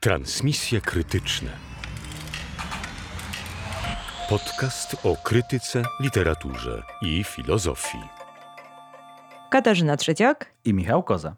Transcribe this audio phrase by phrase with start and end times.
[0.00, 1.50] Transmisje krytyczne.
[4.28, 7.98] Podcast o krytyce, literaturze i filozofii.
[9.50, 11.36] Katarzyna Trzeciak i Michał Koza.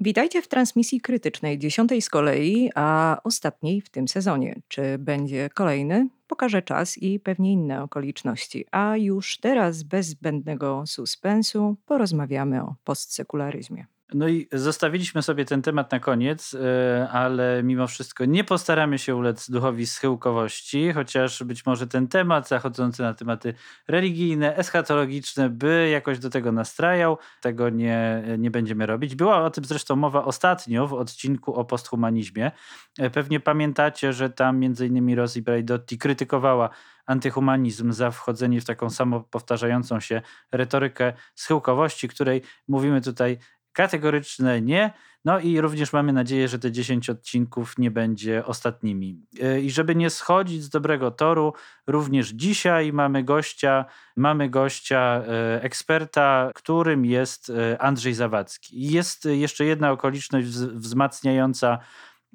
[0.00, 4.60] Witajcie w transmisji krytycznej, dziesiątej z kolei, a ostatniej w tym sezonie.
[4.68, 6.08] Czy będzie kolejny?
[6.26, 8.64] Pokaże czas i pewnie inne okoliczności.
[8.70, 13.86] A już teraz, bez zbędnego suspensu, porozmawiamy o postsekularyzmie.
[14.14, 19.16] No i zostawiliśmy sobie ten temat na koniec, e, ale mimo wszystko nie postaramy się
[19.16, 23.54] ulec duchowi schyłkowości, chociaż być może ten temat zachodzący na tematy
[23.88, 27.18] religijne, eschatologiczne by jakoś do tego nastrajał.
[27.40, 29.14] Tego nie, nie będziemy robić.
[29.14, 32.52] Była o tym zresztą mowa ostatnio w odcinku o posthumanizmie.
[32.98, 36.70] E, pewnie pamiętacie, że tam innymi Rosji Braidotti krytykowała
[37.06, 43.38] antyhumanizm za wchodzenie w taką samopowtarzającą się retorykę schyłkowości, której mówimy tutaj
[43.78, 44.92] Kategoryczne nie.
[45.24, 49.20] No i również mamy nadzieję, że te 10 odcinków nie będzie ostatnimi.
[49.42, 51.52] E, I żeby nie schodzić z dobrego toru,
[51.86, 53.84] również dzisiaj mamy gościa,
[54.16, 58.90] mamy gościa, e, eksperta, którym jest e, Andrzej Zawadzki.
[58.90, 61.78] Jest jeszcze jedna okoliczność wzmacniająca,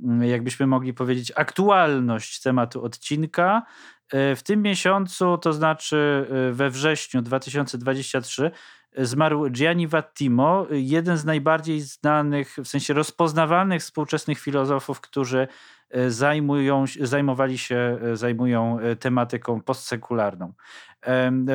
[0.03, 3.63] mm, jakbyśmy mogli powiedzieć, aktualność tematu odcinka.
[4.11, 8.51] W tym miesiącu, to znaczy we wrześniu 2023,
[8.97, 15.47] zmarł Gianni Vattimo, jeden z najbardziej znanych, w sensie rozpoznawalnych współczesnych filozofów, którzy
[15.89, 20.53] e, zajmują, zajmowali się, e, zajmują e, tematyką postsekularną.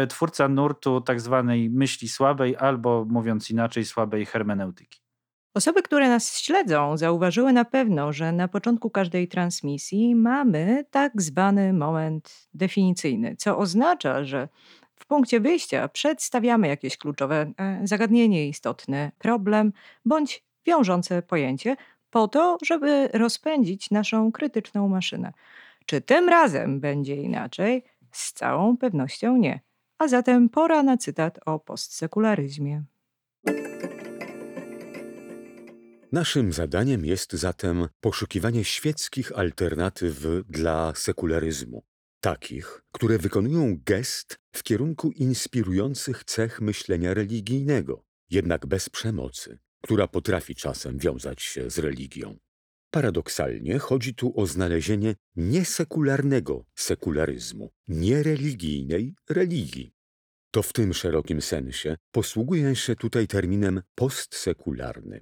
[0.08, 5.00] Twórca nurtu tak zwanej myśli słabej, albo mówiąc inaczej, słabej hermeneutyki.
[5.54, 11.72] Osoby, które nas śledzą, zauważyły na pewno, że na początku każdej transmisji mamy tak zwany
[11.72, 14.48] moment definicyjny, co oznacza, że
[14.98, 19.72] w punkcie wyjścia przedstawiamy jakieś kluczowe e, zagadnienie, istotny problem
[20.04, 21.76] bądź wiążące pojęcie,
[22.10, 25.32] po to, żeby rozpędzić naszą krytyczną maszynę.
[25.86, 27.84] Czy tym razem będzie inaczej?
[28.12, 29.60] Z całą pewnością nie.
[29.98, 32.82] A zatem pora na cytat o postsekularyzmie.
[36.12, 40.16] Naszym zadaniem jest zatem poszukiwanie świeckich alternatyw
[40.48, 41.82] dla sekularyzmu
[42.20, 50.54] takich, które wykonują gest w kierunku inspirujących cech myślenia religijnego, jednak bez przemocy, która potrafi
[50.54, 52.38] czasem wiązać się z religią.
[52.90, 59.92] Paradoksalnie chodzi tu o znalezienie niesekularnego sekularyzmu, niereligijnej religii.
[60.50, 65.20] To w tym szerokim sensie posługuje się tutaj terminem postsekularny.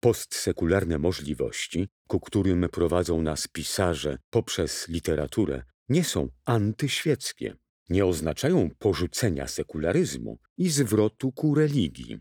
[0.00, 7.56] Postsekularne możliwości, ku którym prowadzą nas pisarze poprzez literaturę, nie są antyświeckie,
[7.88, 12.18] nie oznaczają porzucenia sekularyzmu i zwrotu ku religii.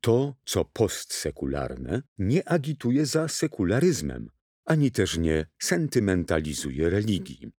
[0.00, 4.28] To, co postsekularne, nie agituje za sekularyzmem,
[4.64, 7.50] ani też nie sentymentalizuje religii.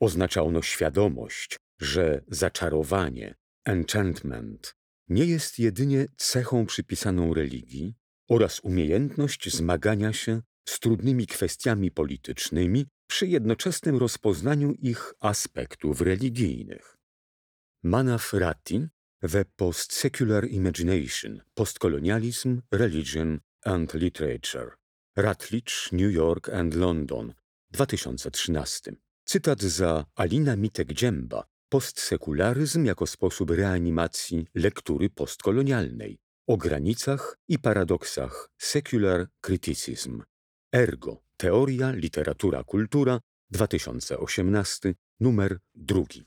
[0.00, 3.34] Oznacza ono świadomość, że zaczarowanie,
[3.64, 4.74] enchantment,
[5.08, 7.94] nie jest jedynie cechą przypisaną religii
[8.28, 16.96] oraz umiejętność zmagania się z trudnymi kwestiami politycznymi przy jednoczesnym rozpoznaniu ich aspektów religijnych.
[17.82, 18.86] Manaf Ratti
[19.30, 24.70] The Post-Secular Imagination Postcolonialism, Religion and Literature
[25.16, 27.34] Rutledge, New York and London
[27.70, 28.92] 2013.
[29.24, 39.26] Cytat za Alina Mitek-Dzięba Postsekularyzm jako sposób reanimacji lektury postkolonialnej o granicach i paradoksach Secular
[39.40, 40.22] Criticism
[40.72, 43.20] Ergo Teoria, literatura, kultura
[43.50, 46.24] 2018, numer drugi.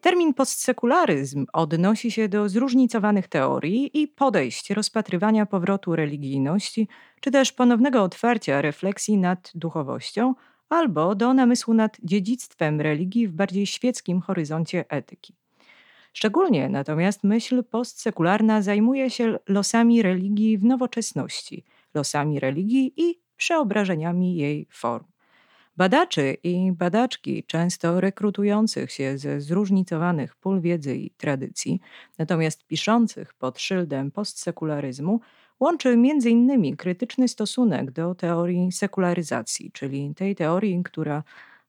[0.00, 6.88] Termin postsekularyzm odnosi się do zróżnicowanych teorii i podejść rozpatrywania powrotu religijności,
[7.20, 10.34] czy też ponownego otwarcia refleksji nad duchowością,
[10.68, 15.34] albo do namysłu nad dziedzictwem religii w bardziej świeckim horyzoncie etyki.
[16.12, 21.64] Szczególnie natomiast myśl postsekularna zajmuje się losami religii w nowoczesności,
[21.94, 25.04] losami religii i przeobrażeniami jej form.
[25.76, 31.80] Badaczy i badaczki, często rekrutujących się ze zróżnicowanych pól wiedzy i tradycji,
[32.18, 35.20] natomiast piszących pod szyldem postsekularyzmu,
[35.60, 36.76] łączy m.in.
[36.76, 41.22] krytyczny stosunek do teorii sekularyzacji, czyli tej teorii, która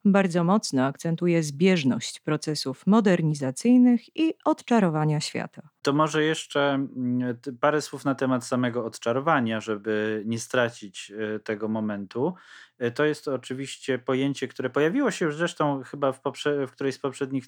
[0.04, 5.68] bardzo mocno akcentuje zbieżność procesów modernizacyjnych i odczarowania świata.
[5.82, 11.68] To może jeszcze mm, parę słów na temat samego odczarowania, żeby nie stracić e, tego
[11.68, 12.34] momentu.
[12.78, 16.20] E, to jest oczywiście pojęcie, które pojawiło się już zresztą chyba w,
[16.66, 17.44] w którejś z poprzednich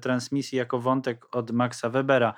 [0.00, 2.34] transmisji jako wątek od Maxa Webera,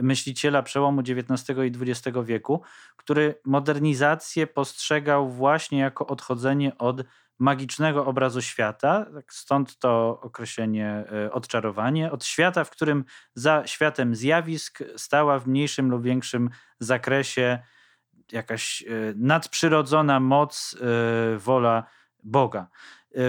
[0.00, 2.62] myśliciela przełomu XIX i XX wieku,
[2.96, 7.04] który modernizację postrzegał właśnie jako odchodzenie od
[7.40, 13.04] magicznego obrazu świata, tak stąd to określenie e, odczarowanie, od świata, w którym
[13.34, 17.58] za światem zjawisk stała w mniejszym lub większym zakresie
[18.32, 20.76] jakaś e, nadprzyrodzona moc,
[21.34, 21.84] e, wola
[22.22, 22.68] Boga.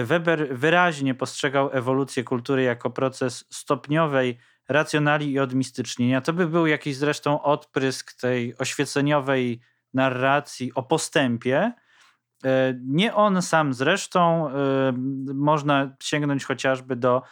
[0.04, 4.38] Weber wyraźnie postrzegał ewolucję kultury jako proces stopniowej
[4.68, 6.20] racjonali i odmistycznienia.
[6.20, 9.60] To by był jakiś zresztą odprysk tej oświeceniowej
[9.94, 11.72] narracji o postępie,
[12.86, 14.52] nie on sam zresztą, e,
[15.34, 17.22] można sięgnąć chociażby do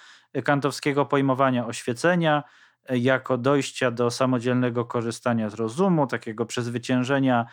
[0.44, 2.42] kantowskiego pojmowania oświecenia
[2.88, 7.46] e, jako dojścia do samodzielnego korzystania z rozumu, takiego przezwyciężenia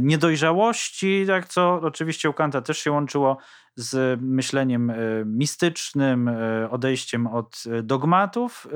[0.00, 3.36] niedojrzałości, tak, co oczywiście u Kanta też się łączyło
[3.76, 4.92] z myśleniem
[5.26, 6.30] mistycznym,
[6.70, 8.66] odejściem od dogmatów,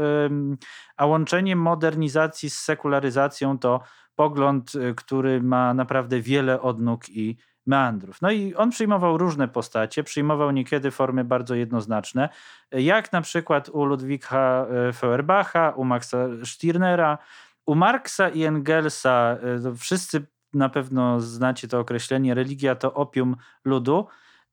[0.96, 3.81] a łączeniem modernizacji z sekularyzacją to
[4.14, 8.22] pogląd, który ma naprawdę wiele odnóg i meandrów.
[8.22, 12.28] No i on przyjmował różne postacie, przyjmował niekiedy formy bardzo jednoznaczne,
[12.72, 17.19] jak na przykład u Ludwika e, Feuerbacha, u Maxa Stirnera,
[17.66, 19.37] u Marksa i Engelsa.
[19.66, 24.06] E, wszyscy na pewno znacie to określenie, religia to opium ludu.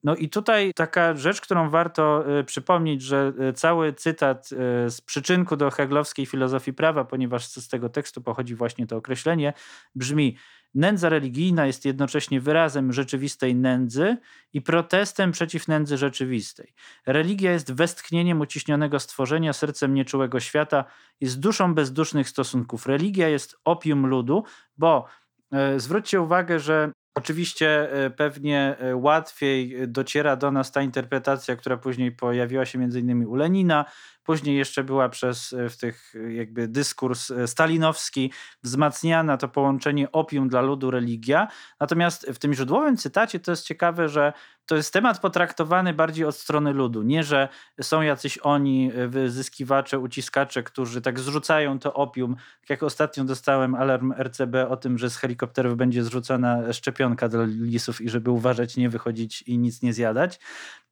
[0.03, 4.49] No i tutaj taka rzecz, którą warto y, przypomnieć, że cały cytat
[4.87, 9.53] z przyczynku do heglowskiej filozofii prawa, ponieważ z tego tekstu pochodzi właśnie to określenie,
[9.95, 10.37] brzmi
[10.73, 14.17] Nędza religijna jest jednocześnie wyrazem rzeczywistej nędzy
[14.53, 16.73] i protestem przeciw nędzy rzeczywistej.
[17.05, 20.85] Religia jest westchnieniem uciśnionego stworzenia, sercem nieczułego świata,
[21.21, 22.85] jest duszą bezdusznych stosunków.
[22.85, 24.43] Religia jest opium ludu,
[24.77, 25.05] bo
[25.51, 31.77] e, zwróćcie uwagę, że Oczywiście e, pewnie e, łatwiej dociera do nas ta interpretacja, która
[31.77, 33.85] później pojawiła się między innymi u Lenina,
[34.23, 38.31] Później jeszcze była przez e, w tych e, jakby dyskurs e, stalinowski
[38.63, 41.47] wzmacniana to połączenie opium dla ludu religia.
[41.79, 44.33] Natomiast w tym źródłowym cytacie to jest ciekawe, że
[44.65, 47.01] to jest temat potraktowany bardziej od strony ludu.
[47.03, 47.49] Nie, że
[47.81, 52.35] są jacyś oni wyzyskiwacze, uciskacze, którzy tak zrzucają to opium.
[52.35, 57.43] Tak jak ostatnio dostałem alarm RCB o tym, że z helikopterów będzie zrzucana szczepionka dla
[57.45, 60.39] lisów i żeby uważać, nie wychodzić i nic nie zjadać.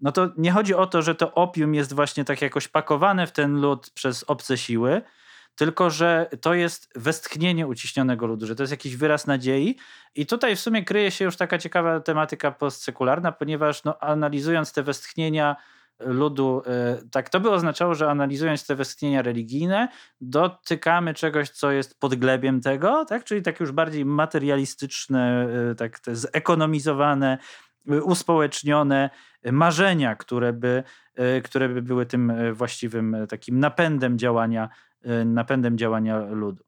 [0.01, 3.31] No to nie chodzi o to, że to opium jest właśnie tak jakoś pakowane w
[3.31, 5.01] ten lud przez obce siły,
[5.55, 9.77] tylko że to jest westchnienie uciśnionego ludu, że to jest jakiś wyraz nadziei.
[10.15, 14.83] I tutaj w sumie kryje się już taka ciekawa tematyka postsekularna, ponieważ no, analizując te
[14.83, 15.55] westchnienia
[15.99, 19.87] ludu, e, tak to by oznaczało, że analizując te westchnienia religijne,
[20.21, 23.23] dotykamy czegoś, co jest podglebiem tego, tak?
[23.23, 27.37] czyli tak już bardziej materialistyczne, e, tak zekonomizowane,
[27.87, 29.09] uspołecznione
[29.51, 30.83] marzenia, które by,
[31.15, 34.69] e, które by były tym e, właściwym e, takim napędem działania,
[35.25, 36.63] napędem działania ludu.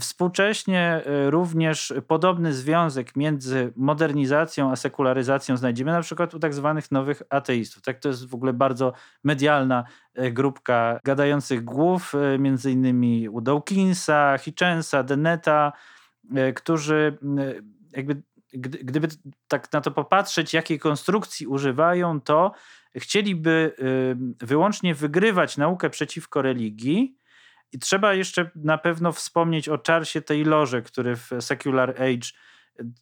[0.00, 7.22] Współcześnie również podobny związek między modernizacją a sekularyzacją znajdziemy na przykład u tak zwanych nowych
[7.30, 7.82] ateistów.
[7.82, 8.92] Tak, to jest w ogóle bardzo
[9.24, 9.84] medialna
[10.32, 15.72] grupka gadających głów, między innymi u Dawkinsa, Hitchensa, Deneta,
[16.54, 17.18] którzy
[17.92, 18.22] jakby
[18.58, 19.08] gdyby
[19.48, 22.52] tak na to popatrzeć, jakiej konstrukcji używają, to
[22.96, 23.76] chcieliby
[24.40, 27.18] wyłącznie wygrywać naukę przeciwko religii.
[27.72, 32.28] I trzeba jeszcze na pewno wspomnieć o Charlesie Taylorze, który w Secular Age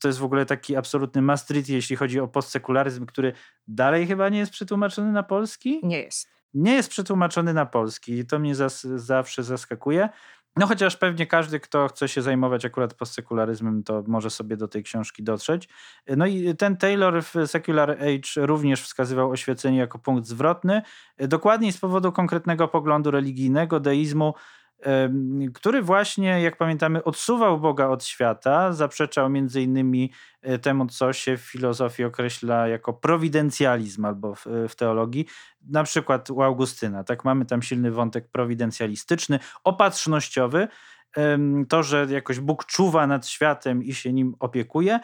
[0.01, 3.33] to jest w ogóle taki absolutny must jeśli chodzi o postsekularyzm, który
[3.69, 5.81] dalej chyba nie jest przetłumaczony na polski?
[5.83, 6.29] Nie jest.
[6.55, 10.09] Nie jest przetłumaczony na polski i to mnie zas zawsze zaskakuje.
[10.57, 14.83] No chociaż pewnie każdy, kto chce się zajmować akurat postsekularyzmem, to może sobie do tej
[14.83, 15.69] książki dotrzeć.
[16.17, 20.83] No i ten Taylor w Secular Age również wskazywał oświecenie jako punkt zwrotny,
[21.19, 24.35] dokładniej z powodu konkretnego poglądu religijnego, deizmu,
[25.55, 30.13] który właśnie, jak pamiętamy, odsuwał Boga od świata, zaprzeczał między innymi
[30.43, 35.27] e, temu, co się w filozofii określa jako prowidencjalizm albo w, w teologii,
[35.71, 37.05] na przykład u Augustyna.
[37.05, 40.69] Tak mamy tam silny wątek prowidencjalistyczny, opatrznościowy,
[41.69, 45.01] to, że jakoś Bóg czuwa nad światem i się nim opiekuje.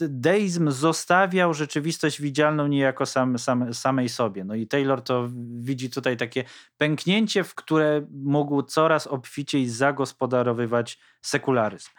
[0.00, 4.44] Deizm zostawiał rzeczywistość widzialną niejako sam, sam, samej sobie.
[4.44, 6.44] No i Taylor to widzi tutaj takie
[6.78, 11.90] pęknięcie, w które mógł coraz obficiej zagospodarowywać sekularyzm.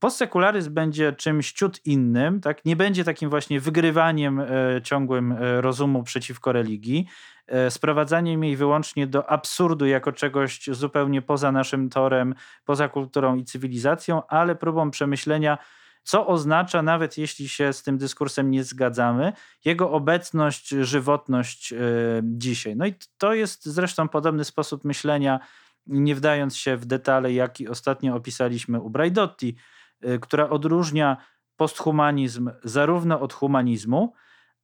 [0.00, 2.64] Postsekularyzm będzie czymś ciut innym, tak?
[2.64, 4.46] nie będzie takim właśnie wygrywaniem e,
[4.82, 7.06] ciągłym e, rozumu przeciwko religii,
[7.46, 13.44] e, sprowadzaniem jej wyłącznie do absurdu jako czegoś zupełnie poza naszym torem, poza kulturą i
[13.44, 15.58] cywilizacją, ale próbą przemyślenia
[16.02, 19.32] co oznacza, nawet jeśli się z tym dyskursem nie zgadzamy,
[19.64, 21.74] jego obecność, żywotność
[22.22, 22.76] dzisiaj.
[22.76, 25.40] No i to jest zresztą podobny sposób myślenia,
[25.86, 29.56] nie wdając się w detale, jaki ostatnio opisaliśmy u Braidotti,
[30.04, 31.16] Y, która odróżnia
[31.56, 34.14] posthumanizm zarówno od humanizmu,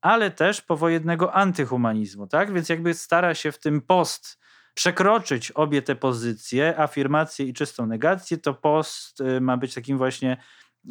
[0.01, 2.27] ale też powojennego antyhumanizmu.
[2.27, 2.53] Tak?
[2.53, 4.39] Więc jakby stara się w tym post
[4.75, 10.37] przekroczyć obie te pozycje, afirmację i czystą negację, to post y, ma być takim właśnie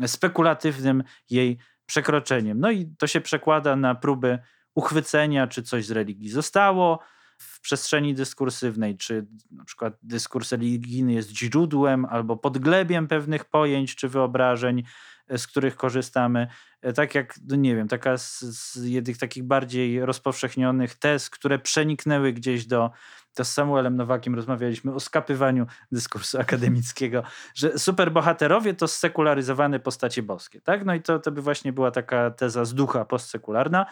[0.05, 2.59] spekulatywnym jej przekroczeniem.
[2.59, 4.39] No i to się przekłada na próby
[4.75, 6.99] uchwycenia, czy coś z religii zostało,
[7.37, 14.09] w przestrzeni dyskursywnej, czy na przykład dyskurs religijny jest źródłem albo podglebiem pewnych pojęć czy
[14.09, 14.83] wyobrażeń,
[15.27, 16.47] e, z których korzystamy.
[16.81, 21.59] E, tak jak, no nie wiem, taka z, z jednych takich bardziej rozpowszechnionych tez, które
[21.59, 22.91] przeniknęły gdzieś do,
[23.35, 27.23] to z Samuelem Nowakiem rozmawialiśmy o skapywaniu dyskursu akademickiego,
[27.55, 30.61] że superbohaterowie to sekularyzowane postacie boskie.
[30.61, 30.85] Tak?
[30.85, 33.85] No i to, to by właśnie była taka teza z ducha postsekularna.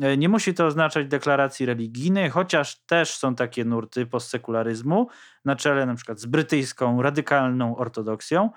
[0.00, 5.08] E, nie musi to oznaczać deklaracji religijnej, chociaż też są takie nurty postsekularyzmu,
[5.44, 8.50] na czele na przykład z brytyjską radykalną ortodoksją,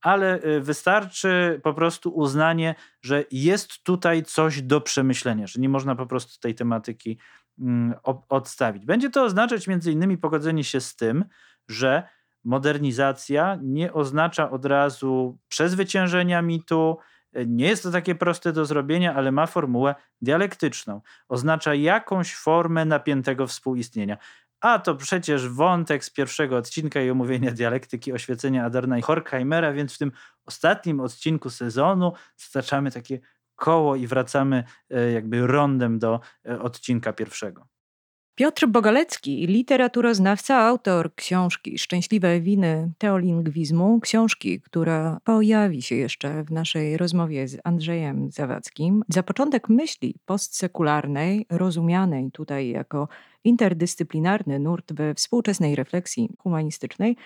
[0.00, 5.94] ale e, wystarczy po prostu uznanie, że jest tutaj coś do przemyślenia, że nie można
[5.94, 7.18] po prostu tej tematyki
[7.58, 7.94] mm,
[8.28, 8.86] odstawić.
[8.86, 11.24] Będzie to oznaczać między innymi pogodzenie się z tym,
[11.68, 12.08] że
[12.44, 16.98] modernizacja nie oznacza od razu przezwyciężenia mitu,
[17.46, 21.00] nie jest to takie proste do zrobienia, ale ma formułę dialektyczną.
[21.28, 24.18] Oznacza jakąś formę napiętego współistnienia.
[24.60, 29.94] A to przecież wątek z pierwszego odcinka i omówienia dialektyki oświecenia Adarna i Horkheimera, więc
[29.94, 30.12] w tym
[30.46, 33.20] ostatnim odcinku sezonu zaczamy takie
[33.56, 37.66] koło i wracamy e, jakby rondem do e, odcinka pierwszego.
[38.38, 46.96] Piotr Bogalecki, literaturoznawca, autor książki Szczęśliwe winy teolingwizmu, książki, która pojawi się jeszcze w naszej
[46.96, 49.02] rozmowie z Andrzejem Zawadzkim.
[49.08, 53.08] Za początek myśli postsekularnej, rozumianej tutaj jako
[53.44, 57.16] interdyscyplinarny nurt we współczesnej refleksji humanistycznej,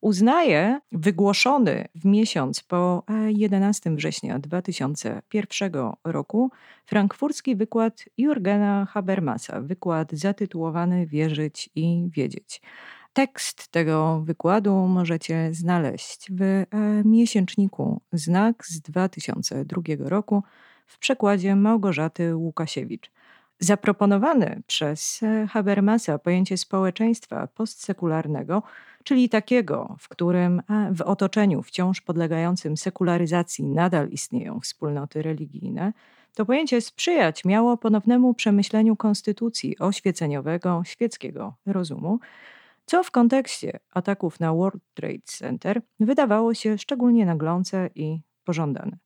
[0.00, 5.72] uznaje wygłoszony w miesiąc po 11 września 2001
[6.04, 6.50] roku
[6.86, 12.62] frankfurski wykład Jurgena Habermasa, wykład zatytułowany Wierzyć i wiedzieć.
[13.12, 16.66] Tekst tego wykładu możecie znaleźć w e,
[17.04, 20.42] miesięczniku Znak z 2002 roku
[20.86, 23.10] w przekładzie Małgorzaty Łukasiewicz.
[23.58, 28.62] Zaproponowane przez e, Habermasa pojęcie społeczeństwa postsekularnego
[29.04, 30.62] czyli takiego, w którym
[30.94, 35.92] w otoczeniu wciąż podlegającym sekularyzacji nadal istnieją wspólnoty religijne,
[36.34, 42.18] to pojęcie sprzyjać miało ponownemu przemyśleniu konstytucji oświeceniowego, świeckiego rozumu,
[42.86, 48.96] co w kontekście ataków na World Trade Center wydawało się szczególnie naglące i pożądane.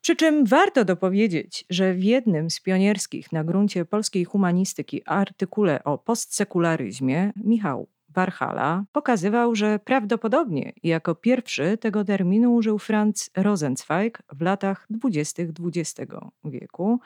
[0.00, 5.98] Przy czym warto dopowiedzieć, że w jednym z pionierskich na gruncie polskiej humanistyki artykule o
[5.98, 7.88] postsekularyzmie Michał
[8.18, 16.10] Warhala pokazywał, że prawdopodobnie jako pierwszy tego terminu użył Franz Rosenzweig w latach dwudziestych XX
[16.44, 17.00] wieku.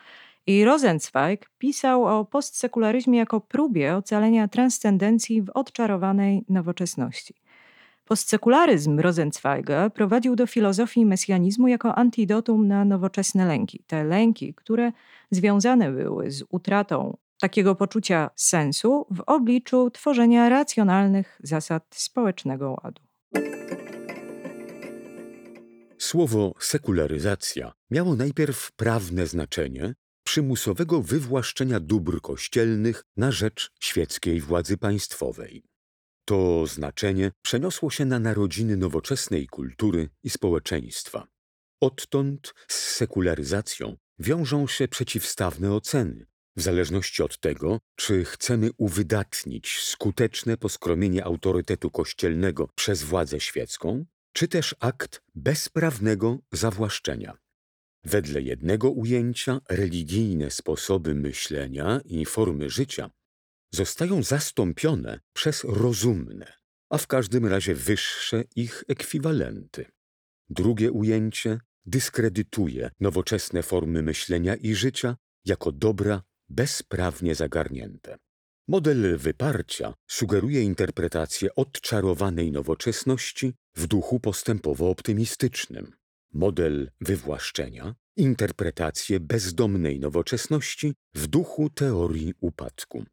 [0.46, 7.34] I Rosenzweig pisał o postsekularyzmie jako próbie ocalenia transcendencji w odczarowanej nowoczesności.
[8.04, 13.84] Postsekularyzm Rosenzweiga prowadził do filozofii mesjanizmu jako antidotum na nowoczesne lęki.
[13.86, 14.92] Te lęki, które
[15.30, 23.02] związane były z utratą takiego poczucia sensu w obliczu tworzenia racjonalnych zasad społecznego ładu.
[25.98, 29.94] Słowo sekularyzacja miało najpierw prawne znaczenie
[30.24, 35.62] przymusowego wywłaszczenia dóbr kościelnych na rzecz świeckiej władzy państwowej.
[36.24, 41.26] To znaczenie przeniosło się na narodziny nowoczesnej kultury i społeczeństwa.
[41.80, 50.56] Odtąd z sekularyzacją wiążą się przeciwstawne oceny, w zależności od tego, czy chcemy uwydatnić skuteczne
[50.56, 57.36] poskromienie autorytetu kościelnego przez władzę świecką, czy też akt bezprawnego zawłaszczenia.
[58.04, 63.10] Wedle jednego ujęcia religijne sposoby myślenia i formy życia
[63.74, 66.52] zostają zastąpione przez rozumne,
[66.90, 69.84] a w każdym razie wyższe ich ekwiwalenty.
[70.50, 78.16] Drugie ujęcie dyskredytuje nowoczesne formy myślenia i życia jako dobra bezprawnie zagarnięte.
[78.68, 85.92] Model wyparcia sugeruje interpretację odczarowanej nowoczesności w duchu postępowo-optymistycznym.
[86.32, 93.04] Model wywłaszczenia interpretację bezdomnej nowoczesności w duchu teorii upadku.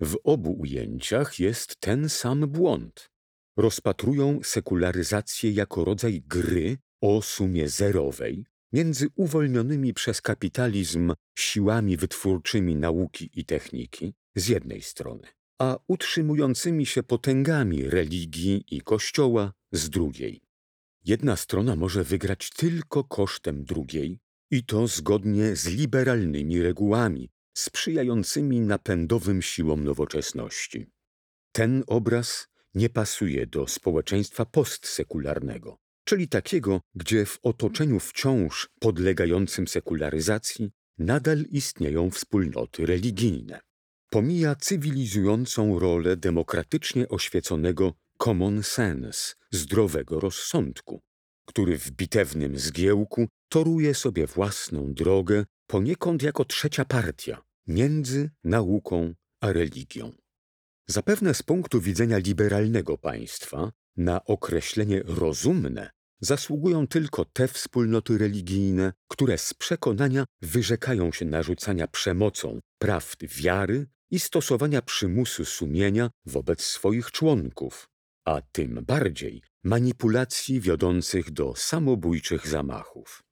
[0.00, 3.10] W obu ujęciach jest ten sam błąd.
[3.56, 13.30] Rozpatrują sekularyzację jako rodzaj gry o sumie zerowej między uwolnionymi przez kapitalizm siłami wytwórczymi nauki
[13.34, 20.40] i techniki z jednej strony, a utrzymującymi się potęgami religii i kościoła z drugiej.
[21.04, 29.42] Jedna strona może wygrać tylko kosztem drugiej, i to zgodnie z liberalnymi regułami, sprzyjającymi napędowym
[29.42, 30.86] siłom nowoczesności.
[31.52, 35.78] Ten obraz nie pasuje do społeczeństwa postsekularnego,
[36.10, 43.60] czyli takiego, gdzie w otoczeniu wciąż podlegającym sekularyzacji nadal istnieją wspólnoty religijne.
[44.10, 51.00] Pomija cywilizującą rolę demokratycznie oświeconego common sense, zdrowego rozsądku,
[51.46, 59.52] który w bitewnym zgiełku toruje sobie własną drogę poniekąd jako trzecia partia między nauką a
[59.52, 60.12] religią.
[60.86, 69.38] Zapewne z punktu widzenia liberalnego państwa na określenie rozumne zasługują tylko te wspólnoty religijne, które
[69.38, 77.88] z przekonania wyrzekają się narzucania przemocą prawd wiary i stosowania przymusu sumienia wobec swoich członków,
[78.24, 83.22] a tym bardziej manipulacji wiodących do samobójczych zamachów.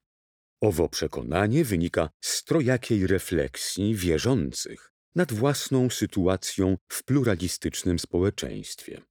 [0.61, 9.03] Owo przekonanie wynika z trojakiej refleksji wierzących nad własną sytuacją w pluralistycznym społeczeństwie.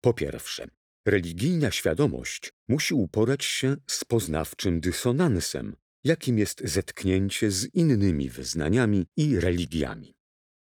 [0.00, 0.66] Po pierwsze,
[1.06, 9.40] religijna świadomość musi uporać się z poznawczym dysonansem, jakim jest zetknięcie z innymi wyznaniami i
[9.40, 10.14] religiami.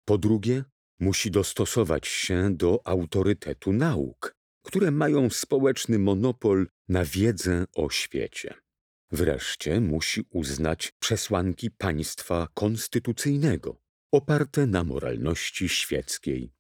[0.05, 0.65] Po drugie,
[1.01, 8.55] musi dostosować się do autorytetu nauk, które mają społeczny monopol na wiedzę o świecie.
[9.11, 13.81] Wreszcie musi uznać przesłanki państwa konstytucyjnego,
[14.13, 16.53] oparte na moralności świeckiej.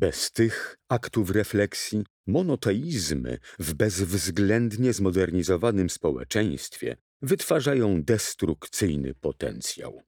[0.00, 10.02] Bez tych aktów refleksji monoteizmy w bezwzględnie zmodernizowanym społeczeństwie wytwarzają destrukcyjny potencjał.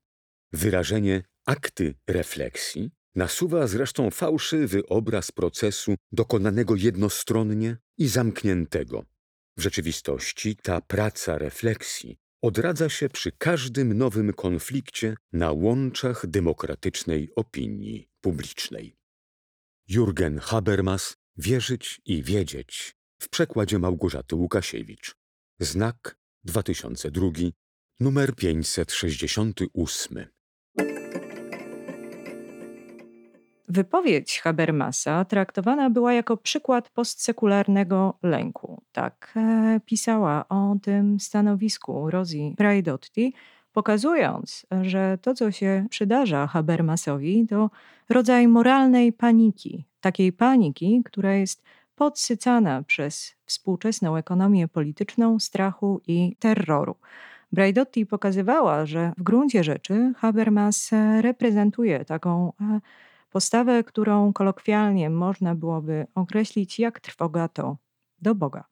[0.52, 9.04] Wyrażenie akty refleksji nasuwa zresztą fałszywy obraz procesu dokonanego jednostronnie i zamkniętego.
[9.56, 18.08] W rzeczywistości ta praca refleksji odradza się przy każdym nowym konflikcie na łączach demokratycznej opinii
[18.20, 19.01] publicznej.
[19.88, 25.16] Jurgen Habermas Wierzyć i wiedzieć w przekładzie Małgorzaty Łukasiewicz.
[25.60, 27.28] Znak 2002,
[28.00, 30.26] numer 568.
[33.68, 38.82] Wypowiedź Habermasa traktowana była jako przykład postsekularnego lęku.
[38.92, 43.34] Tak e, pisała o tym stanowisku Rosie Braidotti,
[43.72, 47.70] pokazując, że to, co się przydarza Habermasowi, to
[48.08, 49.84] rodzaj moralnej paniki.
[50.00, 51.62] Takiej paniki, która jest
[51.94, 56.96] podsycana przez współczesną ekonomię polityczną, strachu i terroru.
[57.52, 62.80] Braidotti pokazywała, że w gruncie rzeczy Habermas reprezentuje taką e,
[63.30, 67.76] postawę, którą kolokwialnie można byłoby określić jak trwoga to
[68.22, 68.71] do Boga.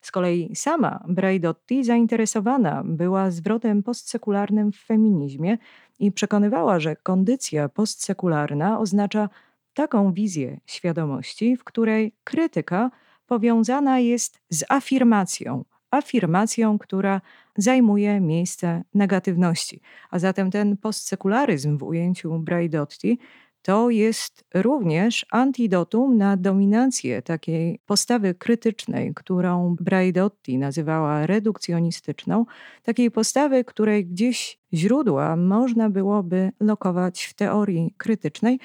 [0.00, 5.58] Z kolei sama Braidotti zainteresowana była zwrotem postsekularnym w feminizmie
[5.98, 9.28] i przekonywała, że kondycja postsekularna oznacza
[9.74, 12.90] taką wizję świadomości, w której krytyka
[13.26, 17.20] powiązana jest z afirmacją, afirmacją, która
[17.56, 19.80] zajmuje miejsce negatywności.
[20.10, 23.18] A zatem ten postsekularyzm w ujęciu Braidotti
[23.66, 32.46] to jest również antidotum na dominancję takiej postawy krytycznej, którą Braidotti nazywała redukcjonistyczną,
[32.82, 38.60] takiej postawy, której gdzieś źródła można byłoby lokować w teorii krytycznej,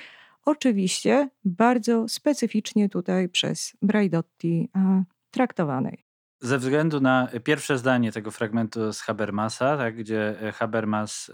[0.46, 4.70] oczywiście bardzo specyficznie tutaj przez Braidotti
[5.32, 6.11] traktowanej.
[6.44, 11.32] Ze względu na pierwsze zdanie tego fragmentu z Habermasa, tak, gdzie e, Habermas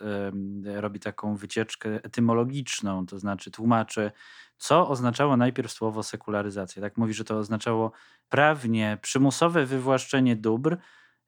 [0.66, 4.12] robi taką wycieczkę etymologiczną, to znaczy tłumaczy,
[4.58, 6.82] co oznaczało najpierw słowo sekularyzacja.
[6.82, 7.92] Tak mówi, że to oznaczało
[8.30, 10.78] prawnie przymusowe wywłaszczenie dóbr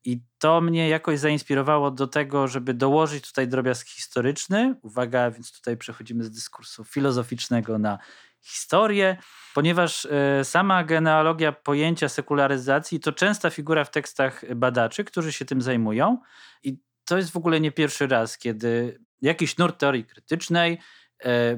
[0.03, 4.75] I to mnie jakoś zainspirowało do tego, żeby dołożyć tutaj drobiazg historyczny.
[4.81, 7.97] Uwaga, więc tutaj przechodzimy z dyskursu filozoficznego na
[8.41, 9.17] historię,
[9.53, 15.61] ponieważ e, sama genealogia pojęcia sekularyzacji to częsta figura w tekstach badaczy, którzy się tym
[15.61, 16.17] zajmują.
[16.63, 20.79] I to jest w ogóle nie pierwszy raz, kiedy jakiś nurt teorii krytycznej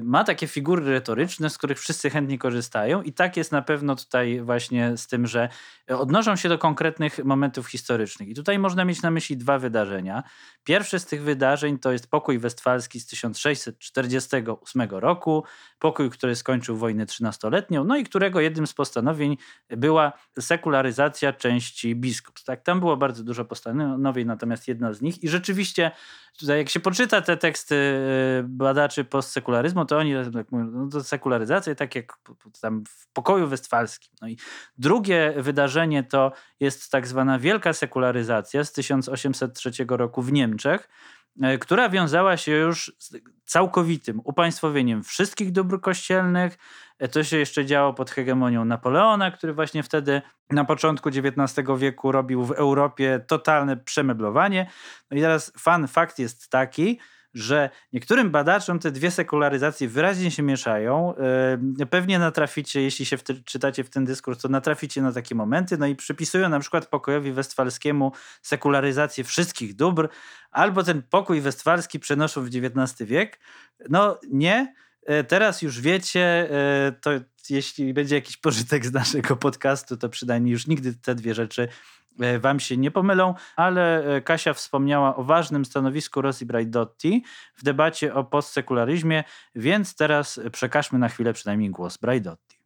[0.02, 4.40] ma takie figury retoryczne, z których wszyscy chętnie korzystają i tak jest na pewno tutaj
[4.40, 5.48] właśnie z tym, że
[5.88, 8.28] odnoszą się do konkretnych momentów historycznych.
[8.28, 10.22] I tutaj można mieć na myśli dwa wydarzenia.
[10.64, 15.44] Pierwsze z tych wydarzeń to jest pokój westfalski z 1648 roku,
[15.78, 19.36] pokój, który skończył wojnę trzynastoletnią, no i którego jednym z postanowień
[19.68, 22.46] była sekularyzacja części biskupstw.
[22.46, 25.90] Tak, tam było bardzo dużo postanowień, natomiast jedna z nich i rzeczywiście
[26.38, 29.04] tutaj jak się poczyta te teksty e, badaczy
[29.52, 32.12] postsekularyzmu, to oni tak mówią, no to sekularyzacja tak jak
[32.60, 34.12] tam w pokoju westfalskim.
[34.22, 34.36] No i
[34.78, 40.88] drugie wydarzenie to jest tak zwana wielka sekularyzacja z 1803 roku w Niemczech,
[41.42, 43.12] e, która wiązała się już z
[43.44, 46.58] całkowitym upaństwowieniem wszystkich dóbr kościelnych.
[46.98, 52.12] E, to się jeszcze działo pod hegemonią Napoleona, który właśnie wtedy na początku XIX wieku
[52.12, 54.70] robił w Europie totalne przemeblowanie.
[55.10, 56.98] No i teraz fan fakt jest taki,
[57.34, 61.14] że niektórym badaczom te dwie sekularyzacje wyraźnie się mieszają.
[61.90, 65.78] Pewnie natraficie, jeśli się czytacie w ten dyskurs, to natraficie na takie momenty.
[65.78, 70.08] No i przypisują na przykład pokojowi westfalskiemu sekularyzację wszystkich dóbr,
[70.50, 73.38] albo ten pokój westfalski przenoszą w XIX wiek.
[73.88, 74.74] No nie.
[75.06, 77.10] E, teraz już wiecie, e, to
[77.50, 81.68] jeśli będzie jakiś pożytek z naszego podcastu, to przynajmniej już nigdy te dwie rzeczy
[82.40, 87.24] wam się nie pomylą, ale e, Kasia wspomniała o ważnym stanowisku Rosji Braidotti
[87.56, 92.62] w debacie o postsekularyzmie, więc teraz przekażmy na chwilę przynajmniej głos Braidotti.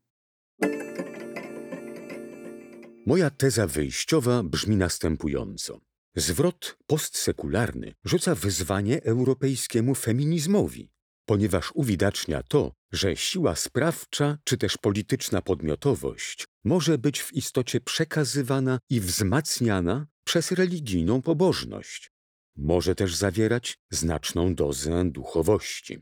[3.06, 5.80] Moja teza wyjściowa brzmi następująco.
[6.16, 10.90] Zwrot postsekularny rzuca wyzwanie europejskiemu feminizmowi,
[11.26, 18.78] ponieważ uwidacznia to, że siła sprawcza czy też polityczna podmiotowość może być w istocie przekazywana
[18.90, 22.10] i wzmacniana przez religijną pobożność.
[22.56, 25.98] Może też zawierać znaczną dozę duchowości.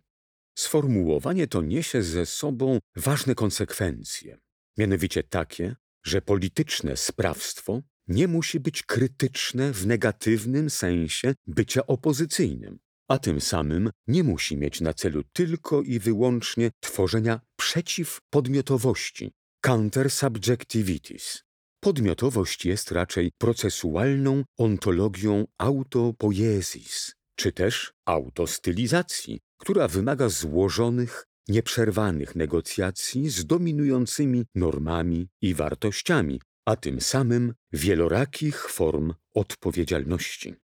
[0.59, 4.38] Sformułowanie to niesie ze sobą ważne konsekwencje,
[4.79, 13.18] mianowicie takie, że polityczne sprawstwo nie musi być krytyczne w negatywnym sensie bycia opozycyjnym, a
[13.18, 19.33] tym samym nie musi mieć na celu tylko i wyłącznie tworzenia przeciwpodmiotowości,
[19.64, 21.42] counter-subjectivities.
[21.81, 33.46] Podmiotowość jest raczej procesualną ontologią autopoiesis, czy też autostylizacji, która wymaga złożonych, nieprzerwanych negocjacji z
[33.46, 40.55] dominującymi normami i wartościami, a tym samym wielorakich form odpowiedzialności.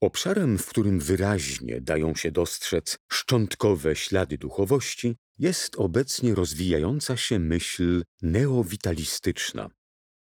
[0.00, 8.04] Obszarem, w którym wyraźnie dają się dostrzec szczątkowe ślady duchowości, jest obecnie rozwijająca się myśl
[8.22, 9.70] neowitalistyczna.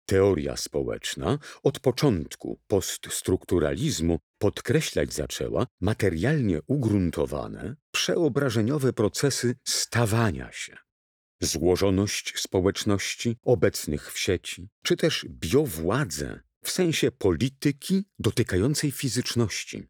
[0.07, 10.77] Teoria społeczna od początku poststrukturalizmu podkreślać zaczęła materialnie ugruntowane, przeobrażeniowe procesy stawania się.
[11.41, 19.87] Złożoność społeczności obecnych w sieci, czy też biowładzę w sensie polityki dotykającej fizyczności.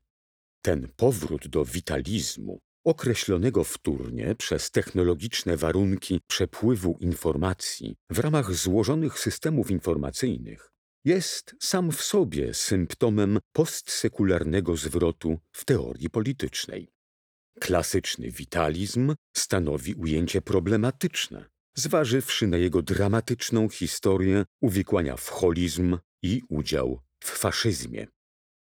[0.62, 9.70] Ten powrót do witalizmu, określonego wtórnie przez technologiczne warunki przepływu informacji w ramach złożonych systemów
[9.70, 10.72] informacyjnych,
[11.04, 16.92] jest sam w sobie symptomem postsekularnego zwrotu w teorii politycznej.
[17.60, 27.00] Klasyczny witalizm stanowi ujęcie problematyczne, zważywszy na jego dramatyczną historię uwikłania w holizm i udział
[27.20, 28.06] w faszyzmie.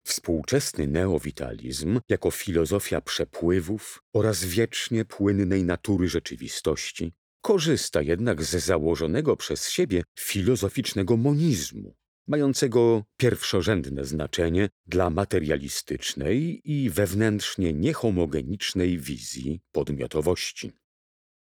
[0.06, 9.70] Współczesny neowitalizm, jako filozofia przepływów oraz wiecznie płynnej natury rzeczywistości, korzysta jednak z założonego przez
[9.70, 11.94] siebie filozoficznego monizmu,
[12.26, 20.72] mającego pierwszorzędne znaczenie dla materialistycznej i wewnętrznie niehomogenicznej wizji podmiotowości.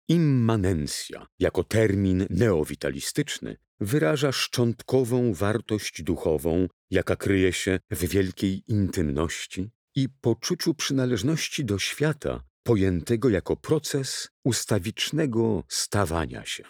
[0.09, 10.09] Immanencja jako termin neowitalistyczny wyraża szczątkową wartość duchową, jaka kryje się w wielkiej intymności i
[10.09, 16.65] poczuciu przynależności do świata, pojętego jako proces ustawicznego stawania się.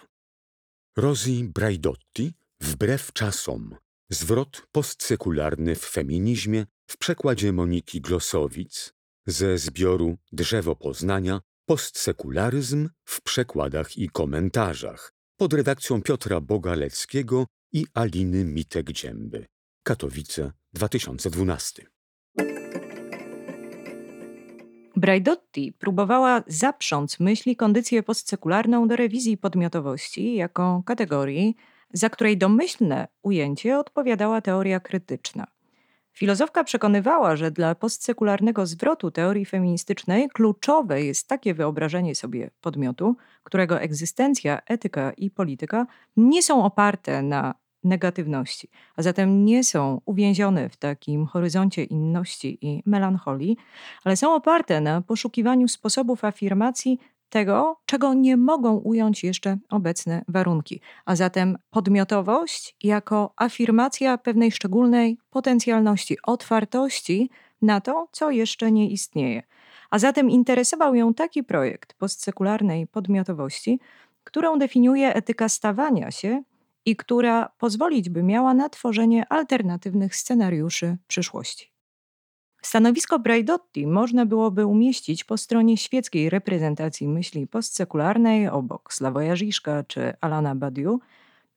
[0.97, 3.77] Rosie Braidotti, wbrew czasom,
[4.11, 8.93] zwrot postsekularny w feminizmie w przekładzie Moniki Glosowic
[9.27, 18.45] ze zbioru Drzewo Poznania Postsekularyzm w przekładach i komentarzach pod redakcją Piotra Bogaleckiego i Aliny
[18.45, 19.45] Mitek-Dzięby.
[19.83, 21.87] Katowice 2012.
[24.97, 31.57] Braidotti próbowała zaprząc myśli kondycję postsekularną do rewizji podmiotowości jako kategorii,
[31.93, 35.56] za której domyślne ujęcie odpowiadała teoria krytyczna.
[36.19, 43.81] Filozofka przekonywała, że dla postsekularnego zwrotu teorii feministycznej kluczowe jest takie wyobrażenie sobie podmiotu, którego
[43.81, 50.77] egzystencja, etyka i polityka nie są oparte na negatywności, a zatem nie są uwięzione w
[50.77, 53.57] takim horyzoncie inności i melancholii,
[54.05, 56.99] ale są oparte na poszukiwaniu sposobów afirmacji
[57.29, 60.81] tego, czego nie mogą ująć jeszcze obecne warunki.
[61.05, 67.31] A zatem podmiotowość jako afirmacja pewnej szczególnej potencjalności, otwartości
[67.63, 69.43] na to, co jeszcze nie istnieje.
[69.91, 73.81] A zatem interesował ją taki projekt postsekularnej podmiotowości,
[74.25, 76.43] którą definiuje etyka stawania się
[76.85, 81.76] i która pozwolić by miała na tworzenie alternatywnych scenariuszy przyszłości.
[82.67, 90.13] Stanowisko Braidotti można byłoby umieścić po stronie świeckiej reprezentacji myśli postsekularnej obok Sławoja Żiżka czy
[90.21, 91.01] Alana Badiou,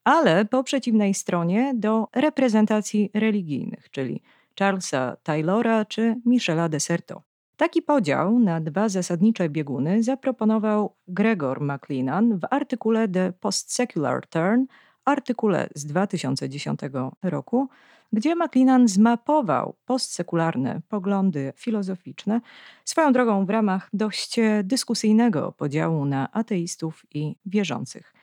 [0.04, 4.22] ale po przeciwnej stronie do reprezentacji religijnych, czyli
[4.60, 7.22] Charlesa Taylora czy Michela Deserto.
[7.58, 14.66] Taki podział na dwa zasadnicze bieguny zaproponował Gregor McLennan w artykule The Postsecular Turn–
[15.06, 16.80] artykule z 2010
[17.24, 17.70] roku,
[18.14, 22.42] gdzie McLennan zmapował postsekularne poglądy filozoficzne,
[22.86, 28.14] swoją drogą w ramach dość dyskusyjnego podziału na ateistów i wierzących.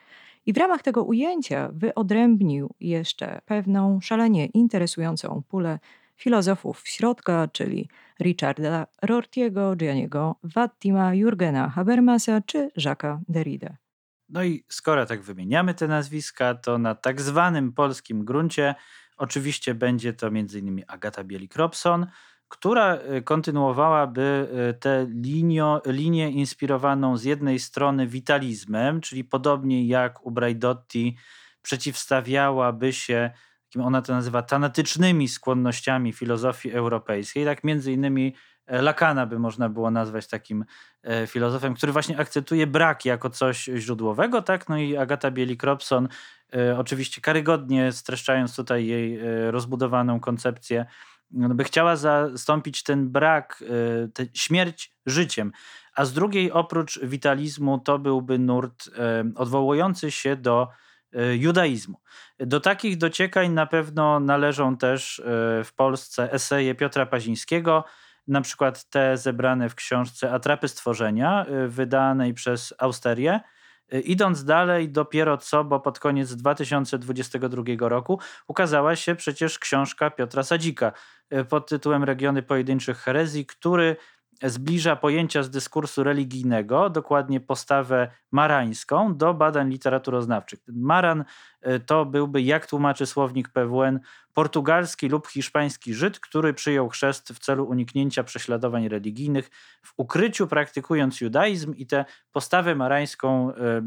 [0.45, 5.79] I w ramach tego ujęcia wyodrębnił jeszcze pewną szalenie interesującą pulę
[6.15, 7.89] filozofów środka, czyli
[8.21, 13.86] Richarda Rortiego, Gianniego Wattima, Jurgena Habermasa czy Jacques'a Derrida.
[14.29, 18.75] No i skoro tak wymieniamy te nazwiska, to na tak zwanym polskim gruncie
[19.17, 20.83] oczywiście będzie to m.in.
[20.87, 22.05] Agata Bielik-Robson,
[22.47, 25.07] która y, kontynuowałaby y, tę
[25.85, 31.17] linię inspirowaną z jednej strony witalizmem, czyli podobnie jak u Braidotti
[31.61, 33.31] przeciwstawiałaby się,
[33.83, 38.35] ona to nazywa, tanatycznymi skłonnościami filozofii europejskiej, tak między innymi
[38.67, 40.65] Lakana by można było nazwać takim
[41.03, 44.69] e, filozofem, który właśnie akceptuje brak jako coś źródłowego, tak?
[44.69, 46.07] No i Agata Bielik-Robson,
[46.55, 49.19] e, oczywiście karygodnie streszczając tutaj jej
[49.51, 50.85] rozbudowaną koncepcję,
[51.31, 53.63] no, by chciała zastąpić ten brak,
[54.13, 55.51] tę śmierć życiem.
[55.95, 58.89] A z drugiej, oprócz witalizmu, to byłby nurt
[59.35, 60.67] odwołujący się do
[61.37, 61.97] judaizmu.
[62.39, 65.21] Do takich dociekań na pewno należą też
[65.63, 67.83] w Polsce eseje Piotra Pazińskiego,
[68.27, 73.39] na przykład te zebrane w książce Atrapy Stworzenia, y, wydanej przez Austerię.
[73.93, 80.43] Y, idąc dalej, dopiero co, bo pod koniec 2022 roku ukazała się przecież książka Piotra
[80.43, 80.91] Sadzika
[81.33, 83.95] y, pod tytułem Regiony Pojedynczych Herezji, który
[84.43, 90.59] zbliża pojęcia z dyskursu religijnego, dokładnie postawę marańską, do badań literaturoznawczych.
[90.67, 91.25] Maran
[91.61, 93.99] e, to byłby, jak tłumaczy słownik PWN,
[94.33, 99.49] portugalski lub hiszpański Żyd, który przyjął chrzest w celu uniknięcia prześladowań religijnych,
[99.83, 103.81] w ukryciu praktykując judaizm i tę postawę marańską e,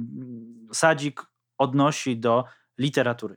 [0.72, 1.26] Sadzik
[1.58, 2.44] odnosi do
[2.78, 3.36] literatury.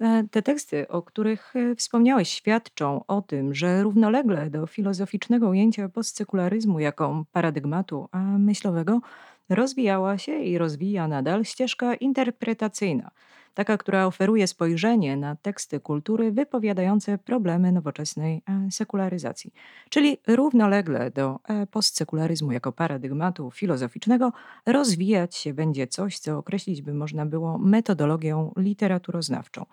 [0.00, 5.88] E, te teksty, o których e, wspomniałeś, świadczą o tym, że równolegle do filozoficznego ujęcia
[5.88, 9.00] postsekularyzmu jako paradygmatu myślowego
[9.48, 13.10] rozwijała się i rozwija nadal ścieżka interpretacyjna,
[13.56, 19.52] taka, która oferuje spojrzenie na teksty kultury wypowiadające problemy nowoczesnej e, sekularyzacji.
[19.88, 21.38] Czyli równolegle do
[21.70, 24.32] postsekularyzmu jako paradygmatu filozoficznego
[24.66, 29.66] rozwijać się będzie coś, co określić by można było metodologią literaturoznawczą.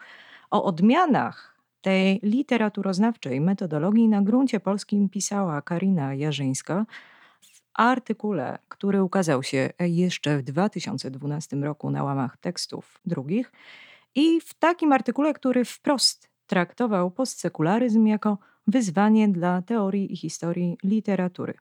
[0.51, 6.85] O odmianach tej literaturoznawczej metodologii na gruncie polskim pisała Karina Jarzyńska
[7.73, 13.51] artykule, który ukazał się jeszcze w 2012 roku na łamach tekstów drugich
[14.15, 21.53] i w takim artykule, który wprost traktował postsekularyzm jako wyzwanie dla teorii i historii literatury.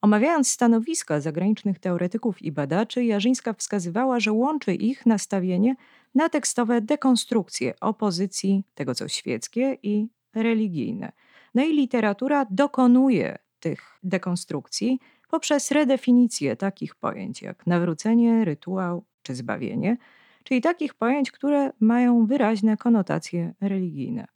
[0.00, 5.74] Omawiając stanowiska zagranicznych teoretyków i badaczy, Jarzyńska wskazywała, że łączy ich nastawienie
[6.14, 11.12] na tekstowe dekonstrukcje opozycji tego, co świeckie i religijne.
[11.54, 19.96] No i literatura dokonuje tych dekonstrukcji poprzez redefinicję takich pojęć jak nawrócenie, rytuał czy zbawienie,
[20.44, 24.26] czyli takich pojęć, które mają wyraźne konotacje religijne.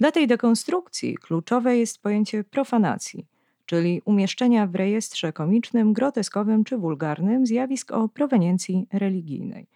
[0.00, 3.26] Dla tej dekonstrukcji kluczowe jest pojęcie profanacji,
[3.66, 9.66] czyli umieszczenia w rejestrze komicznym, groteskowym czy wulgarnym zjawisk o proweniencji religijnej.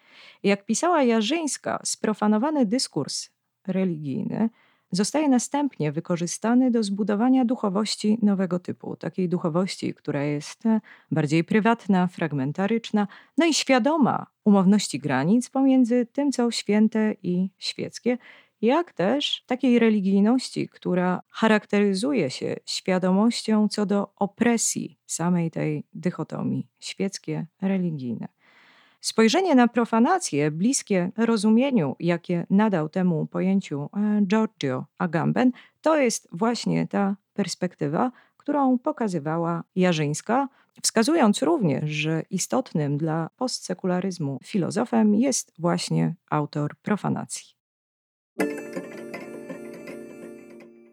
[0.42, 3.28] Jak pisała Jarzyńska, sprofanowany dyskurs
[3.66, 4.50] religijny
[4.90, 12.06] zostaje następnie wykorzystany do zbudowania duchowości nowego typu, takiej duchowości, która jest e, bardziej prywatna,
[12.06, 18.18] fragmentaryczna, no i świadoma umowności granic pomiędzy tym, co święte i świeckie,
[18.62, 27.46] jak też takiej religijności, która charakteryzuje się świadomością co do opresji samej tej dychotomii świeckie,
[27.62, 28.37] religijne.
[29.00, 36.86] Spojrzenie na profanację, bliskie rozumieniu, jakie nadał temu pojęciu e, Giorgio Agamben, to jest właśnie
[36.86, 40.48] ta perspektywa, którą pokazywała Jarzyńska,
[40.82, 47.58] wskazując również, że istotnym dla postsekularyzmu filozofem jest właśnie autor profanacji.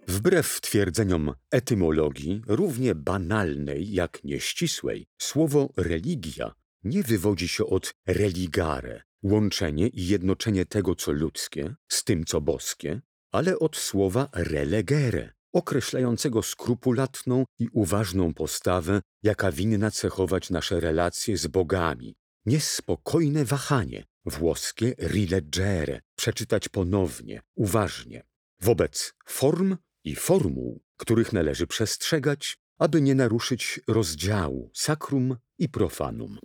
[0.08, 6.52] Wbrew twierdzeniom etymologii, równie banalnej jak nieścisłej, słowo religia
[6.86, 13.02] nie wywodzi się od religare, łączenie i jednoczenie tego, co ludzkie, z tym, co boskie,
[13.32, 21.48] ale od słowa relegere, określającego skrupulatną i uważną postawę, jaka winna cechować nasze relacje z
[21.48, 22.16] bogami.
[22.46, 28.24] Niespokojne wahanie, włoskie rileggere, przeczytać ponownie, uważnie,
[28.62, 36.40] wobec form i formuł, których należy przestrzegać, aby nie naruszyć rozdziału sacrum i profanum.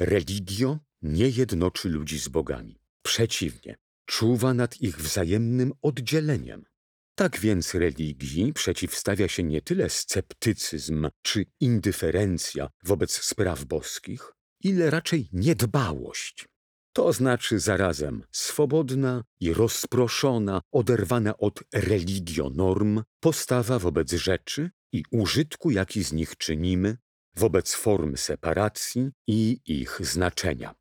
[0.00, 2.80] Religio nie jednoczy ludzi z bogami.
[3.02, 6.64] Przeciwnie, czuwa nad ich wzajemnym oddzieleniem.
[7.14, 15.28] Tak więc religii przeciwstawia się nie tyle sceptycyzm czy indyferencja wobec spraw boskich, ile raczej
[15.32, 16.46] niedbałość.
[16.92, 25.70] To znaczy zarazem swobodna i rozproszona, oderwana od religio norm postawa wobec rzeczy i użytku,
[25.70, 26.96] jaki z nich czynimy,
[27.38, 30.74] wobec form separacji i ich znaczenia.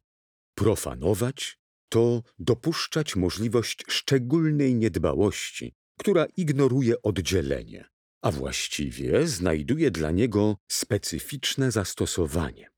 [0.56, 7.90] Profanować to dopuszczać możliwość szczególnej niedbałości, która ignoruje oddzielenie,
[8.22, 12.70] a właściwie znajduje dla niego specyficzne zastosowanie.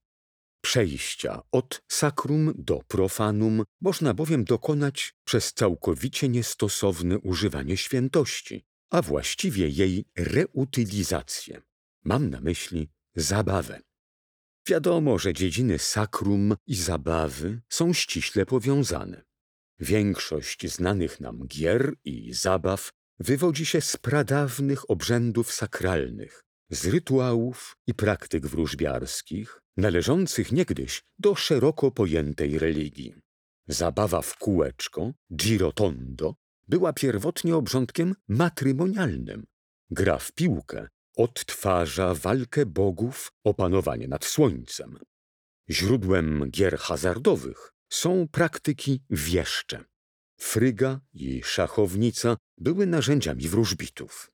[0.61, 9.69] Przejścia od sakrum do profanum można bowiem dokonać przez całkowicie niestosowne używanie świętości, a właściwie
[9.69, 11.61] jej reutylizację.
[12.03, 12.89] Mam na myśli
[13.19, 13.81] zabawę.
[14.67, 19.23] Wiadomo, że dziedziny sakrum i zabawy są ściśle powiązane.
[19.79, 27.93] Większość znanych nam gier i zabaw wywodzi się z pradawnych obrzędów sakralnych, z rytuałów i
[27.93, 33.13] praktyk wróżbiarskich, należących niegdyś do szeroko pojętej religii.
[33.67, 36.35] Zabawa w kółeczko, girotondo,
[36.67, 39.45] była pierwotnie obrządkiem matrymonialnym.
[39.89, 40.87] Gra w piłkę
[41.19, 44.99] odtwarza walkę bogów o panowanie nad słońcem.
[45.69, 49.83] Źródłem gier hazardowych są praktyki wieszcze.
[50.39, 54.31] Fryga i szachownica były narzędziami wróżbitów.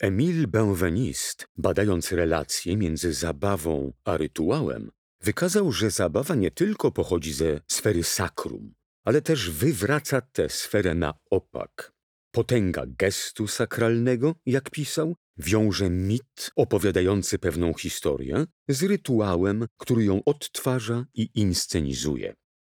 [0.00, 7.60] Emile Benveniste, badając relacje między zabawą a rytuałem, wykazał, że zabawa nie tylko pochodzi ze
[7.68, 8.74] sfery sakrum,
[9.04, 11.93] ale też wywraca tę sferę na opak.
[12.34, 21.06] Potęga gestu sakralnego, jak pisał, wiąże mit opowiadający pewną historię z rytuałem, który ją odtwarza
[21.14, 22.34] i inscenizuje.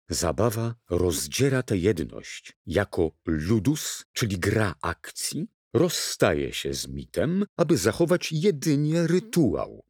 [0.09, 8.33] Zabawa rozdziera tę jedność jako ludus, czyli gra akcji, rozstaje się z mitem, aby zachować
[8.33, 9.85] jedynie rytuał.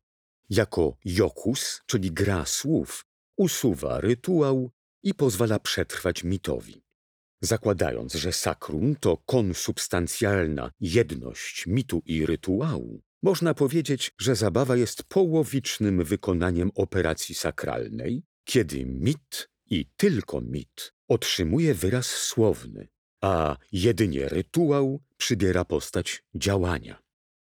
[0.50, 3.04] Jako jokus, czyli gra słów,
[3.36, 4.70] usuwa rytuał
[5.02, 6.85] i pozwala przetrwać mitowi.
[7.40, 16.04] Zakładając, że sakrum to konsubstancjalna jedność mitu i rytuału, można powiedzieć, że zabawa jest połowicznym
[16.04, 22.88] wykonaniem operacji sakralnej, kiedy mit i tylko mit otrzymuje wyraz słowny,
[23.20, 27.02] a jedynie rytuał przybiera postać działania.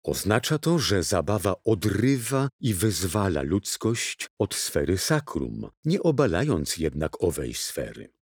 [0.02, 7.54] Oznacza to, że zabawa odrywa i wyzwala ludzkość od sfery sakrum, nie obalając jednak owej
[7.54, 8.17] sfery.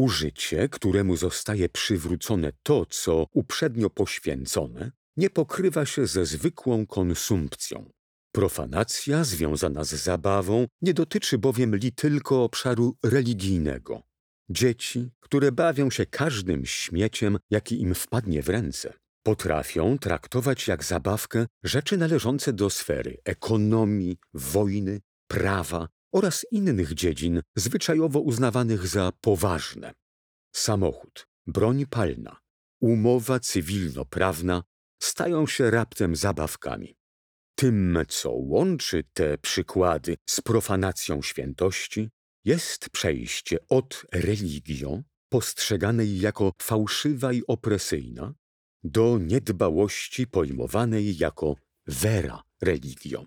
[0.00, 7.90] Użycie, któremu zostaje przywrócone to, co uprzednio poświęcone, nie pokrywa się ze zwykłą konsumpcją.
[8.32, 14.02] Profanacja związana z zabawą nie dotyczy bowiem li tylko obszaru religijnego.
[14.50, 21.46] Dzieci, które bawią się każdym śmieciem, jaki im wpadnie w ręce, potrafią traktować jak zabawkę
[21.64, 29.94] rzeczy należące do sfery ekonomii, wojny, prawa oraz innych dziedzin zwyczajowo uznawanych za poważne.
[30.52, 32.36] Samochód, broń palna,
[32.80, 34.62] umowa cywilnoprawna
[35.02, 36.96] stają się raptem zabawkami.
[37.54, 42.10] Tym, co łączy te przykłady z profanacją świętości,
[42.44, 48.34] jest przejście od religią, postrzeganej jako fałszywa i opresyjna,
[48.84, 53.26] do niedbałości pojmowanej jako vera religio.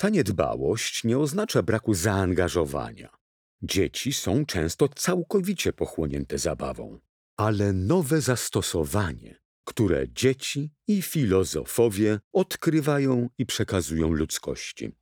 [0.00, 3.08] Ta niedbałość nie oznacza braku zaangażowania.
[3.62, 7.00] Dzieci są często całkowicie pochłonięte zabawą,
[7.36, 14.92] ale nowe zastosowanie, które dzieci i filozofowie odkrywają i przekazują ludzkości.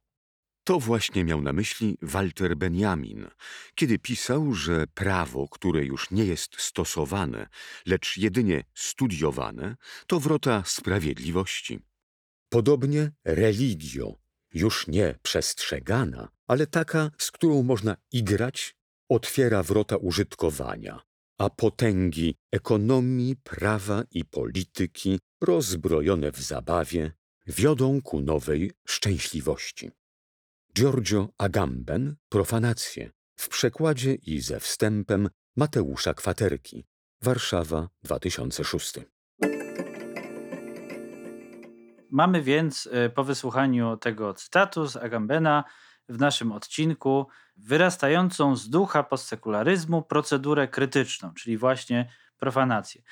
[0.64, 3.26] To właśnie miał na myśli Walter Benjamin,
[3.74, 7.48] kiedy pisał, że prawo, które już nie jest stosowane,
[7.86, 11.80] lecz jedynie studiowane, to wrota sprawiedliwości.
[12.48, 18.76] Podobnie religio, już nie przestrzegana, ale taka, z którą można igrać,
[19.08, 21.00] otwiera wrota użytkowania,
[21.38, 27.12] a potęgi ekonomii, prawa i polityki, rozbrojone w zabawie,
[27.46, 29.90] wiodą ku nowej szczęśliwości.
[30.74, 36.84] Giorgio Agamben Profanacje w przekładzie i ze wstępem Mateusza Kwaterki
[37.22, 38.94] Warszawa 2006
[42.10, 45.64] Mamy więc y, po wysłuchaniu tego cytatu z Agambena
[46.08, 53.02] w naszym odcinku wyrastającą z ducha postsekularyzmu procedurę krytyczną, czyli właśnie profanację.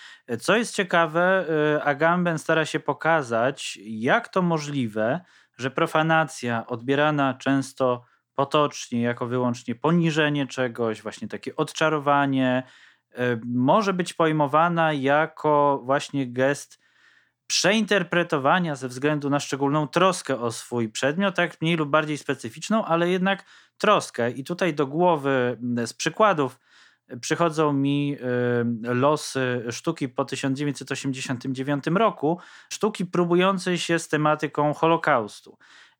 [0.40, 5.20] Co jest ciekawe, y, Agamben stara się pokazać, jak to możliwe,
[5.56, 12.62] że profanacja odbierana często potocznie jako wyłącznie poniżenie czegoś, właśnie takie odczarowanie,
[13.44, 16.85] może być pojmowana jako właśnie gest
[17.46, 23.10] przeinterpretowania ze względu na szczególną troskę o swój przedmiot, tak mniej lub bardziej specyficzną, ale
[23.10, 23.44] jednak
[23.78, 24.30] troskę.
[24.30, 26.58] I tutaj do głowy z przykładów
[27.20, 28.16] przychodzą mi
[28.84, 32.38] y, losy sztuki po 1989 roku,
[32.68, 35.58] sztuki próbującej się z tematyką Holokaustu.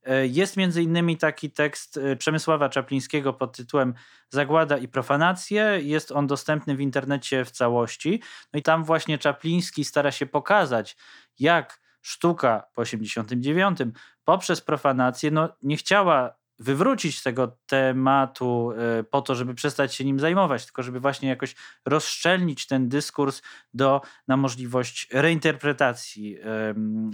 [0.08, 3.94] Y, jest między innymi taki tekst y, Przemysława Czaplińskiego pod tytułem
[4.28, 5.78] Zagłada i profanacje.
[5.82, 8.22] Jest on dostępny w internecie w całości.
[8.52, 10.96] No i tam właśnie Czapliński stara się pokazać,
[11.38, 13.78] jak sztuka po 89
[14.24, 20.20] poprzez profanację no, nie chciała wywrócić tego tematu e, po to, żeby przestać się nim
[20.20, 21.54] zajmować, tylko żeby właśnie jakoś
[21.86, 23.42] rozszczelnić ten dyskurs
[23.74, 26.38] do, na możliwość reinterpretacji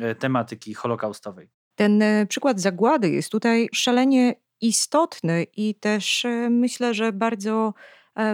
[0.01, 1.62] e, tematyki holokaustowej.
[1.75, 7.75] Ten e, przykład zagłady jest tutaj szalenie istotny i też myślę, że bardzo,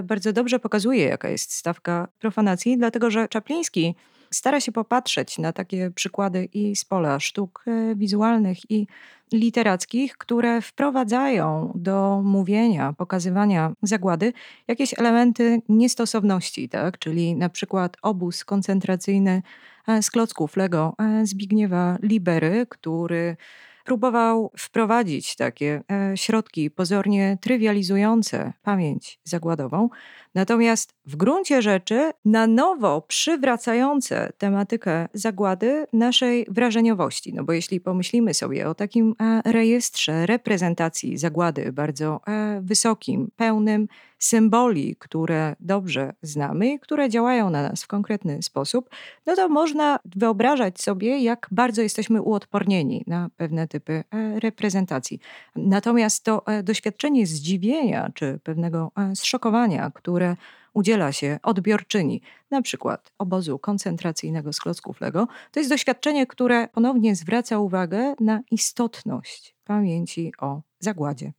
[0.03, 3.95] bardzo dobrze pokazuje, jaka jest stawka profanacji, dlatego że Czapliński
[4.31, 8.87] stara się popatrzeć na takie przykłady i z pola sztuk e, wizualnych i
[9.33, 14.33] literackich, które wprowadzają do mówienia, pokazywania zagłady
[14.69, 16.99] jakieś elementy niestosowności, tak?
[16.99, 19.43] czyli na przykład obóz koncentracyjny
[19.89, 23.37] e, z klocków Lego e, Zbigniewa Libery, który
[23.85, 25.83] próbował wprowadzić takie
[26.15, 29.89] środki pozornie trywializujące pamięć zagładową,
[30.35, 37.35] Natomiast w gruncie rzeczy na nowo przywracające tematykę zagłady naszej wrażeniowości.
[37.35, 43.89] No bo jeśli pomyślimy sobie o takim e, rejestrze reprezentacji zagłady, bardzo e, wysokim, pełnym
[44.19, 48.91] symboli, które dobrze znamy i które działają na nas w konkretny sposób,
[49.27, 55.21] no to można wyobrażać sobie, jak bardzo jesteśmy uodpornieni na pewne typy e, reprezentacji.
[55.57, 60.37] Natomiast to doświadczenie zdziwienia czy pewnego zszokowania, które
[60.79, 67.15] udziela się odbiorczyni, na przykład obozu koncentracyjnego z klocków Lego, to jest doświadczenie, które ponownie
[67.17, 71.33] zwraca uwagę na istotność pamięci o zagładzie.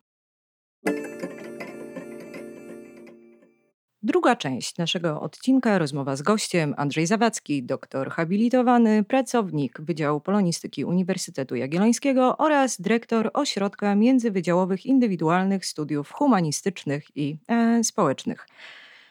[4.03, 11.55] Druga część naszego odcinka, rozmowa z gościem Andrzej Zawadzki, doktor habilitowany, pracownik Wydziału Polonistyki Uniwersytetu
[11.55, 18.47] Jagiellońskiego oraz dyrektor Ośrodka Międzywydziałowych Indywidualnych Studiów Humanistycznych i e, Społecznych.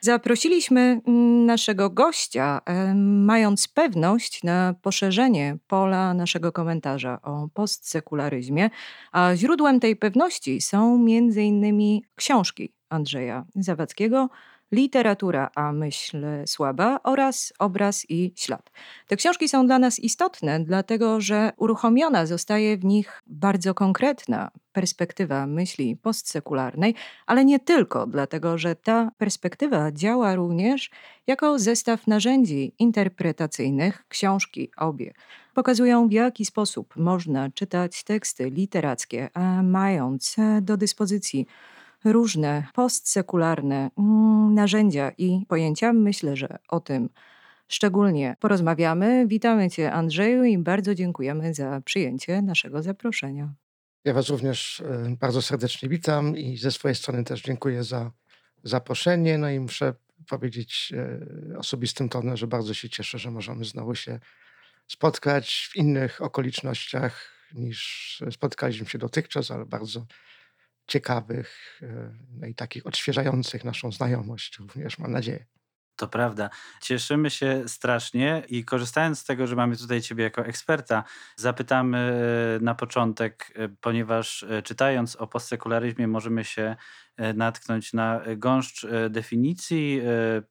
[0.01, 2.61] Zaprosiliśmy mm, naszego gościa,
[2.95, 8.71] mając pewność na poszerzenie pola naszego komentarza o postsekularyzmie,
[9.13, 10.99] a źródłem tej pewności są
[11.43, 14.29] innymi książki Andrzeja Zawadzkiego,
[14.73, 18.71] literatura, a myśl słaba oraz obraz i ślad.
[19.07, 25.47] Te książki są dla nas istotne, dlatego że uruchomiona zostaje w nich bardzo konkretna perspektywa
[25.47, 26.95] myśli postsekularnej,
[27.27, 30.91] ale nie tylko, dlatego że ta perspektywa działa również
[31.27, 34.05] jako zestaw narzędzi interpretacyjnych.
[34.09, 35.13] Książki obie
[35.55, 39.31] pokazują, w jaki sposób można czytać teksty literackie,
[39.63, 41.47] mając do dyspozycji
[42.05, 45.93] różne postsekularne mm, narzędzia i pojęcia.
[45.93, 47.09] Myślę, że o tym
[47.69, 49.27] szczególnie porozmawiamy.
[49.27, 53.55] Witamy Cię, Andrzeju, i bardzo dziękujemy za przyjęcie naszego zaproszenia.
[54.05, 58.11] Ja Was również e, bardzo serdecznie witam i ze swojej strony też dziękuję za
[58.65, 59.39] zaproszenie.
[59.39, 59.95] No i muszę
[60.29, 60.93] powiedzieć
[61.53, 64.21] e, osobistym tonem, że bardzo się cieszę, że możemy znowu się
[64.89, 70.07] spotkać w innych okolicznościach niż spotkaliśmy się dotychczas, ale bardzo
[70.89, 75.47] ciekawych e, no i takich odświeżających naszą znajomość również, mam nadzieję.
[75.99, 76.51] To prawda.
[76.81, 81.05] Cieszymy się strasznie i korzystając z tego, że mamy tutaj Ciebie jako eksperta,
[81.37, 86.77] zapytamy e, na początek, e, ponieważ e, czytając o postsekularyzmie możemy się
[87.35, 90.03] natknąć na gąszcz definicji,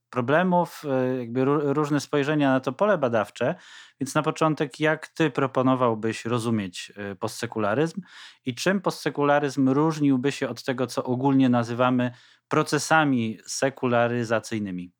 [0.09, 0.83] problemów,
[1.19, 3.55] jakby różne spojrzenia na to pole badawcze.
[3.99, 8.01] Więc na początek, jak Ty proponowałbyś rozumieć postsekularyzm
[8.45, 12.11] i czym postsekularyzm różniłby się od tego, co ogólnie nazywamy
[12.47, 14.96] procesami sekularyzacyjnymi?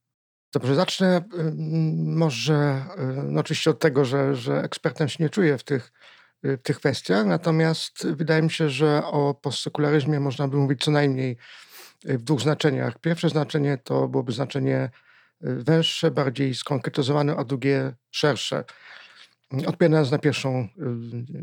[0.54, 1.24] Dobrze, zacznę
[1.96, 2.86] może
[3.24, 5.92] no oczywiście od tego, że, że ekspertem się nie czuję w tych,
[6.44, 11.38] w tych kwestiach, natomiast wydaje mi się, że o postsekularyzmie można by mówić co najmniej
[12.04, 13.00] w dwóch znaczeniach.
[13.00, 14.90] Pierwsze znaczenie to byłoby znaczenie
[15.42, 18.64] węższe, bardziej skonkretyzowane, a drugie szersze.
[19.68, 20.68] Odpowiadając na pierwszą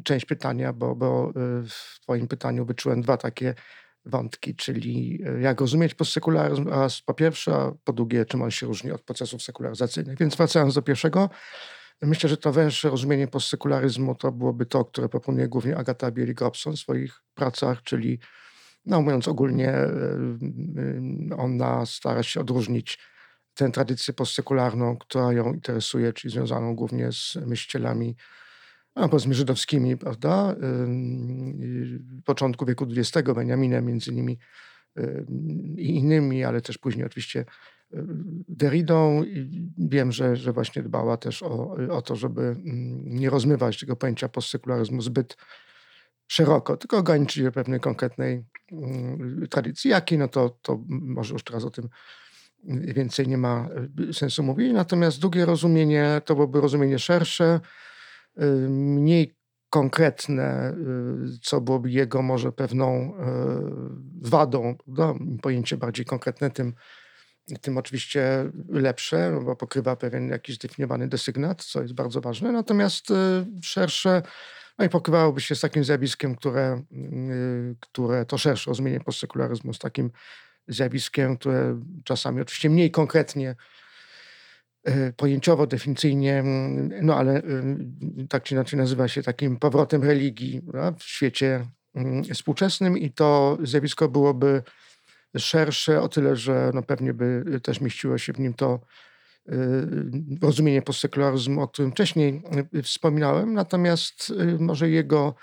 [0.05, 1.33] część pytania, bo, bo
[1.69, 3.55] w Twoim pytaniu wyczułem dwa takie
[4.07, 8.67] wątki, czyli e, jak rozumieć postsekularyzm oraz po pierwsze, a po drugie, czym on się
[8.67, 10.19] różni od procesów sekularyzacyjnych.
[10.19, 11.31] Więc wracając do pierwszego,
[12.03, 16.79] myślę, że to węższe rozumienie postsekularyzmu to byłoby to, które proponuje głównie Agata Bielik-Robson w
[16.79, 18.19] swoich pracach, czyli
[18.87, 19.89] no mówiąc ogólnie, e,
[21.37, 22.99] ona stara się odróżnić
[23.55, 28.17] tę tradycję postsekularną, która ją interesuje, czyli związaną głównie z myślicielami
[28.95, 30.57] a powiedzmy żydowskimi, prawda,
[32.25, 34.39] początku wieku XX, Benjaminem między innymi
[35.77, 37.45] i innymi, ale też później oczywiście
[38.49, 39.23] Derridą.
[39.79, 42.57] Wiem, że, że właśnie dbała też o, o to, żeby
[43.05, 45.37] nie rozmywać tego pojęcia postsekularyzmu zbyt
[46.27, 48.45] szeroko, tylko ograniczyć do pewnej konkretnej
[49.51, 49.91] tradycji.
[49.91, 51.89] Jakiej, no to, to może już teraz o tym
[52.81, 53.69] więcej nie ma
[54.13, 54.73] sensu mówić.
[54.73, 57.94] Natomiast drugie rozumienie to byłoby rozumienie szersze, Y,
[58.69, 59.35] mniej
[59.75, 60.75] konkretne,
[61.35, 63.15] y, co byłoby jego może pewną
[64.25, 66.75] y, wadą, no, pojęcie bardziej konkretne, tym,
[67.61, 72.53] tym oczywiście lepsze, no bo pokrywa pewien jakiś zdefiniowany desygnat, co jest bardzo ważne.
[72.53, 73.07] Natomiast
[73.63, 74.23] szersze,
[74.79, 76.83] no i pokrywałoby się z takim zjawiskiem, które,
[77.81, 80.11] które to szersze rozumienie postsekularyzmu, z takim
[80.69, 83.57] zjawiskiem, które czasami oczywiście mniej konkretnie
[85.17, 90.63] pojęciowo, definicyjnie, mm, no ale y, tak czy inaczej nazywa się takim powrotem religii
[90.99, 94.63] w świecie mm, współczesnym i to zjawisko byłoby
[95.37, 98.81] szersze o tyle, że no pewnie by też mieściło się w nim to
[99.49, 99.53] y,
[100.43, 102.43] rozumienie postsekularyzmu, o którym wcześniej
[102.75, 105.35] y, wspominałem, natomiast może jego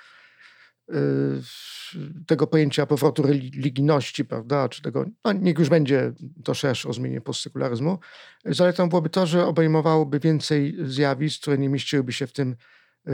[2.28, 6.14] tego pojęcia powrotu religijności, prawda, czy tego, no niech już będzie
[6.44, 8.00] to szersze rozumienie postsekularyzmu.
[8.46, 13.14] Zaletą byłoby to, że obejmowałoby więcej zjawisk, które nie mieściłyby się w tym e,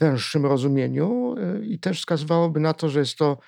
[0.00, 3.38] węższym rozumieniu e, i też wskazywałoby na to, że jest to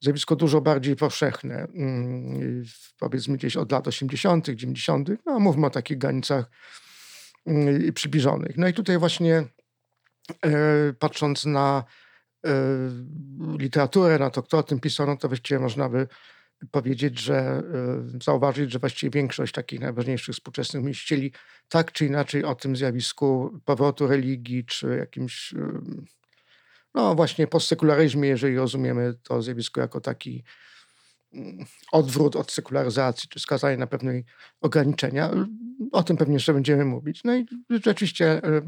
[0.00, 2.64] zjawisko dużo bardziej powszechne, mm,
[2.98, 6.50] powiedzmy gdzieś od lat 80., 90., no mówmy o takich granicach
[7.46, 8.58] mm, przybliżonych.
[8.58, 9.44] No i tutaj właśnie
[10.44, 12.05] e, patrząc na Y,
[13.58, 16.08] literaturę, na to, kto o tym pisał, no to właściwie można by
[16.70, 17.62] powiedzieć, że
[18.16, 21.32] y, zauważyć, że właściwie większość takich najważniejszych współczesnych myślicieli
[21.68, 25.56] tak czy inaczej o tym zjawisku powrotu religii, czy jakimś y,
[26.94, 30.44] no właśnie postsekularyzmie, jeżeli rozumiemy to zjawisko jako taki
[31.92, 34.12] odwrót od sekularyzacji, czy skazanie na pewne
[34.60, 35.30] ograniczenia.
[35.92, 37.24] O tym pewnie jeszcze będziemy mówić.
[37.24, 38.62] No i rzeczywiście, e,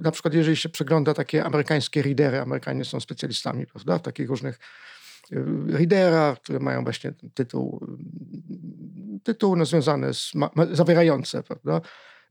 [0.00, 4.58] na przykład jeżeli się przegląda takie amerykańskie readery, Amerykanie są specjalistami prawda, w takich różnych
[5.32, 5.36] e,
[5.68, 7.86] readerach, które mają właśnie tytuł,
[9.22, 10.32] tytuł no, związany z,
[10.72, 11.80] zawierające prawda,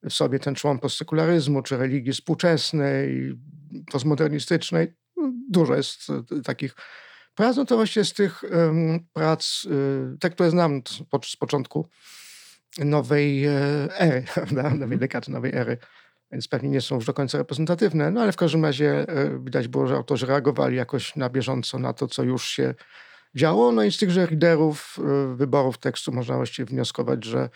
[0.03, 3.33] w sobie ten człon postsekularyzmu, czy religii współczesnej,
[3.91, 4.93] postmodernistycznej.
[5.49, 6.75] Dużo jest e, takich
[7.35, 9.67] prac, no to właśnie z tych um, prac,
[10.19, 10.81] te, które znam
[11.25, 11.87] z początku
[12.79, 13.51] nowej e,
[13.99, 14.69] ery, prawda?
[14.69, 15.77] nowej dekady, nowej ery,
[16.31, 19.67] więc pewnie nie są już do końca reprezentatywne, no ale w każdym razie e, widać
[19.67, 22.75] było, że autorzy reagowali jakoś na bieżąco na to, co już się
[23.35, 23.71] działo.
[23.71, 27.49] No i z tychże liderów e, wyborów tekstu można właściwie wnioskować, że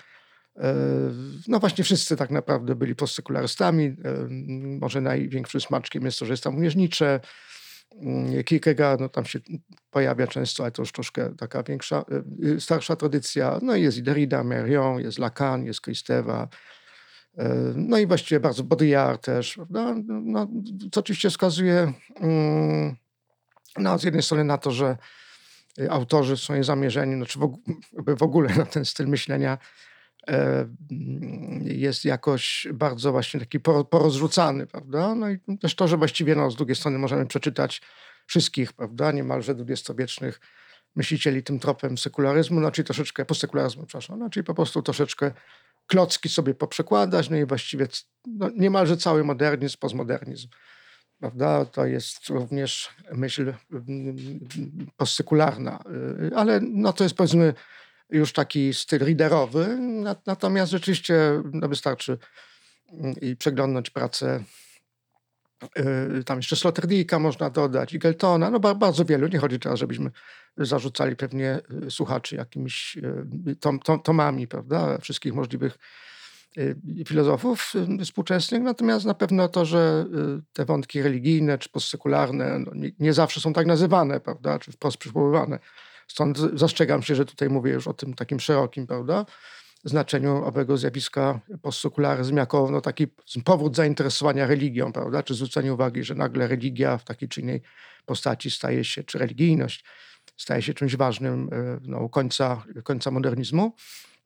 [1.47, 3.95] no właśnie wszyscy tak naprawdę byli postsekularzystami.
[4.81, 7.19] Może największym smaczkiem jest to, że jest tam Mm,
[8.45, 9.39] Kierkegaard, no tam się
[9.91, 12.05] pojawia często, ale to już troszkę taka większa,
[12.43, 13.59] y, y, starsza tradycja.
[13.61, 16.47] No i jest Derrida, Merion, jest Lacan, jest Kristeva,
[17.39, 17.43] y,
[17.75, 19.95] no i właściwie bardzo Baudrillard też, prawda?
[20.07, 20.47] No,
[20.91, 22.95] co oczywiście wskazuje mm,
[23.77, 24.97] no, z jednej strony na to, że
[25.89, 29.59] autorzy w swoim zamierzeniu, znaczy w, w ogóle na ten styl myślenia mm,
[31.61, 35.15] jest jakoś bardzo właśnie taki poro- porozrzucany, prawda?
[35.15, 37.81] No i też to, że właściwie no, z drugiej strony możemy przeczytać
[38.25, 40.39] wszystkich, prawda, niemalże dwudziestowiecznych
[40.95, 45.31] myślicieli tym tropem sekularyzmu, no czyli troszeczkę, postsekularyzmu, przepraszam, no czyli po prostu troszeczkę
[45.87, 47.87] klocki sobie poprzekładać, no i właściwie
[48.27, 50.47] no, niemalże cały modernizm, postmodernizm,
[51.19, 54.17] prawda, to jest również myśl mm,
[54.97, 55.83] postsekularna,
[56.31, 57.53] y, ale no to jest powiedzmy
[58.09, 62.17] już taki styl readerowy, Nat- natomiast rzeczywiście no, wystarczy
[62.91, 64.43] mm, i przeglądnąć pracę
[66.19, 69.27] y, tam jeszcze Sloterdijka można dodać Geltona, no ba- bardzo wielu.
[69.27, 70.11] Nie chodzi teraz, żebyśmy
[70.57, 72.97] zarzucali pewnie y, słuchaczy jakimiś
[73.47, 75.77] y, tom, tom, tomami, prawda, wszystkich możliwych
[77.07, 80.05] filozofów współczesnych, natomiast na pewno to, że
[80.53, 84.97] te wątki religijne czy postsekularne no, nie, nie zawsze są tak nazywane, prawda, czy wprost
[84.97, 85.59] przywoływane.
[86.07, 89.25] Stąd zastrzegam się, że tutaj mówię już o tym takim szerokim, prawda,
[89.83, 93.07] znaczeniu owego zjawiska postsekularyzm jako no, taki
[93.43, 97.61] powód zainteresowania religią, prawda, czy zwrócenie uwagi, że nagle religia w takiej czy innej
[98.05, 99.85] postaci staje się, czy religijność
[100.37, 103.75] staje się czymś ważnym y, no, końca, końca modernizmu,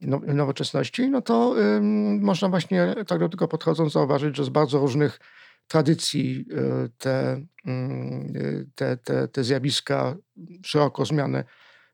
[0.01, 4.79] no, nowoczesności, no to ym, można właśnie tak do tego podchodząc zauważyć, że z bardzo
[4.79, 5.19] różnych
[5.67, 10.15] tradycji y, te, ym, y, te, te, te zjawiska
[10.63, 11.43] szeroko zmiane,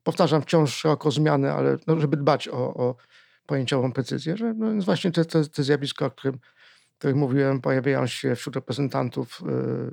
[0.05, 2.95] powtarzam wciąż szeroko zmiane, ale no, żeby dbać o, o
[3.45, 6.39] pojęciową precyzję, że no, więc właśnie te, te, te o którym,
[6.97, 9.45] których mówiłem, pojawiają się wśród reprezentantów y,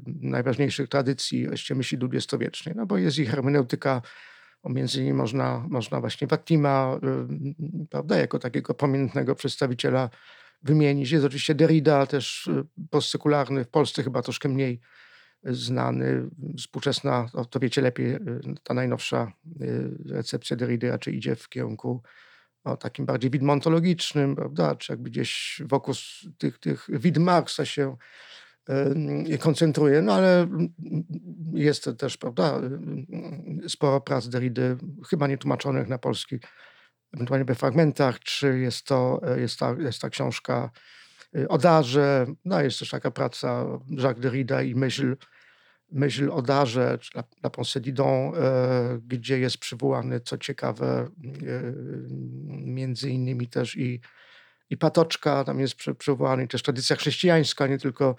[0.07, 4.03] najważniejszych tradycji właściwie myśli dwudziestowiecznej, no bo jest ich hermeneutyka,
[4.63, 6.99] o między innymi można, można właśnie Wattima,
[7.83, 10.11] y, prawda, jako takiego prominentnego przedstawiciela
[10.63, 11.11] wymienić.
[11.11, 12.65] Jest oczywiście Derrida, też y,
[13.65, 14.81] w Polsce chyba troszkę mniej
[15.45, 16.29] znany.
[16.59, 18.21] Współczesna, no to wiecie lepiej, y,
[18.63, 19.33] ta najnowsza
[19.63, 22.03] y, recepcja Derrida raczej idzie w kierunku
[22.65, 25.95] o takim bardziej widmontologicznym, prawda, czy jakby gdzieś wokół
[26.39, 27.97] tych, tych wid Marksa się
[29.31, 30.49] y, koncentruje, no ale
[31.53, 32.61] jest też, prawda,
[33.69, 34.63] sporo prac Derrida,
[35.09, 36.39] chyba nietłumaczonych na polski,
[37.15, 40.71] ewentualnie we fragmentach, czy jest to, jest ta, jest ta książka
[41.49, 45.17] o darze, no jest też taka praca Jacques Derrida i myśl,
[45.93, 51.73] myśl o darze, La, La Pensée Didon, e, gdzie jest przywołany, co ciekawe, e,
[52.49, 54.01] między innymi też i,
[54.71, 58.17] i Patoczka, tam jest przy, przywołany też tradycja chrześcijańska, nie tylko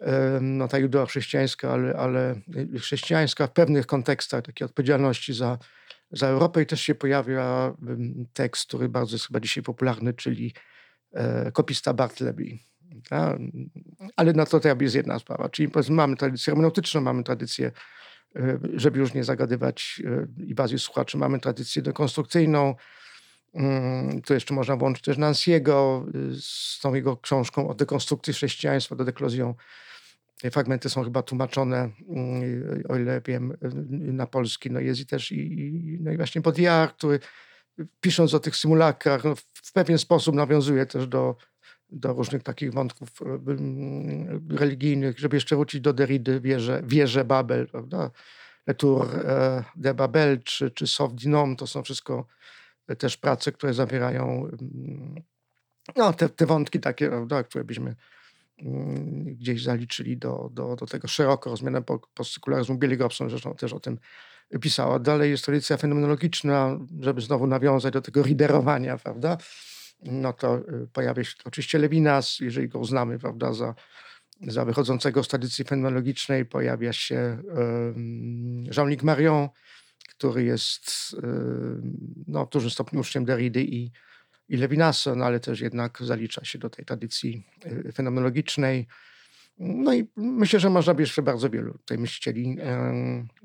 [0.00, 2.40] e, no, ta judeo-chrześcijańska, ale, ale
[2.78, 5.58] chrześcijańska w pewnych kontekstach, takiej odpowiedzialności za,
[6.10, 7.74] za Europę i też się pojawia
[8.32, 10.54] tekst, który bardzo jest chyba dzisiaj popularny, czyli
[11.52, 12.58] kopista Bartleby.
[14.16, 15.48] Ale na to to jest jedna sprawa.
[15.48, 17.72] Czyli mamy tradycję hermeneutyczną, mamy tradycję,
[18.36, 22.74] e, żeby już nie zagadywać e, i bazy słuchaczy, mamy tradycję dekonstrukcyjną.
[23.54, 28.96] Mm, Tu jeszcze można włączyć też Nancy'ego y, z tą jego książką o dekonstrukcji chrześcijaństwa,
[28.96, 29.54] do deklozją.
[30.52, 33.56] Fragmenty są chyba tłumaczone, mm, o ile wiem,
[33.90, 34.70] na polski.
[34.70, 37.20] No jest i też i, i, no i właśnie Baudrillard, który
[38.00, 41.36] pisząc o tych symulakrach, no, w pewien sposób nawiązuje też do,
[41.90, 48.10] do różnych takich wątków e, religijnych, żeby jeszcze wrócić do Derrida, wieże, wieże Babel, prawda?
[48.66, 52.26] Le Tour e, de Babel czy, czy Soft Dinom, to są wszystko
[52.88, 55.22] e, też prace, które zawierają mm,
[55.96, 57.94] no, te, te wątki takie, prawda, które byśmy
[58.58, 62.78] mm, gdzieś zaliczyli do, do, do tego szeroko rozumianego po- postsekularyzmu.
[62.78, 63.98] Billy Gobson zresztą też o tym
[64.60, 64.98] pisała.
[64.98, 69.38] Dalej jest tradycja fenomenologiczna, żeby znowu nawiązać do tego riderowania, prawda?
[70.02, 73.74] No to y, pojawia się oczywiście Lewinas, jeżeli go uznamy, prawda, za,
[74.40, 77.42] za wychodzącego z tradycji fenomenologicznej, pojawia się
[78.76, 79.48] Jean-Luc Marion,
[80.16, 83.92] który jest ym, no, w dużym stopniu uczniem Derrida i,
[84.48, 88.86] i Levinasa, no, ale też jednak zalicza się do tej tradycji y, fenomenologicznej.
[89.58, 92.58] No i myślę, że można by jeszcze bardzo wielu tutaj myślicieli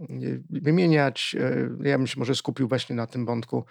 [0.10, 1.36] y, wymieniać.
[1.84, 3.66] Ja bym się może skupił właśnie na tym wątku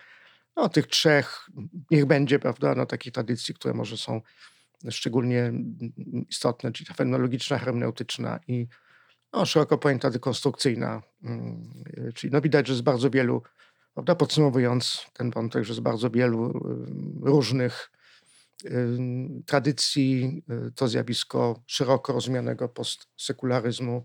[0.57, 1.46] no, tych trzech,
[1.90, 4.20] niech będzie, prawda, no, takich tradycji, które może są
[4.90, 5.53] szczególnie
[6.28, 8.68] istotne, czyli ta fenomenologiczna, hermeneutyczna i
[9.32, 11.03] no, szeroko pojęta dekonstrukcyjna.
[11.24, 13.42] Mm, y, Czyli no, widać, że jest bardzo wielu,
[13.94, 16.53] prawda, podsumowując ten wątek, że jest bardzo wielu y,
[17.22, 17.90] różnych
[18.64, 24.05] ym, tradycji, y, to zjawisko szeroko rozumianego postsekularyzmu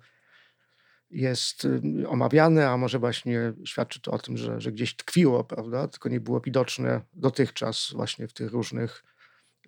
[1.09, 1.67] jest
[2.07, 6.19] omawiane, a może właśnie świadczy to o tym, że, że gdzieś tkwiło, prawda, tylko nie
[6.19, 9.03] było widoczne dotychczas właśnie w tych różnych,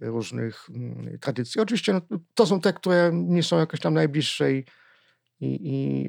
[0.02, 1.62] różnych mm, tradycji.
[1.62, 2.02] Oczywiście no,
[2.34, 4.66] to są te, które nie są jakoś tam najbliższe i,
[5.40, 6.08] i, i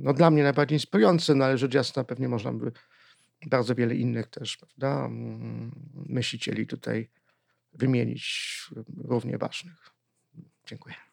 [0.00, 2.72] no, dla mnie najbardziej inspirujące, no ale rzecz jasna pewnie można by
[3.46, 7.10] bardzo wiele innych też, prawda, mm, myślicieli tutaj
[7.72, 8.66] wymienić
[9.04, 9.90] równie ważnych.
[10.66, 11.05] Dziękuję.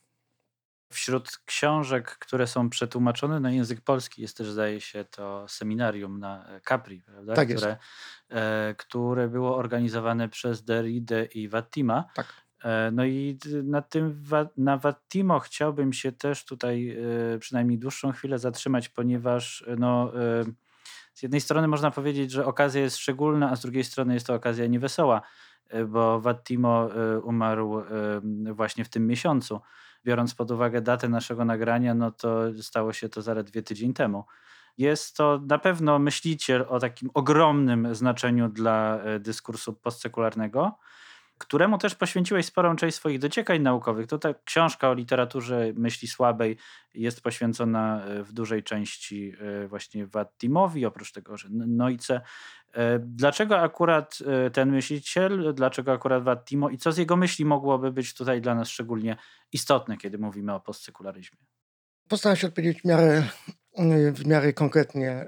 [0.93, 6.45] Wśród książek, które są przetłumaczone na język polski, jest też, zdaje się, to seminarium na
[6.69, 7.33] Capri, prawda?
[7.33, 7.77] Tak które,
[8.29, 12.05] e, które było organizowane przez Derride i Wattima.
[12.15, 12.33] Tak.
[12.63, 14.23] E, No i na tym
[14.57, 16.97] na Wattimo chciałbym się też tutaj
[17.35, 20.43] e, przynajmniej dłuższą chwilę zatrzymać, ponieważ e, no, e,
[21.13, 24.33] z jednej strony można powiedzieć, że okazja jest szczególna, a z drugiej strony jest to
[24.33, 25.21] okazja niewesoła,
[25.69, 27.83] e, bo Wattimo e, umarł e,
[28.53, 29.61] właśnie w tym miesiącu.
[30.05, 34.25] Biorąc pod uwagę datę naszego nagrania, no to stało się to zaledwie tydzień temu.
[34.77, 40.77] Jest to na pewno myśliciel o takim ogromnym znaczeniu dla e, dyskursu postsekularnego,
[41.37, 44.07] któremu też poświęciłeś sporą część swoich dociekań naukowych.
[44.07, 46.57] To ta książka o literaturze myśli słabej
[46.93, 49.33] jest poświęcona e, w dużej części
[49.63, 52.15] e, właśnie Wattimowi, oprócz tego, że N- Neuce.
[52.15, 52.21] E,
[52.99, 58.13] Dlaczego akurat e, ten myśliciel, dlaczego akurat Wattimo i co z jego myśli mogłoby być
[58.13, 59.17] tutaj dla nas szczególnie
[59.51, 61.39] istotne, kiedy mówimy o postsekularyzmie?
[62.09, 63.23] Postaram się odpowiedzieć w miarę,
[64.13, 65.25] w miarę konkretnie.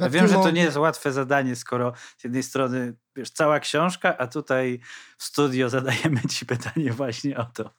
[0.00, 3.60] Ja wiem, że to Wattimo- nie jest łatwe zadanie, skoro z jednej strony wiesz, cała
[3.60, 4.80] książka, a tutaj
[5.18, 7.70] w studio zadajemy ci pytanie właśnie o to.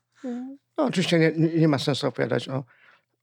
[0.78, 2.64] No, oczywiście nie, nie ma sensu opowiadać o,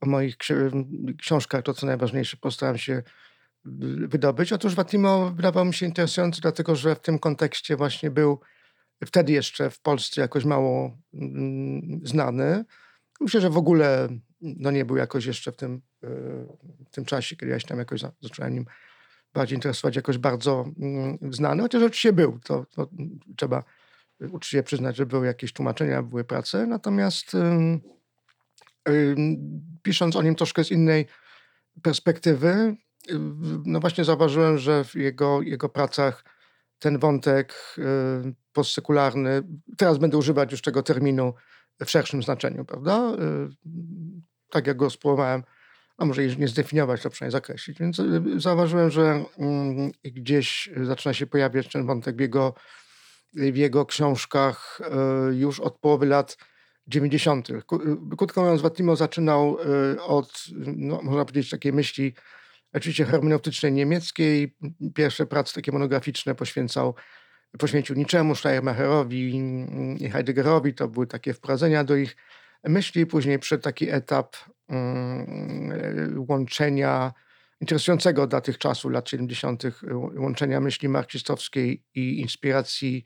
[0.00, 1.62] o moich ksi- książkach.
[1.62, 3.02] To, co najważniejsze, postaram się
[3.64, 4.52] wydobyć.
[4.52, 8.40] Otóż Wattimo wydawał mi się interesujący, dlatego że w tym kontekście właśnie był
[9.06, 12.64] wtedy jeszcze w Polsce jakoś mało mm, znany.
[13.20, 14.08] Myślę, że w ogóle
[14.40, 16.08] no, nie był jakoś jeszcze w tym, y,
[16.86, 18.64] w tym czasie, kiedy ja się tam jakoś za- zacząłem nim
[19.34, 21.62] bardziej interesować, jakoś bardzo mm, znany.
[21.62, 22.88] Chociaż oczywiście był, to, to
[23.36, 23.64] trzeba
[24.30, 27.36] uczciwie przyznać, że były jakieś tłumaczenia, były prace, natomiast
[29.82, 31.06] pisząc o nim troszkę z innej
[31.82, 32.76] perspektywy,
[33.64, 36.24] no właśnie zauważyłem, że w jego, jego pracach
[36.80, 37.82] ten wątek y,
[38.52, 39.42] postsekularny,
[39.76, 41.34] teraz będę używać już tego terminu
[41.84, 43.12] w szerszym znaczeniu, prawda?
[43.12, 43.48] Y,
[44.50, 45.42] Tak jak go spróbowałem,
[45.98, 47.78] a może nie zdefiniować, to przynajmniej zakreślić.
[47.78, 52.54] Więc y, zauważyłem, że mm, gdzieś zaczyna się pojawiać ten wątek w jego
[53.34, 54.80] w jego książkach
[55.32, 56.36] już od połowy lat
[56.86, 57.48] 90.
[57.66, 59.56] Ku- e, Krótko mówiąc, Wattimo zaczynał
[60.00, 62.14] od, no, można powiedzieć, takiej myśli
[62.72, 64.56] oczywiście hermeneutycznej niemieckiej.
[64.94, 66.94] Pierwsze prace takie monograficzne poświęcał,
[67.58, 69.36] poświęcił Niczemu, Schleiermacherowi
[70.00, 70.74] i Heideggerowi.
[70.74, 72.16] To były takie wprowadzenia do ich
[72.64, 73.06] myśli.
[73.06, 74.36] Później przed taki etap
[74.68, 77.12] mm, łączenia
[77.60, 79.62] interesującego dla tych czasów, lat 70.,
[80.16, 83.04] łączenia myśli marksistowskiej i inspiracji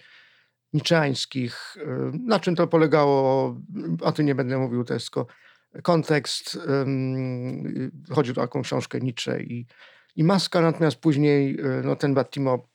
[0.73, 1.77] niczeańskich.
[2.13, 3.57] Na czym to polegało,
[4.01, 5.27] o tym nie będę mówił, to jest tylko
[5.83, 6.59] kontekst.
[6.83, 9.67] ym, Chodzi o taką książkę Nietzsche i,
[10.17, 12.69] i Maska, natomiast później y, no, ten Battimo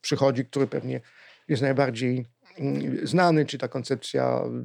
[0.00, 1.00] przychodzi, który pewnie
[1.48, 2.26] jest najbardziej
[2.58, 4.64] mm, znany, czy ta koncepcja mm,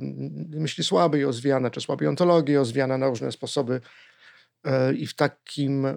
[0.49, 3.81] myśli słabej, rozwijana, czy słabej ontologii, rozwijana na różne sposoby
[4.63, 5.87] e, i w takim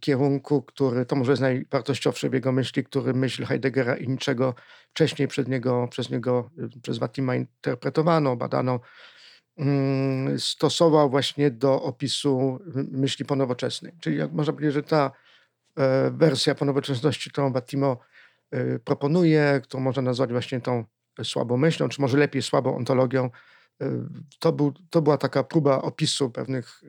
[0.00, 4.54] kierunku, który to może jest najwartościowsze w jego myśli, który myśl Heideggera i niczego
[4.90, 8.80] wcześniej przed niego, przez niego, y, przez Wattima interpretowano, badano,
[10.38, 13.92] stosował właśnie do opisu myśli ponowoczesnej.
[14.00, 15.10] Czyli jak można powiedzieć, że ta
[15.76, 17.98] e, wersja ponowoczesności, którą Wattimo
[18.54, 20.84] y, proponuje, którą można nazwać właśnie tą
[21.22, 23.30] słabą myślą, czy może lepiej słabą ontologią,
[23.82, 23.86] y,
[24.38, 26.82] to, był, to była taka próba opisu pewnych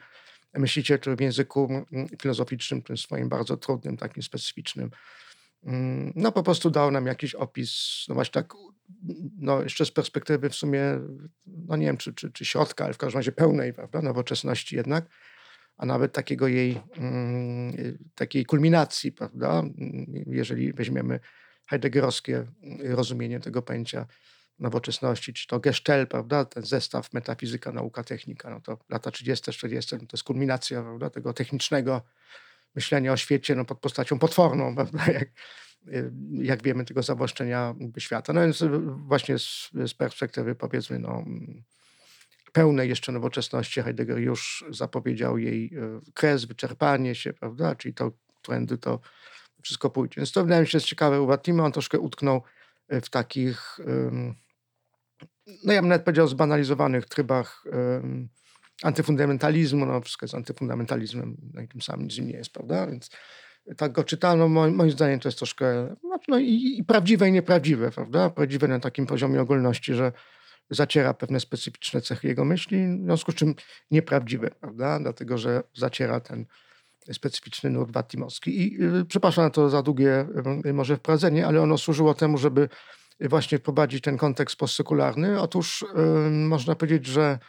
[0.53, 4.91] myśliciel, który w języku mm, filozoficznym, tym swoim bardzo trudnym, takim specyficznym,
[6.15, 8.53] no po prostu dał nam jakiś opis, no właśnie tak,
[9.37, 10.81] no jeszcze z perspektywy w sumie,
[11.45, 15.05] no nie wiem, czy, czy, czy środka, ale w każdym razie pełnej, prawda, nowoczesności jednak,
[15.77, 19.63] a nawet takiego jej, mm, takiej kulminacji, prawda,
[20.27, 21.19] jeżeli weźmiemy
[21.67, 22.45] heideggerowskie
[22.83, 24.05] rozumienie tego pojęcia
[24.59, 29.95] nowoczesności, czy to Gestell, prawda, ten zestaw metafizyka, nauka, technika, no to lata 30., 40.,
[29.95, 32.01] no to jest kulminacja prawda, tego technicznego
[32.75, 35.29] myślenia o świecie no pod postacią potworną, prawda, jak,
[36.31, 38.33] jak wiemy, tego zawłaszczenia świata.
[38.33, 41.25] No więc właśnie z, z perspektywy powiedzmy no,
[42.51, 48.11] pełnej jeszcze nowoczesności Heidegger już zapowiedział jej e, kres, wyczerpanie się, prawda, czyli to
[48.41, 48.99] trendy to
[49.61, 50.15] wszystko pójdzie.
[50.17, 52.43] Więc to wydaje mi się jest ciekawe u Watima, on troszkę utknął
[52.89, 53.79] w takich
[55.63, 57.63] no ja bym nawet powiedział zbanalizowanych trybach
[58.83, 62.87] antyfundamentalizmu, no wszystko jest antyfundamentalizmem, no tym samym nic nie jest, prawda?
[62.87, 63.09] Więc
[63.77, 67.91] tak go czytano, moim, zdaniem to jest troszkę no, no i, i, prawdziwe i nieprawdziwe,
[67.91, 68.29] prawda?
[68.29, 70.11] Prawdziwe na takim poziomie ogólności, że
[70.69, 73.55] zaciera pewne specyficzne cechy jego myśli, w związku z czym
[73.91, 74.99] nieprawdziwe, prawda?
[74.99, 76.45] Dlatego, że zaciera ten
[77.13, 78.61] specyficzny nurt watimowski.
[78.61, 80.27] I y, przepraszam to za długie
[80.65, 82.69] y, może wprowadzenie, ale ono służyło temu, żeby
[83.19, 85.41] właśnie wprowadzić ten kontekst postsekularny.
[85.41, 85.85] Otóż
[86.31, 87.39] można powiedzieć, że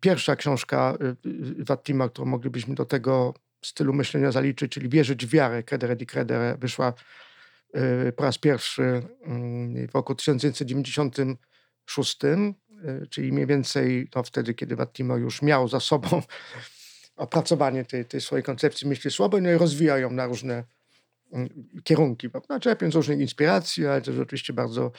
[0.00, 5.62] pierwsza książka y, Wattima, którą moglibyśmy do tego stylu myślenia zaliczyć, czyli Wierzyć w wiarę,
[5.62, 6.92] Credere di Credere, wyszła
[8.08, 12.54] y, po raz pierwszy mm, w roku 1996, y,
[13.10, 16.08] czyli mniej więcej no, wtedy, kiedy Wattimo już miał za sobą
[17.16, 20.64] opracowanie tej, tej swojej koncepcji myśli słabej, no i rozwijał ją na różne
[21.84, 22.60] kierunki, prawda?
[22.60, 24.90] czerpiąc różnych inspiracji, ale też oczywiście bardzo y,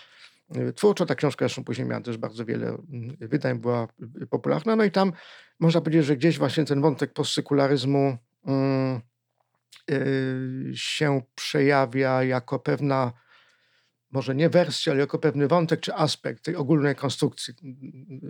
[0.76, 1.06] twórczo.
[1.06, 3.88] Ta książka zresztą później miała też bardzo wiele mm, wydań, była
[4.22, 4.76] y, popularna.
[4.76, 5.14] No i tam
[5.60, 9.02] można powiedzieć, że gdzieś właśnie ten wątek postsykularyzmu mm,
[9.92, 13.14] y, się przejawia jako pewna,
[14.12, 17.54] może nie wersja, ale jako pewny wątek czy aspekt tej ogólnej konstrukcji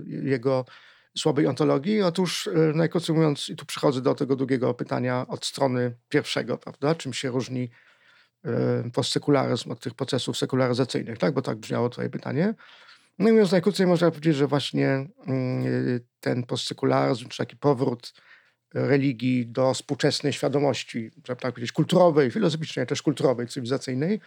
[0.08, 0.66] jego
[1.18, 2.02] słabej ontologii.
[2.02, 6.96] Otóż, najkrócej mówiąc, i tu przychodzę do tego drugiego pytania od strony pierwszego, prawda?
[6.96, 7.70] Czym się różni
[8.46, 11.34] E, postsekularyzm od tych procesów sekularyzacyjnych, tak?
[11.34, 12.54] bo tak brzmiało twoje pytanie.
[13.20, 14.88] No i mówiąc najkrócej, można powiedzieć, że właśnie
[15.28, 18.14] mm, ten postsekularyzm, czy taki powrót
[18.74, 24.20] religii do współczesnej świadomości, żeby tak powiedzieć, kulturowej, filozoficznej, też kulturowej, cywilizacyjnej,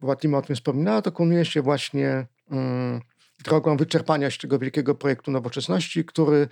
[0.00, 3.00] bo Fatima o tym wspominała, dokonuje się właśnie mm,
[3.44, 6.48] drogą wyczerpania się tego wielkiego projektu nowoczesności, który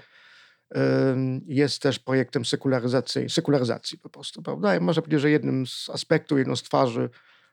[1.47, 4.77] jest też projektem sekularyzacji, sekularyzacji po prostu, prawda?
[4.77, 7.11] I można powiedzieć, że jednym z aspektów, jedną z twarzy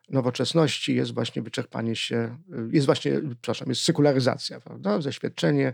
[0.10, 5.02] nowoczesności jest właśnie wyczerpanie się, y, jest właśnie, przepraszam, jest sekularyzacja, prawda?
[5.02, 5.74] Zaświadczenie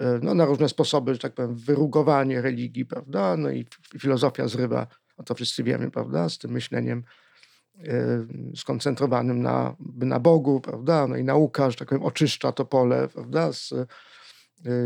[0.00, 3.36] y, no, na różne sposoby, że tak powiem, wyrugowanie religii, prawda?
[3.36, 3.66] No i
[3.98, 6.28] filozofia zrywa, a to wszyscy wiemy, prawda?
[6.28, 7.04] Z tym myśleniem
[8.56, 11.06] skoncentrowanym na, na Bogu, prawda?
[11.06, 13.52] No i nauka, że tak powiem, oczyszcza to pole, prawda?
[13.52, 13.74] Z,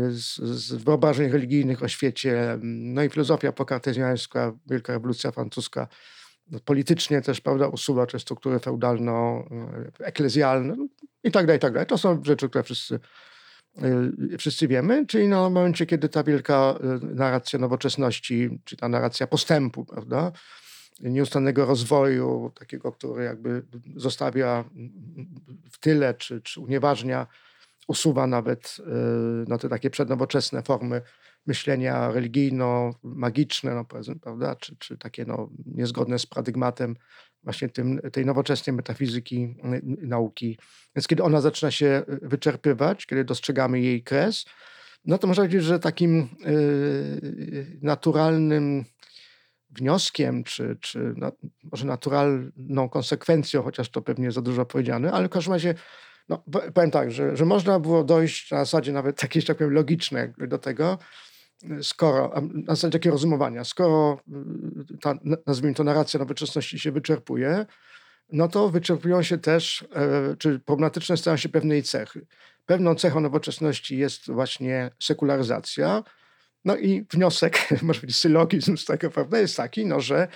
[0.09, 5.87] z, z wyobrażeń religijnych o świecie, no i filozofia pokartezjańska, Wielka Rewolucja Francuska,
[6.51, 10.87] no, politycznie też, prawda, usuwa te struktury feudalno-eklezjalne no,
[11.23, 11.87] i tak dalej, i tak dalej.
[11.87, 12.99] To są rzeczy, które wszyscy,
[14.33, 18.89] y, wszyscy wiemy, czyli no, w momencie, kiedy ta wielka y, narracja nowoczesności, czy ta
[18.89, 20.31] narracja postępu, prawda,
[20.99, 23.65] nieustannego rozwoju, takiego, który jakby
[23.95, 24.63] zostawia
[25.71, 27.27] w tyle, czy, czy unieważnia
[27.87, 28.83] usuwa nawet y,
[29.47, 31.01] no, te takie przednowoczesne formy
[31.45, 33.85] myślenia religijno-magiczne, no,
[34.21, 36.95] prawda, czy, czy takie no, niezgodne z paradygmatem
[37.43, 40.57] właśnie tym, tej nowoczesnej metafizyki y, nauki.
[40.95, 44.45] Więc kiedy ona zaczyna się y, wyczerpywać, kiedy dostrzegamy jej kres,
[45.05, 48.85] no to można powiedzieć, że takim yy, naturalnym
[49.69, 51.31] wnioskiem, czy, czy na,
[51.71, 55.75] może naturalną konsekwencją, chociaż to pewnie za dużo powiedziane, ale w każdym razie
[56.29, 60.33] no, powiem tak, że, że można było dojść na zasadzie nawet takiej, tak powiem, logicznej
[60.37, 60.97] do tego,
[61.81, 64.19] skoro, na zasadzie takiego rozumowania, skoro
[64.91, 65.13] y, ta,
[65.45, 67.65] nazwijmy to, narracja nowoczesności się wyczerpuje,
[68.31, 72.25] no to wyczerpują się też, e, czy problematyczne stają się pewne jej cechy.
[72.65, 76.03] Pewną cechą nowoczesności jest właśnie sekularyzacja,
[76.65, 80.27] no i wniosek, może być sylogizm z tego, prawda, jest taki, no, że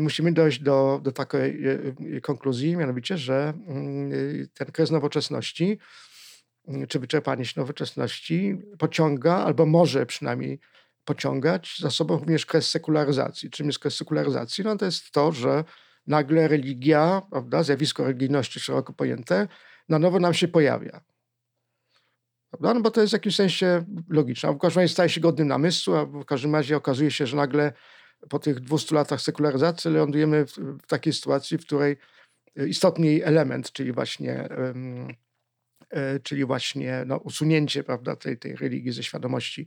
[0.00, 1.68] musimy dojść do, do takiej
[2.16, 5.78] y, konkluzji, mianowicie, że mm, ten kres nowoczesności,
[6.88, 10.60] czy wyczerpanie się nowoczesności pociąga, albo może przynajmniej
[11.04, 13.50] pociągać za sobą również kres sekularyzacji.
[13.50, 14.64] Czym jest kres sekularyzacji?
[14.64, 15.64] No to jest to, że
[16.06, 19.48] nagle religia, prawda, zjawisko religijności szeroko pojęte,
[19.88, 21.00] na nowo nam się pojawia.
[22.50, 22.74] Prawda?
[22.74, 24.52] No bo to jest w jakimś sensie logiczne.
[24.52, 27.72] W każdym razie staje się godnym namysłu, a w każdym razie okazuje się, że nagle
[28.28, 31.96] po tych 200 latach sekularyzacji lądujemy w, w takiej sytuacji, w której
[32.66, 35.08] istotny jej element, czyli właśnie, um,
[36.22, 39.66] czyli właśnie no, usunięcie prawda, tej, tej religii ze świadomości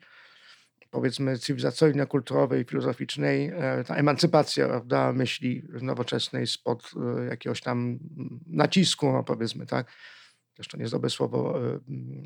[0.95, 7.99] powiedzmy cywilizacyjno-kulturowej, filozoficznej, e, ta emancypacja prawda, myśli nowoczesnej spod e, jakiegoś tam
[8.47, 9.91] nacisku, no, powiedzmy, tak,
[10.55, 11.59] też to nie jest dobre słowo,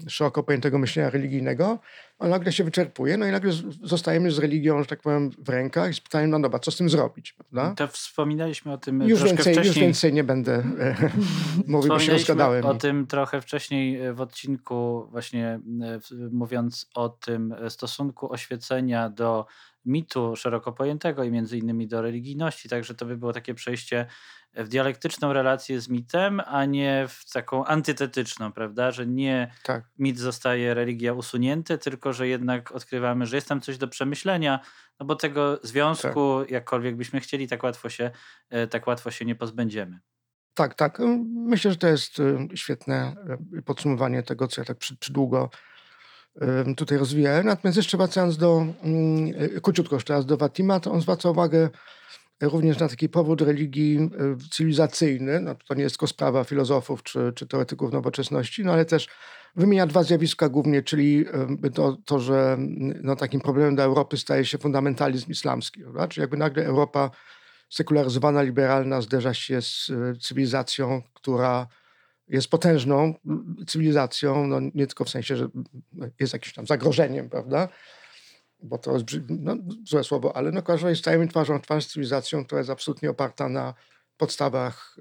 [0.05, 1.79] e, szeroko pojętego myślenia religijnego,
[2.19, 3.51] on nagle się wyczerpuje, no i nagle
[3.83, 6.77] zostajemy z religią, że tak powiem, w rękach i z pytaniem, no dobra, co z
[6.77, 7.75] tym zrobić, prawda?
[7.75, 9.73] To wspominaliśmy o tym już troszkę więcej, wcześniej.
[9.73, 10.95] Już więcej nie będę e,
[11.67, 12.65] mówił, bo się rozgadałem.
[12.65, 15.59] o tym trochę wcześniej w odcinku, właśnie
[16.31, 19.45] mówiąc o tym stosunku oświecenia do
[19.85, 24.05] mitu szeroko pojętego i między innymi do religijności, także to by było takie przejście
[24.53, 28.91] w dialektyczną relację z mitem, a nie w taką antytetyczną, prawda?
[28.91, 29.83] Że nie tak.
[29.97, 34.59] mit zostaje religia usunięty, tylko że jednak odkrywamy, że jest tam coś do przemyślenia,
[34.99, 36.51] no bo tego związku, tak.
[36.51, 38.11] jakkolwiek byśmy chcieli, tak łatwo się,
[38.49, 39.99] e, tak łatwo się nie pozbędziemy.
[40.53, 41.01] Tak, tak.
[41.33, 43.15] Myślę, że to jest e, świetne
[43.57, 45.49] e, podsumowanie tego, co ja tak przydługo
[46.77, 47.45] tutaj rozwijałem.
[47.45, 51.69] Natomiast jeszcze wracając do, mm, króciutko jeszcze raz do Watima, to on zwraca uwagę
[52.41, 54.09] również na taki powód religii e,
[54.51, 55.39] cywilizacyjny.
[55.39, 59.07] No, to nie jest tylko sprawa filozofów czy, czy teoretyków nowoczesności, no ale też
[59.55, 61.25] wymienia dwa zjawiska głównie, czyli
[61.73, 62.57] to, to że
[63.03, 65.81] no, takim problemem dla Europy staje się fundamentalizm islamski.
[65.81, 66.07] Prawda?
[66.07, 67.11] Czyli jakby nagle Europa
[67.69, 71.67] sekularyzowana, liberalna zderza się z e, cywilizacją, która
[72.29, 73.13] jest potężną
[73.67, 75.47] cywilizacją, no nie tylko w sensie, że
[76.19, 77.69] jest jakimś tam zagrożeniem, prawda?
[78.63, 79.55] bo to jest no,
[79.85, 83.49] złe słowo, ale no każda jest stajemy twarzą twarz z cywilizacją, która jest absolutnie oparta
[83.49, 83.73] na
[84.17, 84.97] podstawach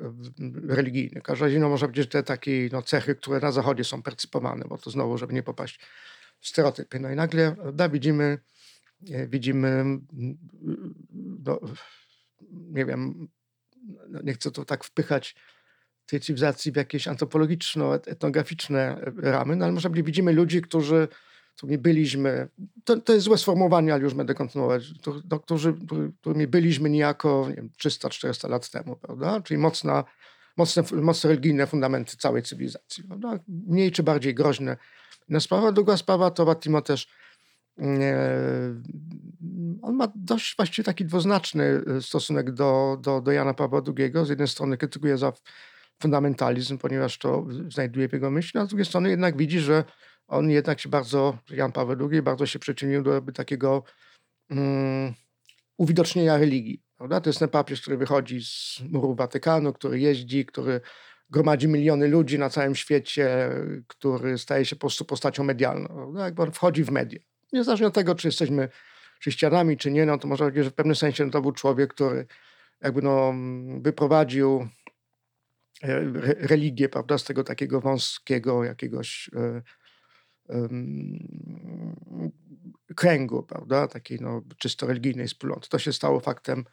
[0.69, 1.23] religijnych.
[1.23, 4.91] Każda no, może być te takie no, cechy, które na zachodzie są percypowane, bo to
[4.91, 5.81] znowu, żeby nie popaść
[6.41, 7.01] w stereotypy.
[7.01, 8.39] No i nagle da, widzimy,
[9.11, 9.85] e, widzimy
[11.45, 11.61] no,
[12.51, 13.29] nie wiem,
[14.09, 15.35] no, nie chcę to tak wpychać
[16.09, 21.09] tej cywilizacji w jakieś antropologiczno-etnograficzne ramy, no ale może widzimy ludzi, którzy
[21.59, 22.49] którymi byliśmy,
[22.85, 25.75] to, to jest złe sformułowanie, ale już będę kontynuować, to, to, którzy,
[26.21, 27.49] którymi byliśmy niejako
[27.85, 29.41] 300-400 lat temu, prawda?
[29.41, 30.05] Czyli mocna,
[30.57, 33.39] mocne, mocne religijne fundamenty całej cywilizacji, prawda?
[33.49, 34.77] Mniej czy bardziej groźne.
[35.29, 35.73] Inna sprawa.
[35.73, 37.09] Druga sprawa to Watimo też
[37.79, 37.85] e,
[39.83, 44.13] on ma dość właściwie taki dwuznaczny e, stosunek do, do, do Jana Pawła II.
[44.27, 45.33] Z jednej strony krytykuje za
[46.03, 49.85] fundamentalizm, ponieważ to znajduje w jego myśli, a z drugiej strony jednak widzi, że
[50.29, 53.83] on jednak się bardzo, Jan Paweł II, bardzo się przyczynił do takiego
[54.51, 55.15] um,
[55.77, 56.83] uwidocznienia religii.
[56.97, 57.21] Prawda?
[57.21, 60.81] To jest ten papież, który wychodzi z muru Watykanu, który jeździ, który
[61.31, 63.51] gromadzi miliony ludzi na całym świecie,
[63.87, 66.15] który staje się po prostu postacią medialną.
[66.19, 67.21] Jakby on wchodzi w media.
[67.53, 68.69] Niezależnie od tego, czy jesteśmy
[69.21, 72.27] chrześcijanami, czy nie, no to można powiedzieć, że w pewnym sensie to był człowiek, który
[72.81, 73.35] jakby no,
[73.81, 74.69] wyprowadził e,
[76.39, 79.63] religię, prawda, z tego takiego wąskiego jakiegoś e,
[82.97, 85.69] kręgu, prawda, takiej no, czysto religijnej wspólnoty.
[85.69, 86.65] To się stało faktem,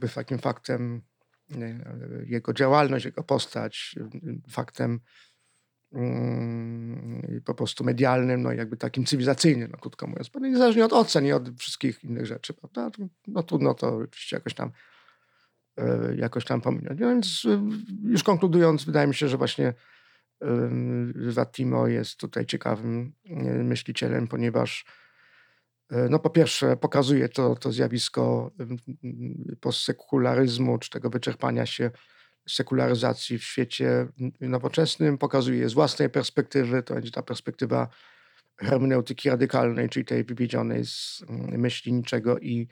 [0.00, 1.02] by takim faktem
[2.26, 3.94] jego działalność, jego postać,
[4.50, 5.00] faktem
[7.44, 10.30] po prostu medialnym, no jakby takim cywilizacyjnym, no krótko mówiąc.
[10.40, 12.90] Niezależnie od ocen i od wszystkich innych rzeczy, prawda?
[13.26, 14.72] No trudno to oczywiście jakoś tam e,
[16.16, 17.00] jakoś tam pominąć.
[17.00, 17.46] No więc
[18.04, 19.74] już konkludując, wydaje mi się, że właśnie
[21.14, 23.12] Vatimo jest tutaj ciekawym
[23.64, 24.84] myślicielem, ponieważ
[26.10, 28.50] no po pierwsze pokazuje to, to zjawisko
[29.60, 31.90] postsekularyzmu, czy tego wyczerpania się
[32.48, 34.08] sekularyzacji w świecie
[34.40, 37.88] nowoczesnym, pokazuje je z własnej perspektywy, to będzie ta perspektywa
[38.56, 42.68] hermeneutyki radykalnej, czyli tej wywiedzionej z myśli niczego i,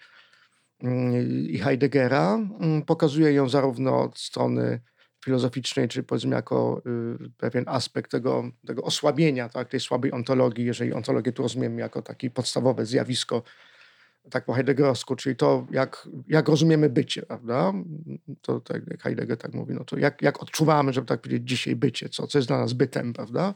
[1.48, 2.38] i Heideggera.
[2.86, 4.80] Pokazuje ją zarówno od strony
[5.24, 6.82] filozoficznej, czy powiedzmy jako
[7.26, 12.02] y, pewien aspekt tego, tego osłabienia tak, tej słabej ontologii, jeżeli ontologię tu rozumiemy jako
[12.02, 13.42] takie podstawowe zjawisko,
[14.30, 17.72] tak po Heideggersku, czyli to, jak, jak rozumiemy bycie, prawda?
[18.42, 21.76] To tak jak Heidegger tak mówi, no to jak, jak odczuwamy, żeby tak powiedzieć, dzisiaj
[21.76, 23.54] bycie, co, co jest dla nas bytem, prawda?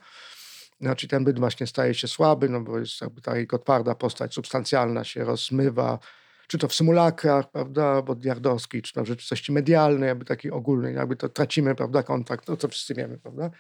[0.81, 4.35] Znaczy ten byt właśnie staje się słaby, no bo jest jakby ta jego twarda postać
[4.35, 5.99] substancjalna się rozmywa,
[6.47, 11.17] czy to w symulakrach, prawda, bodiardowskiej, czy to w rzeczywistości medialnej, jakby takiej ogólnej, jakby
[11.17, 13.51] to tracimy, prawda, kontakt, no to wszyscy wiemy, prawda,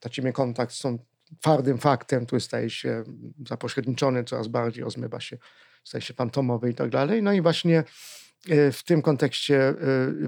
[0.00, 0.98] tracimy kontakt z tą
[1.40, 3.04] twardym faktem, który staje się
[3.48, 5.38] zapośredniczony, coraz bardziej rozmywa się,
[5.84, 7.22] staje się fantomowy i tak dalej.
[7.22, 7.84] No i właśnie
[8.48, 9.74] e, w tym kontekście e,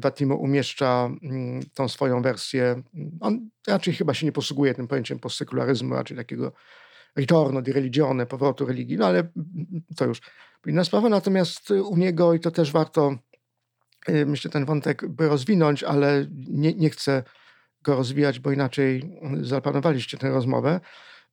[0.00, 2.82] Watimo umieszcza mm, tą swoją wersję.
[3.20, 6.52] On raczej chyba się nie posługuje tym pojęciem postsekularyzmu, raczej takiego
[7.16, 10.20] ritorno di religione, powrotu religii, no ale mm, to już
[10.66, 11.08] inna sprawa.
[11.08, 13.16] Natomiast u niego, i to też warto,
[14.08, 17.22] y, myślę, ten wątek by rozwinąć, ale nie, nie chcę
[17.82, 20.80] go rozwijać, bo inaczej mm, zaplanowaliście tę rozmowę.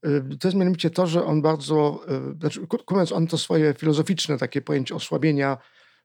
[0.05, 4.37] Y, To jest mianowicie to, że on bardzo, y, znaczy, mówiąc, on to swoje filozoficzne
[4.37, 5.57] takie pojęcie osłabienia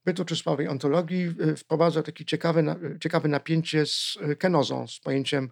[0.05, 5.51] bytu czy sławej ontologii wprowadza takie ciekawe, ciekawe napięcie z kenozą, z pojęciem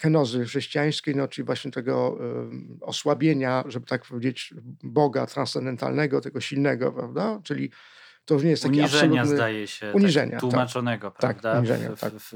[0.00, 2.18] kenozy chrześcijańskiej, no, czyli właśnie tego
[2.80, 7.40] osłabienia, żeby tak powiedzieć, Boga transcendentalnego, tego silnego, prawda?
[7.44, 7.70] Czyli
[8.24, 9.36] to już nie jest taki Uniżenia absolutny...
[9.36, 10.50] zdaje się Uniżenia, tak, tak.
[10.50, 11.58] tłumaczonego, Tak, prawda?
[11.58, 12.12] uniżenia, w, tak.
[12.14, 12.28] w,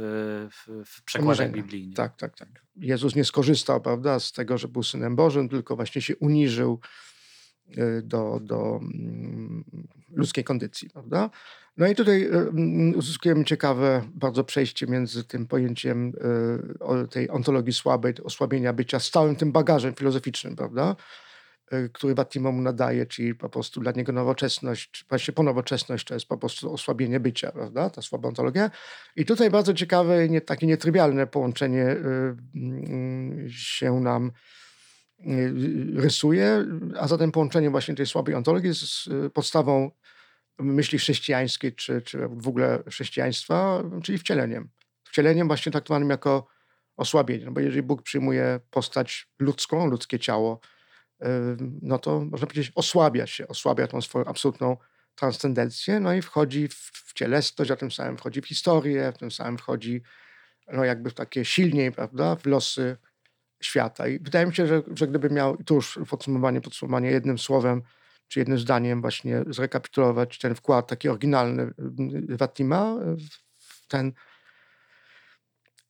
[0.51, 1.63] w, w przekładach Uniżenia.
[1.63, 1.97] biblijnych.
[1.97, 2.49] Tak, tak, tak.
[2.77, 6.81] Jezus nie skorzystał, prawda, z tego, że był Synem Bożym, tylko właśnie się uniżył
[8.03, 9.65] do, do mm,
[10.13, 11.31] ludzkiej kondycji, prawda?
[11.77, 16.13] No i tutaj y, mm, uzyskujemy ciekawe bardzo przejście między tym pojęciem
[17.05, 20.97] y, tej ontologii słabej, osłabienia bycia, z całym tym bagażem filozoficznym, prawda?
[21.73, 26.27] y, który Vattimo mu nadaje, czyli po prostu dla niego nowoczesność, właśnie ponowoczesność to jest
[26.27, 27.91] po prostu osłabienie bycia, prawda?
[27.91, 28.71] Ta słaba ontologia.
[29.17, 34.33] I tutaj bardzo ciekawe, nie, takie nietrywialne połączenie y, mm, się nam y,
[35.97, 36.67] rysuje,
[36.99, 39.91] a zatem połączenie właśnie tej słabej ontologii z y, podstawą
[40.59, 44.69] myśli chrześcijańskiej, czy, czy w ogóle chrześcijaństwa, czyli wcieleniem.
[45.05, 46.47] Wcieleniem właśnie traktowanym jako
[46.97, 50.61] osłabienie, no bo jeżeli Bóg przyjmuje postać ludzką, ludzkie ciało,
[51.23, 51.27] y,
[51.83, 54.77] no to można powiedzieć osłabia się, osłabia tą swoją absolutną
[55.15, 59.31] transcendencję, no i wchodzi w, w cielesność, a tym samym wchodzi w historię, w tym
[59.31, 60.03] samym wchodzi
[60.73, 62.97] no jakby takie silniej, prawda, w losy
[63.67, 64.09] świata.
[64.09, 67.83] I wydaje mi się, że, że gdyby miał, tu już podsumowanie, podsumowanie jednym słowem,
[68.29, 71.63] czy jednym zdaniem właśnie zrekapitulować ten wkład taki oryginalny
[72.31, 72.95] y, Wattima
[73.57, 74.13] w ten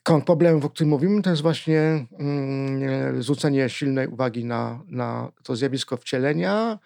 [0.03, 5.57] krąg problemów, o którym mówimy, to jest właśnie mm, zwrócenie silnej uwagi na, na to
[5.57, 6.79] zjawisko wcielenia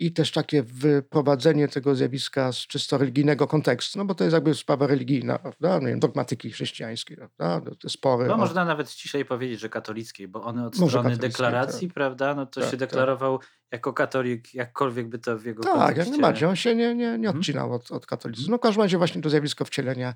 [0.00, 4.54] i też takie wyprowadzenie tego zjawiska z czysto religijnego kontekstu, no bo to jest jakby
[4.54, 5.68] sprawa religijna, prawda?
[5.74, 7.60] No, nie wiem, dogmatyki chrześcijańskiej, prawda?
[7.80, 8.26] Te spory.
[8.28, 12.34] No o- można nawet ściślej powiedzieć, że katolickiej, bo on od Może strony deklaracji, prawda,
[12.34, 12.88] no to Tak, się tak.
[12.88, 13.40] deklarował
[13.72, 16.10] jako katolik, jakkolwiek by to w jego Tak, jak kontekście...
[16.10, 16.48] najbardziej.
[16.48, 17.38] On się nie, nie, nie Mhm.
[17.38, 18.50] odcinał od, od katolicyzmu.
[18.50, 20.14] No w każdym razie właśnie to zjawisko wcielenia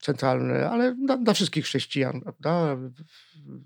[0.00, 2.76] centralne, ale dla, dla wszystkich chrześcijan, prawda?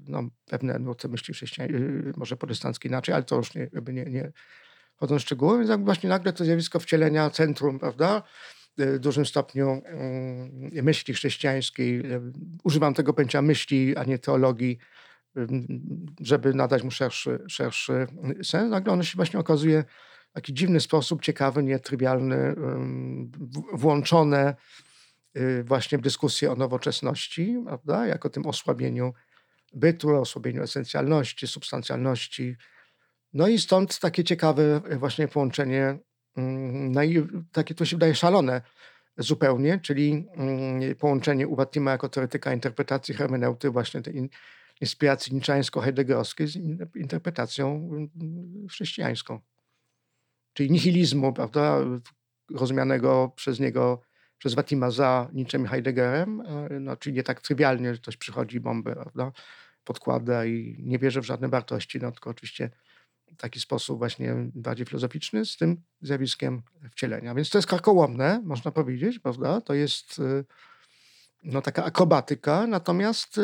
[0.08, 4.04] No, pewne nurty myśli chrześcijań, yy, może protestanckie inaczej, ale to już nie, jakby nie,
[4.04, 4.32] nie
[4.96, 8.22] wchodzą w szczegóły, więc właśnie nagle to zjawisko wcielenia centrum, prawda?
[8.78, 9.82] W dużym stopniu
[10.72, 11.96] yy, myśli chrześcijańskiej.
[11.96, 12.32] Yy,
[12.64, 14.78] Używam tego pojęcia myśli, a nie teologii,
[15.34, 15.46] yy,
[16.20, 18.06] żeby nadać mu szerszy, szerszy
[18.42, 18.70] sens.
[18.70, 19.84] Nagle ono się właśnie okazuje
[20.32, 22.54] w taki dziwny sposób, ciekawy, nietrywialny,
[23.72, 24.54] włączone
[25.36, 28.06] y, właśnie w dyskusję o nowoczesności, prawda?
[28.06, 29.12] jako tym osłabieniu
[29.74, 32.56] bytu, osłabieniu esencjalności, substancjalności.
[33.34, 35.98] No i stąd takie ciekawe y, właśnie połączenie,
[36.38, 38.62] ym, no i takie to się wydaje szalone
[39.18, 44.28] zupełnie, czyli ym, połączenie u Wattima jako teoretyka interpretacji hermeneuty właśnie tej in-
[44.80, 48.10] inspiracji niczańsko-heideggerowskiej z in- interpretacją ym,
[48.70, 49.40] chrześcijańską.
[50.52, 51.78] Czyli nihilizmu, prawda,
[52.50, 54.02] rozumianego przez niego,
[54.38, 58.94] przez Wattima za i Heideggerem, e, no, czyli nie tak trywialnie, że ktoś przychodzi bombę,
[58.94, 59.32] prawda,
[59.84, 62.70] podkłada i nie wierzy w żadne wartości, no tylko oczywiście
[63.38, 67.34] taki sposób właśnie bardziej filozoficzny z tym zjawiskiem wcielenia.
[67.34, 70.44] Więc to jest karkołomne, można powiedzieć, prawda, to jest y,
[71.44, 73.40] no, taka akrobatyka, natomiast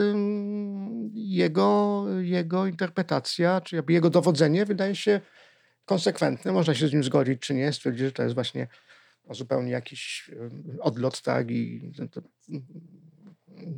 [1.15, 5.21] jego, jego interpretacja, czy jego dowodzenie wydaje się
[5.85, 6.53] konsekwentne.
[6.53, 8.69] Można się z nim zgodzić, czy nie, stwierdzić, że to jest właśnie
[9.29, 10.31] no, zupełnie jakiś
[10.81, 11.93] odlot, tak, i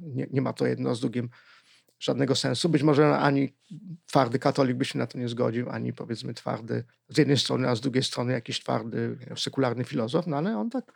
[0.02, 1.28] nie, nie ma to jedno z drugim
[2.00, 2.68] żadnego sensu.
[2.68, 3.54] Być może ani
[4.06, 7.74] twardy katolik by się na to nie zgodził, ani powiedzmy twardy z jednej strony, a
[7.74, 10.92] z drugiej strony jakiś twardy sekularny filozof, no ale on tak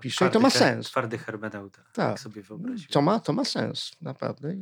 [0.00, 0.86] pisze i to ma sens.
[0.86, 2.20] Twardy hermeneuta, tak, Tak.
[2.20, 2.90] sobie wyobraziłem.
[2.90, 4.54] To ma, to ma sens, naprawdę.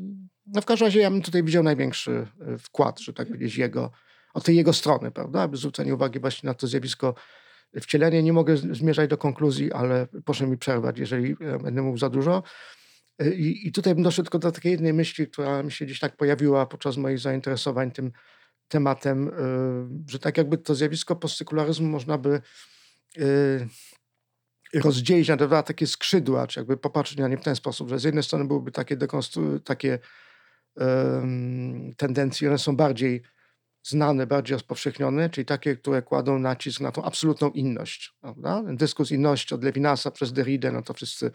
[0.46, 3.90] No w każdym razie ja bym tutaj widział największy y, wkład, że tak powiedzieć, jego,
[4.34, 5.42] od tej jego strony, prawda?
[5.42, 7.14] Aby zwrócenie uwagi właśnie na to zjawisko
[7.80, 8.20] wcielenia.
[8.20, 12.42] Nie mogę zmierzać do konkluzji, ale proszę mi przerwać, jeżeli e, będę mówił za dużo.
[13.22, 16.00] Y, I, I tutaj bym doszedł tylko do takiej jednej myśli, która mi się gdzieś
[16.00, 18.12] tak pojawiła podczas moich zainteresowań tym
[18.68, 22.40] tematem, y, że tak jakby to zjawisko postsekularyzmu można by
[23.18, 23.68] y,
[24.74, 28.04] rozdzielić na dwa takie skrzydła, czy jakby popatrzeć na nie w ten sposób, że z
[28.04, 29.98] jednej strony byłyby takie, dekonstru- takie
[30.76, 33.22] em, tendencje, one są bardziej
[33.82, 38.14] znane, bardziej rozpowszechnione, czyli takie, które kładą nacisk na tą absolutną inność.
[38.20, 38.62] Prawda?
[38.72, 41.30] Dyskurs inności od Levinasa przez Derridę, no to wszyscy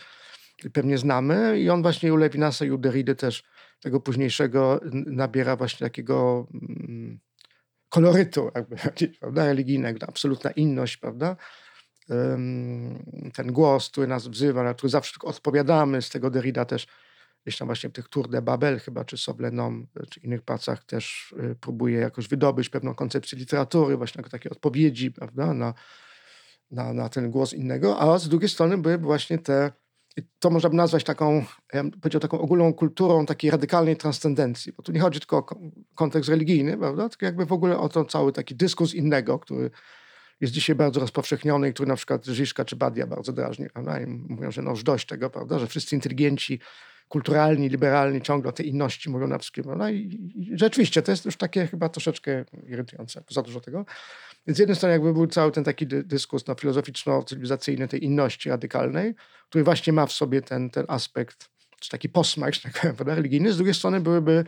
[0.74, 3.44] pewnie znamy i on właśnie u Levinasa i u Derrida też
[3.80, 7.20] tego późniejszego nabiera właśnie takiego mm,
[7.90, 8.76] kolorytu jakby,
[9.20, 11.36] prawda, religijnego, absolutna inność, prawda?
[13.34, 16.88] Ten głos, który nas wzywa, na który zawsze odpowiadamy, z tego Derrida też
[17.46, 21.36] gdzieś tam właśnie w tych Tour de Babel chyba, czy Soblenom, czy innych pracach też
[21.52, 25.74] y, próbuje jakoś wydobyć pewną koncepcję literatury, właśnie takie odpowiedzi, prawda, na,
[26.72, 29.72] na, na ten głos innego, a z drugiej strony były właśnie te,
[30.40, 34.92] to można by nazwać taką, ja powiedział, taką ogólną kulturą takiej radykalnej transcendencji, bo tu
[34.92, 35.46] nie chodzi tylko o
[35.96, 39.72] kontekst religijny, prawda, tylko jakby w ogóle o to cały taki dyskurs innego, który
[40.42, 44.06] jest dzisiaj bardzo rozpowszechniony i który na przykład Żyżka czy Badia bardzo drażni, prawda, i
[44.08, 46.60] mówią, że no już dość tego, prawda, że wszyscy inteligenci
[47.08, 49.64] kulturalni, liberalni ciągle o tej inności mówią na wszystkim.
[49.78, 49.96] No i,
[50.36, 53.86] i, rzeczywiście to jest już takie chyba troszeczkę irytujące, za dużo tego.
[54.48, 59.16] Więc z jednej strony jakby był cały ten taki dyskurs no, filozoficzno-cywilizacyjny tej inności radykalnej,
[59.50, 61.50] który właśnie ma w sobie ten, ten aspekt,
[61.80, 63.54] czy taki posmak, tak powiem, religijny.
[63.54, 64.46] Z drugiej strony byłyby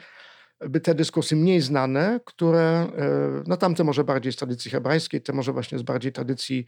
[0.59, 5.33] by te dyskursy mniej znane, które, e, no tamte może bardziej z tradycji hebrajskiej, te
[5.33, 6.65] może właśnie z bardziej tradycji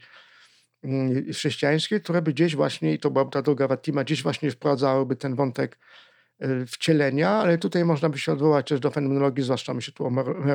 [0.84, 5.16] mm, chrześcijańskiej, które by gdzieś właśnie, i to byłaby ta droga Watima, gdzieś właśnie wprowadzałyby
[5.16, 5.78] ten wątek
[6.38, 10.10] e, wcielenia, ale tutaj można by się odwołać też do fenomenologii, zwłaszcza myślę tu o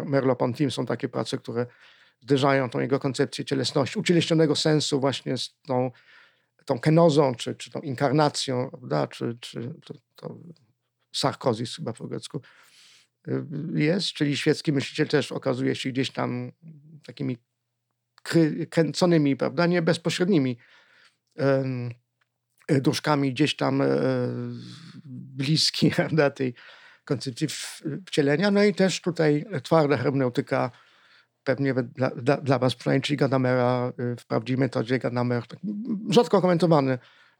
[0.06, 1.66] Merleau-Ponty, są takie prace, które
[2.22, 5.92] zderzają tą jego koncepcję cielesności, ucieleśnionego sensu właśnie z tą,
[6.66, 9.08] tą kenozą, czy, czy tą inkarnacją, prawda?
[9.08, 10.38] czy, czy to, to
[11.16, 12.42] sarkozis chyba po grecku
[13.28, 13.44] y,
[13.74, 16.52] jest, czyli świecki myśliciel też okazuje się gdzieś tam
[17.06, 17.38] takimi
[18.70, 20.58] kręconymi, prawda, nie bezpośrednimi
[21.36, 21.90] um,
[22.70, 23.88] duszkami gdzieś tam e,
[25.06, 26.54] bliski prawda, tej
[27.06, 27.48] koncepcji
[28.08, 28.52] wcielenia.
[28.52, 30.72] No i też tutaj twarda hermeneutyka
[31.46, 35.60] pewnie dla, dla, dla was przynajmniej, czyli Gadamera y, w prawdziwej metodzie Gadamer, tak
[36.10, 36.98] rzadko komentowany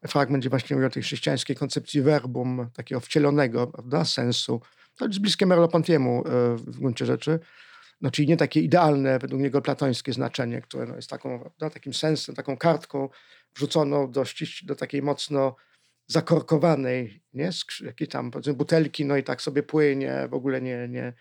[0.08, 4.62] fragment, gdzie właśnie mówi o tej chrześcijańskiej koncepcji verbum, takiego wcielonego prawda, sensu.
[4.96, 7.40] To jest bliskie Merleau-Pontiemu y, w gruncie rzeczy.
[8.02, 11.94] No, czyli nie takie idealne, według niego platońskie znaczenie, które no, jest taką, prawda, takim
[11.94, 13.10] sensem, taką kartką
[13.56, 14.24] wrzuconą do,
[14.64, 15.56] do takiej mocno
[16.08, 17.50] zakorkowanej, nie?
[17.82, 21.14] jakiej tam butelki, no i tak sobie płynie, w ogóle nie, nie,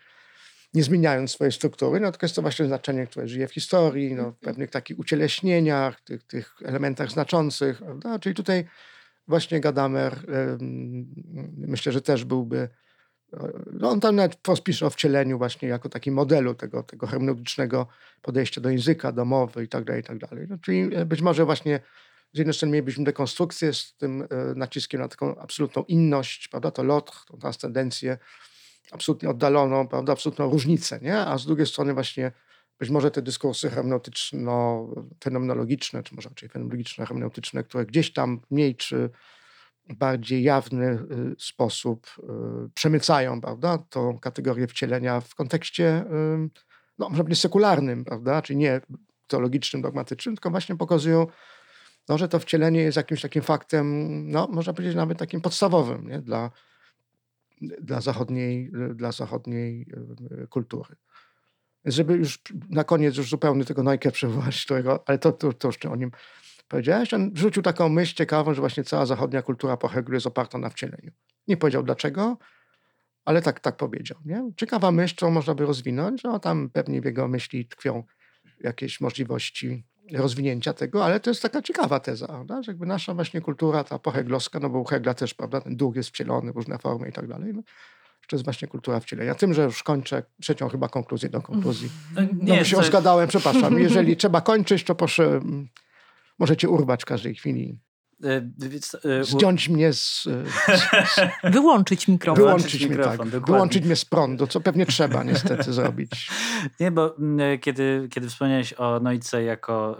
[0.75, 4.23] nie zmieniając swojej struktury, no tylko jest to właśnie znaczenie, które żyje w historii, no,
[4.23, 4.35] w mhm.
[4.41, 8.19] pewnych takich ucieleśnieniach, tych, tych elementach znaczących, prawda?
[8.19, 8.65] Czyli tutaj
[9.27, 10.15] właśnie Gadamer
[11.57, 12.69] myślę, że też byłby
[13.73, 17.87] no on tam nawet pisze o wcieleniu właśnie jako takim modelu tego, tego hermeneutycznego
[18.21, 20.45] podejścia do języka, do mowy i tak dalej, i tak dalej.
[20.49, 21.79] No, czyli e, być może właśnie
[22.33, 26.83] z jednej strony mielibyśmy dekonstrukcję z tym e, naciskiem na taką absolutną inność, prawda, to
[26.83, 28.17] lot, tą transcendencję,
[28.91, 31.17] absolutnie oddaloną, prawda, absolutną różnicę, nie?
[31.17, 32.31] A z drugiej strony właśnie
[32.79, 39.09] być może te dyskursy hermeneutyczno-fenomenologiczne, czy może raczej fenomenologiczno-hermeneutyczne, które gdzieś tam mniej czy
[39.89, 40.99] bardziej jawny y,
[41.39, 42.23] sposób y,
[42.73, 46.05] przemycają, prawda, tą kategorię wcielenia w kontekście,
[46.97, 48.81] no, może być sekularnym, prawda, czyli nie
[49.27, 51.27] teologicznym, dogmatycznym, tylko właśnie pokazują,
[52.09, 53.85] no, że to wcielenie jest jakimś takim faktem,
[54.31, 56.51] no, można powiedzieć nawet takim podstawowym nie, dla,
[57.61, 59.87] dla zachodniej, dla zachodniej
[60.43, 60.95] e, kultury.
[61.85, 65.89] Żeby już na koniec już zupełnie tego Nike przywołać, którego, ale to, to, to jeszcze
[65.89, 66.11] o nim
[66.67, 70.57] powiedziałeś, on wrzucił taką myśl ciekawą, że właśnie cała zachodnia kultura po Hegelu jest oparta
[70.57, 71.11] na wcieleniu.
[71.47, 72.37] Nie powiedział dlaczego,
[73.25, 74.17] ale tak, tak powiedział.
[74.25, 74.51] Nie?
[74.57, 78.03] Ciekawa myśl, którą można by rozwinąć, no tam pewnie w jego myśli tkwią
[78.59, 82.63] jakieś możliwości rozwinięcia tego, ale to jest taka ciekawa teza, prawda?
[82.63, 85.95] że jakby nasza właśnie kultura, ta poheglowska, no bo u Hegla też, prawda, ten duch
[85.95, 87.61] jest wcielony, różne formy i tak dalej, no,
[88.27, 89.35] to jest właśnie kultura wcielenia.
[89.35, 91.89] Tym, że już kończę trzecią chyba konkluzję do konkluzji.
[92.15, 92.81] No, nie, no się to...
[92.81, 93.79] rozgadałem, przepraszam.
[93.79, 95.67] Jeżeli trzeba kończyć, to proszę, mm,
[96.39, 97.79] możecie urwać w każdej chwili.
[98.23, 98.49] E,
[99.19, 100.23] e, Zdjąć mnie z...
[100.23, 100.27] z,
[101.15, 102.43] z wyłączyć mikrofon.
[102.43, 103.45] Wyłączyć, wyłączyć mikrofon, tak.
[103.45, 106.29] Wyłączyć mnie z prądu, co pewnie trzeba niestety zrobić.
[106.79, 109.97] Nie, bo e, kiedy, kiedy wspomniałeś o Nojce jako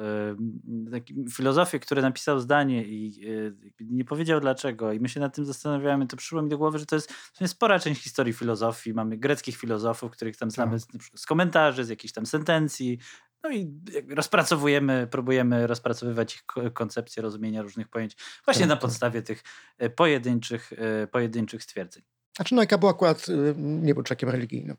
[0.95, 5.45] y, filozofię, który napisał zdanie i y, nie powiedział dlaczego i my się nad tym
[5.45, 8.93] zastanawiamy, to przyszło mi do głowy, że to jest, to jest spora część historii filozofii.
[8.93, 11.01] Mamy greckich filozofów, których tam znamy tak.
[11.03, 12.99] z, z komentarzy, z jakichś tam sentencji,
[13.45, 13.71] no i
[14.15, 16.43] rozpracowujemy, próbujemy rozpracowywać ich
[16.73, 18.15] koncepcje rozumienia różnych pojęć
[18.45, 18.81] właśnie tak, na tak.
[18.81, 19.43] podstawie tych
[19.77, 22.03] e, pojedynczych, e, pojedynczych stwierdzeń.
[22.35, 24.77] Znaczy Nojka był akurat, y, nie był człowiekiem religijnym.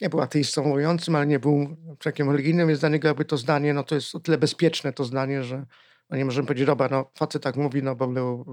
[0.00, 3.74] Nie był ateistą mówiącym, ale nie był człowiekiem religijnym, więc dla niego jakby to zdanie,
[3.74, 5.66] no to jest o tyle bezpieczne to zdanie, że
[6.10, 8.44] no nie możemy powiedzieć, dobra, no facet tak mówi, no bo był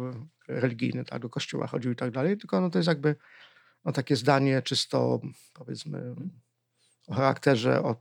[0.48, 3.16] religijny, tak, do kościoła chodził i tak dalej, tylko no to jest jakby
[3.86, 5.22] no, takie zdanie czysto,
[5.54, 6.16] powiedzmy,
[7.08, 7.96] o charakterze, o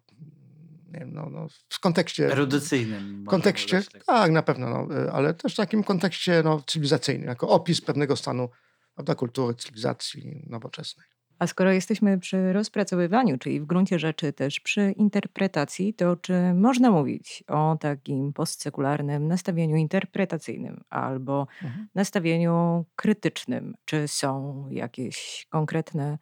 [1.01, 2.33] wiem, no, no, w kontekście...
[2.33, 3.25] Erudycyjnym.
[3.29, 4.05] kontekście, tak.
[4.05, 8.17] tak, na pewno, no, y, ale też w takim kontekście no, cywilizacyjnym, jako opis pewnego
[8.17, 8.49] stanu
[8.95, 11.07] prawda, kultury, cywilizacji nowoczesnej.
[11.39, 16.91] A skoro jesteśmy przy rozpracowywaniu, czyli w gruncie rzeczy też przy interpretacji, to czy można
[16.91, 21.89] mówić o takim postsekularnym nastawieniu interpretacyjnym albo Mhm.
[21.95, 23.75] nastawieniu krytycznym?
[23.85, 26.19] Czy są jakieś konkretne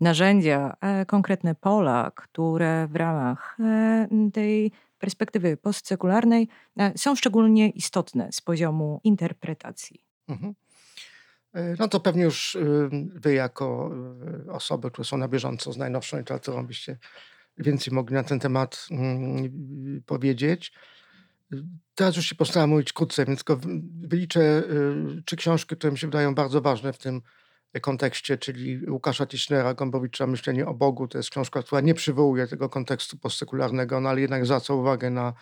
[0.00, 6.48] narzędzia, e, konkretne pola, które w ramach e, tej perspektywy postsekularnej
[6.78, 10.00] e, są szczególnie istotne z poziomu interpretacji?
[10.28, 10.54] Mhm.
[11.78, 13.90] No to pewnie już y, wy jako
[14.46, 16.98] y, osoby, które są na bieżąco z najnowszą literaturą byście
[17.58, 20.72] więcej mogli na ten temat mm, powiedzieć.
[21.94, 25.98] Teraz już się postaram mówić krótce, więc tylko wy- wyliczę y, trzy książki, które mi
[25.98, 27.22] się wydają bardzo ważne w tym
[27.80, 31.08] kontekście, czyli Łukasza Tischnera, Gombrowicza Myślenie o Bogu.
[31.08, 35.32] To jest książka, która nie przywołuje tego kontekstu postsekularnego, no ale jednak zwraca uwagę na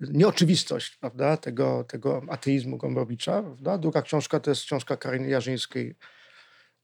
[0.00, 3.42] nieoczywistość prawda, tego, tego ateizmu Gombrowicza.
[3.42, 3.78] Prawda?
[3.78, 5.96] Druga książka to jest książka Kariny Jarzyńskiej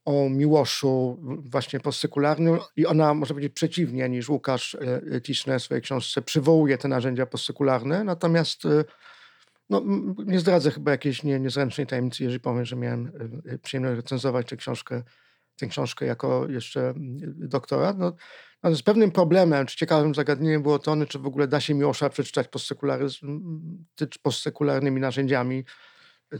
[0.05, 1.19] o Miłoszu
[1.51, 4.75] właśnie postsekularnym i ona, może powiedzieć, przeciwnie niż Łukasz
[5.11, 8.83] e, Tischner w swojej książce przywołuje te narzędzia postsekularne, natomiast e,
[9.81, 13.11] no, nie zdradzę chyba jakiejś nie, niezręcznej tajemnicy, jeżeli powiem, że miałem
[13.45, 15.03] e, przyjemność recenzować tę książkę,
[15.55, 16.93] tę książkę jako jeszcze
[17.35, 17.97] doktorat.
[17.97, 18.15] No,
[18.63, 22.47] Natomiast pewnym problemem, czy ciekawym zagadnieniem było to, czy w ogóle da się Miłosza przeczytać
[24.23, 25.63] postsekularnymi narzędziami,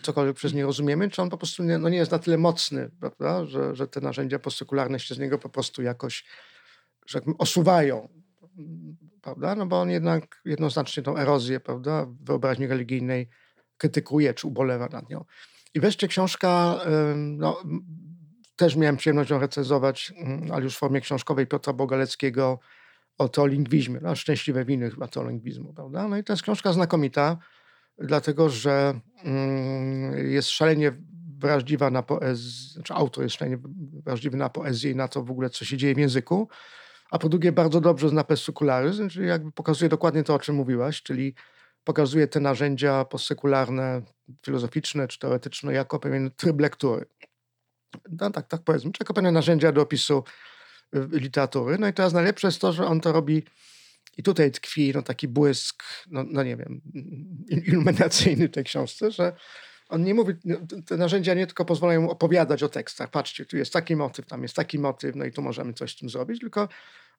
[0.01, 2.89] cokolwiek przez nie rozumiemy, czy on po prostu nie, no nie jest na tyle mocny,
[2.99, 6.25] prawda, że, że te narzędzia postsekularne się z niego po prostu jakoś,
[7.05, 8.09] że osuwają,
[9.23, 13.29] prawda, no bo on jednak jednoznacznie tą erozję, prawda, wyobraźni religijnej
[13.77, 15.25] krytykuje, czy ubolewa nad nią.
[15.73, 16.79] I wreszcie książka,
[17.15, 17.63] no,
[18.55, 22.59] też miałem przyjemność ją recenzować, mm, ale już w formie książkowej Piotra Bogaleckiego
[23.17, 26.07] o teolingwizmie, no, Szczęśliwe winy chyba teolingwizmu, prawda?
[26.07, 27.37] No i to jest książka znakomita,
[27.97, 30.91] dlatego że mm, jest szalenie
[31.37, 33.57] wrażliwa na poezję, znaczy autor jest szalenie
[34.03, 36.49] wrażliwy na poezję i na to w ogóle, co się dzieje w języku,
[37.13, 41.03] a po drugie bardzo dobrze zna pessekularyzm, czyli jakby pokazuje dokładnie to, o czym mówiłaś,
[41.03, 41.33] czyli
[41.83, 44.01] pokazuje te narzędzia postsekularne,
[44.45, 47.05] filozoficzne czy teoretyczne jako pewien tryb lektury
[48.11, 50.23] no tak, tak powiedzmy, czy jako pewne narzędzia do opisu
[50.95, 51.77] y, literatury.
[51.77, 53.43] No i teraz najlepsze jest to, że on to robi
[54.17, 56.81] i tutaj tkwi no, taki błysk, no, no nie wiem,
[57.49, 59.35] il- iluminacyjny tej książce, że
[59.93, 63.73] on nie mówi, no, te- narzędzia nie tylko pozwalają opowiadać o tekstach, patrzcie, tu jest
[63.73, 66.69] taki motyw, tam jest taki motyw, no i tu możemy coś z tym zrobić, tylko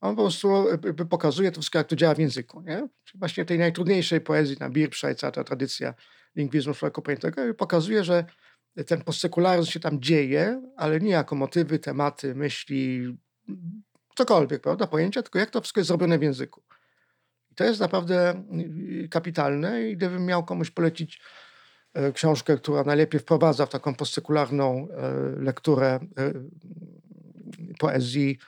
[0.00, 2.88] on po prostu jakby pokazuje to wszystko, jak to działa w języku, nie?
[3.04, 5.94] Czyli właśnie tej najtrudniejszej poezji, na Birpsza i cała ta tradycja
[6.36, 8.24] lingwizmu człowieka pojętego pokazuje, że
[8.86, 13.16] ten postsekularyzm się tam dzieje, ale nie jako motywy, tematy, myśli,
[14.14, 16.62] cokolwiek, prawda, pojęcia, tylko jak to wszystko jest zrobione w języku.
[17.50, 18.44] I to jest naprawdę
[19.04, 21.20] y, kapitalne i gdybym miał komuś polecić e,
[22.14, 26.32] książkę, która najlepiej wprowadza w taką postsekularną e, lekturę e,
[27.78, 28.38] poezji,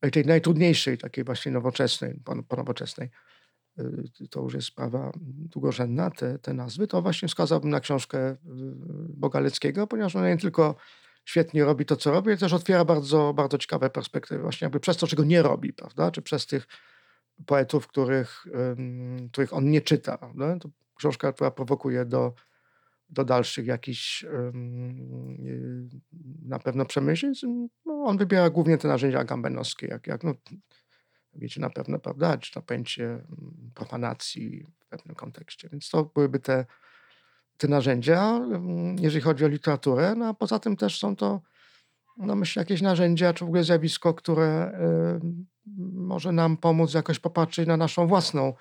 [0.00, 3.10] e, tej najtrudniejszej, takiej właśnie nowoczesnej, pon- ponowoczesnej,
[4.30, 8.36] to już jest sprawa długorzędna, te, te nazwy, to właśnie wskazałbym na książkę
[9.08, 10.74] Bogaleckiego, ponieważ ona nie tylko
[11.24, 14.96] świetnie robi to, co robi, ale też otwiera bardzo, bardzo ciekawe perspektywy, właśnie jakby przez
[14.96, 16.66] to, czego nie robi, prawda, czy przez tych
[17.46, 18.46] poetów, których,
[19.32, 20.18] których on nie czyta.
[20.18, 20.58] Prawda?
[20.58, 22.34] To książka, która prowokuje do,
[23.08, 24.28] do dalszych jakichś y,
[26.42, 27.32] na pewno przemyśleń.
[27.86, 30.34] No, on wybiera głównie te narzędzia agambenowskie, jak, jak no,
[31.34, 35.68] wiecie na pewno, prawda, czy to pojęcie mm, profanacji w pewnym kontekście.
[35.68, 36.66] Więc to byłyby te,
[37.56, 38.40] te narzędzia,
[39.00, 40.14] jeżeli chodzi o literaturę.
[40.14, 41.40] No a poza tym też są to,
[42.16, 44.72] no myślę, jakieś narzędzia, czy w ogóle zjawisko, które
[45.22, 45.44] y,
[45.92, 48.54] może nam pomóc jakoś popatrzeć na naszą własną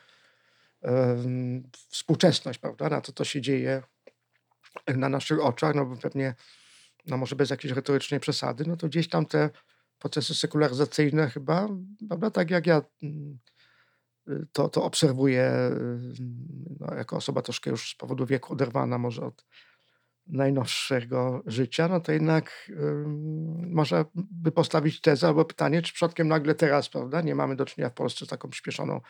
[0.82, 3.84] em, współczesność, prawda, na to, co się dzieje
[4.88, 6.36] na naszych oczach, no bo pewnie,
[7.06, 9.50] no może bez jakiejś retorycznej przesady, no to gdzieś tam te
[10.00, 11.68] procesy sekularyzacyjne chyba,
[12.08, 13.40] prawda, tak jak ja mm,
[14.28, 16.24] y, to, to obserwuję y,
[16.80, 19.46] no, jako osoba troszkę już z powodu wieku oderwana może od
[20.28, 26.56] najnowszego życia, no to jednak ym, można by postawić tezę albo pytanie, czy przypadkiem nagle
[26.56, 29.02] teraz, prawda, nie mamy do czynienia w Polsce z taką przyspieszoną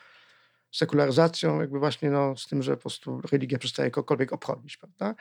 [0.72, 5.16] sekularyzacją, jakby właśnie no, z tym, że po prostu religia przestaje kogokolwiek obchodzić, prawda?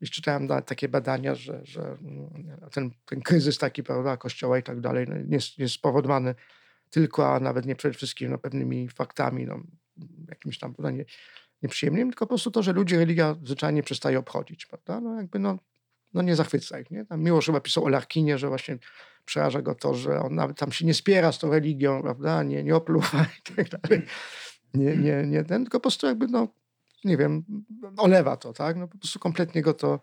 [0.00, 2.30] I czytałem takie badania, że, że mm,
[2.72, 6.34] ten, ten kryzys taki, prawda, kościoła i tak dalej, no, nie jest, jest spowodowany
[6.90, 9.60] tylko, a nawet nie przede wszystkim no, pewnymi faktami, no,
[10.28, 11.04] jakimś tam prawda, nie,
[11.62, 15.00] nieprzyjemnym, tylko po prostu to, że ludzi religia zwyczajnie przestaje obchodzić, prawda?
[15.00, 15.58] No jakby no,
[16.14, 17.04] no nie zachwyca ich, nie?
[17.04, 18.78] Tam Miłosz chyba pisał o Larkinie, że właśnie
[19.24, 22.42] przeraża go to, że on nawet tam się nie spiera z tą religią, prawda?
[22.42, 24.06] Nie, nie opluwa i tak dalej.
[24.74, 26.48] Nie, nie, nie ten, tylko po prostu jakby no,
[27.04, 27.44] nie wiem,
[27.96, 28.76] olewa to, tak?
[28.76, 30.00] No po prostu kompletnie go to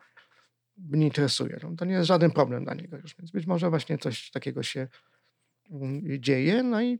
[0.77, 1.59] nie interesuje.
[1.63, 4.63] No, to nie jest żaden problem dla niego już, więc być może właśnie coś takiego
[4.63, 4.87] się
[5.71, 6.63] mm, dzieje.
[6.63, 6.99] No i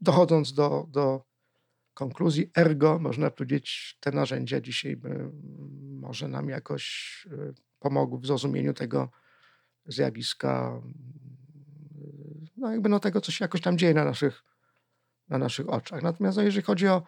[0.00, 1.24] dochodząc do, do
[1.94, 8.26] konkluzji, ergo można powiedzieć, te narzędzia dzisiaj by, mm, może nam jakoś y, pomogły w
[8.26, 9.10] zrozumieniu tego
[9.86, 10.94] zjawiska, mm,
[12.56, 14.44] no jakby no tego, co się jakoś tam dzieje na naszych,
[15.28, 16.02] na naszych oczach.
[16.02, 17.02] Natomiast no, jeżeli chodzi o,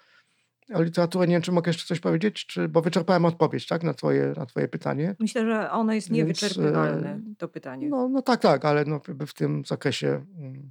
[0.75, 3.95] o literaturę, nie wiem, czy mogę jeszcze coś powiedzieć, czy, bo wyczerpałem odpowiedź tak, na,
[3.95, 5.17] twoje, na twoje pytanie.
[5.21, 7.89] Myślę, że ono jest Więc, niewyczerpywalne, e, to pytanie.
[7.89, 10.09] No, no tak, tak, ale no, w tym zakresie,
[10.39, 10.71] mm,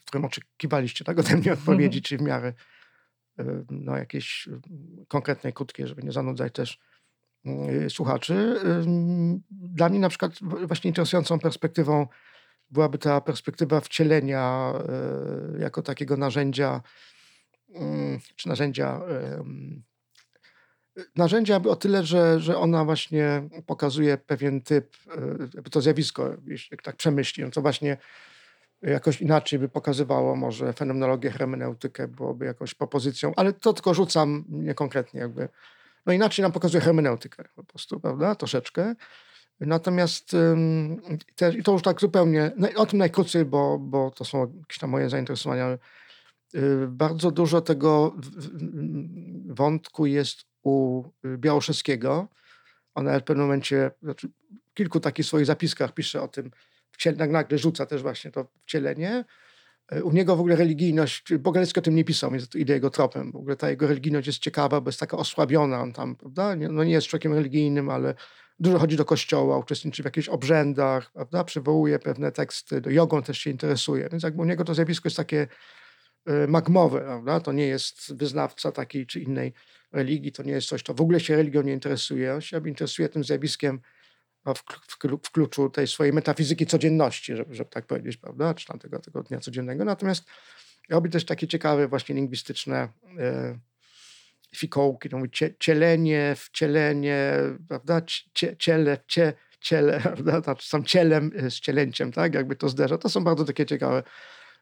[0.00, 2.52] w którym oczekiwaliście tak ode mnie odpowiedzi, czy w miarę
[3.40, 4.60] y, no, jakieś y,
[5.08, 6.78] konkretnej, krótkiej, żeby nie zanudzać też
[7.86, 8.60] y, słuchaczy.
[9.50, 12.06] Dla mnie na przykład właśnie interesującą perspektywą
[12.72, 14.72] byłaby ta perspektywa wcielenia
[15.56, 16.80] y, jako takiego narzędzia,
[18.36, 19.00] czy narzędzia,
[21.16, 24.96] narzędzia o tyle, że, że ona właśnie pokazuje pewien typ,
[25.54, 27.96] jakby to zjawisko, jeśli tak przemyśli, no to właśnie
[28.82, 35.20] jakoś inaczej by pokazywało może fenomenologię, hermeneutykę, byłoby jakąś propozycją, ale to tylko rzucam niekonkretnie
[35.20, 35.48] jakby.
[36.06, 38.94] No inaczej nam pokazuje hermeneutykę po prostu, prawda, troszeczkę.
[39.60, 40.36] Natomiast
[41.58, 44.90] i to już tak zupełnie, no, o tym najkrócej, bo, bo to są jakieś tam
[44.90, 45.78] moje zainteresowania.
[46.54, 48.16] Y, Bardzo dużo tego
[49.46, 52.28] wątku jest u y, Białoszewskiego.
[52.94, 54.28] On nawet w pewnym momencie, znaczy
[54.70, 56.50] w kilku takich swoich zapiskach pisze o tym,
[57.28, 59.24] nagle rzuca też właśnie to wcielenie.
[59.92, 63.32] E, U niego w ogóle religijność, Bogalecki o tym nie pisał, więc idę jego tropem.
[63.32, 65.80] W ogóle ta jego religijność jest ciekawa, bo jest taka osłabiona.
[65.80, 66.54] On tam, prawda?
[66.54, 68.14] Nie, no nie jest człowiekiem religijnym, ale
[68.58, 71.44] dużo chodzi do kościoła, uczestniczy w jakichś obrzędach, prawda?
[71.44, 74.08] Przywołuje pewne teksty, do jogą też się interesuje.
[74.12, 75.46] Więc jakby u niego to zjawisko jest takie
[76.48, 77.40] magmowe, prawda?
[77.40, 79.52] To nie jest wyznawca takiej czy innej
[79.92, 82.34] religii, to nie jest coś, to w ogóle się religią nie interesuje.
[82.34, 83.80] On się interesuje tym zjawiskiem
[84.46, 88.54] w, kl- w, klu- w kluczu tej swojej metafizyki codzienności, żeby, żeby tak powiedzieć, prawda?
[88.54, 89.84] Czy tam tego, dnia codziennego.
[89.84, 90.24] Natomiast
[90.90, 92.88] robi też takie ciekawe właśnie lingwistyczne
[93.18, 93.58] e,
[94.56, 97.32] fikołki, no, mówi cie, cielenie, wcielenie,
[97.68, 98.02] prawda?
[98.34, 100.54] Cie, ciele, cie, ciele, prawda?
[100.60, 102.34] Sam cielem e, z cielęciem, tak?
[102.34, 102.98] Jakby to zderza.
[102.98, 104.02] To są bardzo takie ciekawe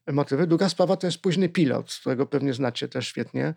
[0.07, 0.47] motywy.
[0.47, 3.55] Druga sprawa to jest późny pilot, którego pewnie znacie też świetnie.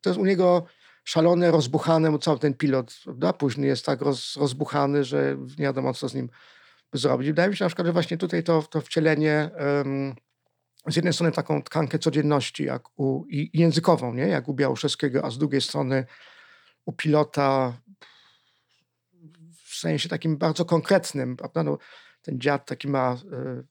[0.00, 0.66] To jest u niego
[1.04, 3.32] szalone, rozbuchane, bo cały ten pilot, prawda?
[3.32, 6.30] Późny jest tak roz, rozbuchany, że nie wiadomo, co z nim
[6.92, 7.28] zrobić.
[7.28, 10.14] Wydaje mi się na przykład, że właśnie tutaj to, to wcielenie em,
[10.88, 14.28] z jednej strony taką tkankę codzienności jak u, i, i językową, nie?
[14.28, 16.06] jak u Białoszewskiego, a z drugiej strony
[16.84, 17.80] u pilota
[19.64, 21.62] w sensie takim bardzo konkretnym, prawda?
[21.62, 21.78] No,
[22.22, 23.62] ten dziad taki ma e,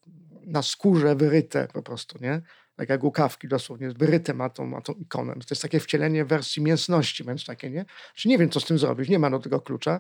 [0.48, 2.42] na skórze wyryte po prostu, nie?
[2.76, 5.34] Tak jak u kawki dosłownie, wyryte ma tą, ma tą ikonę.
[5.34, 7.86] To jest takie wcielenie wersji mięsności, więc takie, nie?
[8.16, 10.00] Czy nie wiem, co z tym zrobić, nie ma do tego klucza.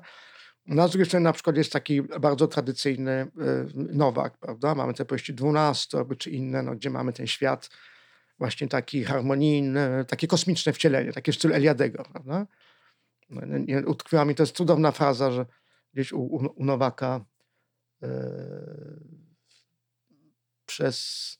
[0.65, 3.27] No, a z drugiej strony na przykład jest taki bardzo tradycyjny y,
[3.75, 4.75] Nowak, prawda?
[4.75, 7.69] Mamy te powieści dwunasto czy inne, no, gdzie mamy ten świat
[8.39, 12.47] właśnie taki harmonijny, takie kosmiczne wcielenie, takie w stylu Eliadego, prawda?
[13.29, 13.41] No,
[13.87, 15.45] utkwiła mi, to jest cudowna fraza, że
[15.93, 17.25] gdzieś u, u, u Nowaka
[18.03, 18.07] y,
[20.75, 21.37] przez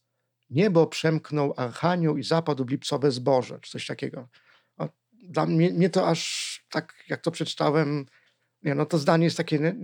[0.49, 4.28] niebo przemknął archanioł i zapadł w lipcowe zboże, czy coś takiego.
[4.78, 8.06] A Dla mnie, mnie to aż tak, jak to przeczytałem,
[8.64, 9.76] nie, no to zdanie jest takie, nie,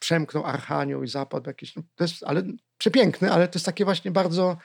[0.00, 2.42] przemknął archanioł i zapadł jakiś, no, to jest, ale
[2.78, 4.56] przepiękne, ale to jest takie właśnie bardzo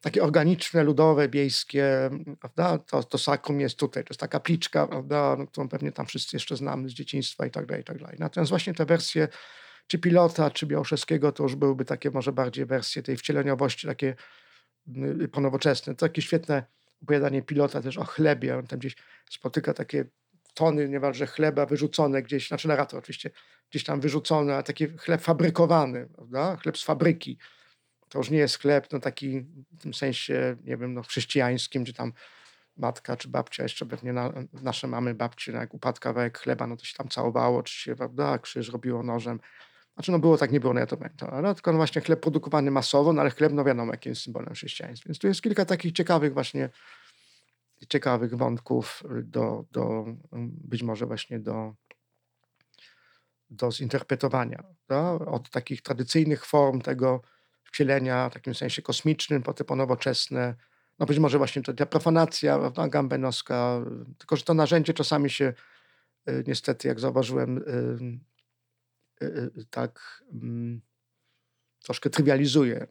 [0.00, 2.10] takie organiczne, ludowe, biejskie,
[2.40, 2.78] prawda?
[2.78, 5.36] To, to sakrum jest tutaj, to jest ta kapliczka, prawda?
[5.38, 8.16] No, którą pewnie tam wszyscy jeszcze znamy z dzieciństwa i tak dalej, i tak dalej.
[8.18, 9.28] Natomiast właśnie te wersje
[9.90, 14.14] czy Pilota, czy Białoszewskiego, to już byłyby takie może bardziej wersje tej wcieleniowości, takie
[15.22, 15.94] y, ponowoczesne.
[15.94, 16.64] To takie świetne
[17.02, 18.58] opowiadanie Pilota też o chlebie.
[18.58, 18.96] On tam gdzieś
[19.30, 20.04] spotyka takie
[20.54, 23.30] tony niemalże chleba wyrzucone gdzieś, znaczy narrator oczywiście,
[23.70, 26.56] gdzieś tam wyrzucone, a taki chleb fabrykowany, prawda?
[26.56, 27.38] Chleb z fabryki.
[28.08, 29.40] To już nie jest chleb, no taki
[29.72, 32.12] w tym sensie, nie wiem, no chrześcijańskim, czy tam
[32.76, 36.76] matka czy babcia, jeszcze pewnie na, nasze mamy, babcie, no jak upadł kawałek chleba, no
[36.76, 39.40] to się tam całowało, czy się, prawda, krzyż robiło nożem.
[40.00, 41.28] Znaczy, no było tak, nie było, no ja to pamiętam.
[41.32, 45.08] Ale tylko no właśnie chleb produkowany masowo, no ale chleb, no wiadomo, jest symbolem chrześcijaństwa.
[45.08, 46.68] Więc tu jest kilka takich ciekawych właśnie,
[47.88, 50.04] ciekawych wątków do, do
[50.42, 51.74] być może właśnie do,
[53.50, 54.64] do zinterpretowania.
[54.86, 55.24] Prawda?
[55.24, 57.22] Od takich tradycyjnych form tego
[57.64, 60.54] wcielenia w takim sensie kosmicznym, po te nowoczesne,
[60.98, 63.80] no być może właśnie to, ta profanacja, prawda, gambenowska,
[64.18, 65.52] tylko że to narzędzie czasami się
[66.28, 67.64] y, niestety, jak zauważyłem,
[69.70, 70.80] tak mm,
[71.84, 72.86] troszkę trywializuje,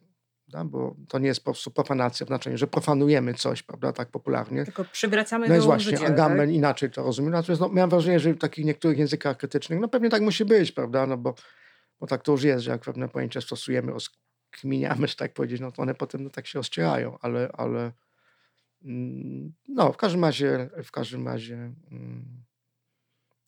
[0.50, 0.70] prawda?
[0.70, 4.64] bo to nie jest po prostu profanacja w znaczeniu, że profanujemy coś, prawda, tak popularnie.
[4.64, 6.56] Tylko przywracamy No jest do właśnie, życia, Agamben tak?
[6.56, 7.30] inaczej to rozumie.
[7.30, 10.72] Natomiast no, miałem wrażenie, że w takich niektórych językach krytycznych, no pewnie tak musi być,
[10.72, 11.34] prawda, no bo,
[12.00, 14.10] bo tak to już jest, że jak pewne pojęcia stosujemy, roz,
[14.50, 17.92] kminiamy, że tak powiedzieć, no to one potem no, tak się rozcierają, ale, ale
[18.84, 22.44] mm, no w każdym razie, w każdym razie mm,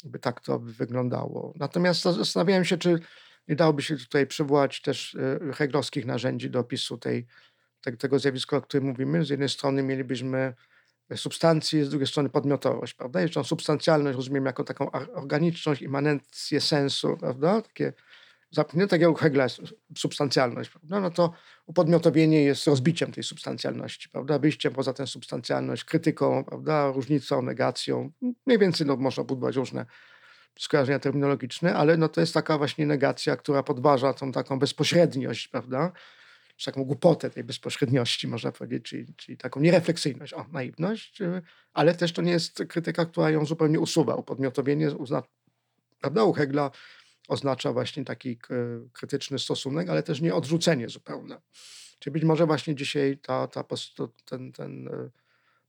[0.02, 1.54] by tak to by wyglądało.
[1.56, 3.00] Natomiast zastanawiałem się, czy
[3.48, 7.26] nie dałoby się tutaj przywołać też e, heglowskich narzędzi do opisu tej,
[7.80, 9.24] te, tego zjawiska, o którym mówimy.
[9.24, 10.54] Z jednej strony mielibyśmy
[11.16, 13.20] substancję, z drugiej strony podmiotowość, prawda?
[13.20, 17.62] Jeszcze tą substancjalność rozumiem jako taką organiczność, immanencję sensu, prawda?
[17.62, 17.92] Takie,
[18.56, 19.60] zap- nie tak jak u Hegla jest
[19.96, 21.00] substancjalność, prawda?
[21.00, 21.32] No to
[21.66, 24.38] upodmiotowienie jest rozbiciem tej substancjalności, prawda?
[24.38, 26.92] Wyjściem poza tę substancjalność, krytyką, prawda?
[26.92, 28.12] Różnicą, negacją.
[28.46, 29.86] Mniej więcej no, można budować różne
[30.58, 35.92] skojarzenia terminologiczne, ale no to jest taka właśnie negacja, która podważa tą taką bezpośredniość, prawda?
[36.56, 41.42] Czy taką głupotę tej bezpośredniości, można powiedzieć, czyli, czyli taką nierefleksyjność, o, naiwność, y,
[41.72, 44.14] ale też to nie jest krytyka, która ją zupełnie usuwa.
[44.14, 45.22] Upodmiotowienie uzna,
[46.00, 46.70] prawda, u Hegla
[47.28, 48.38] oznacza właśnie taki
[48.92, 51.40] krytyczny stosunek, ale też nie odrzucenie zupełne.
[51.98, 54.88] Czyli być może właśnie dzisiaj ta, ta, pos- to- ten, ten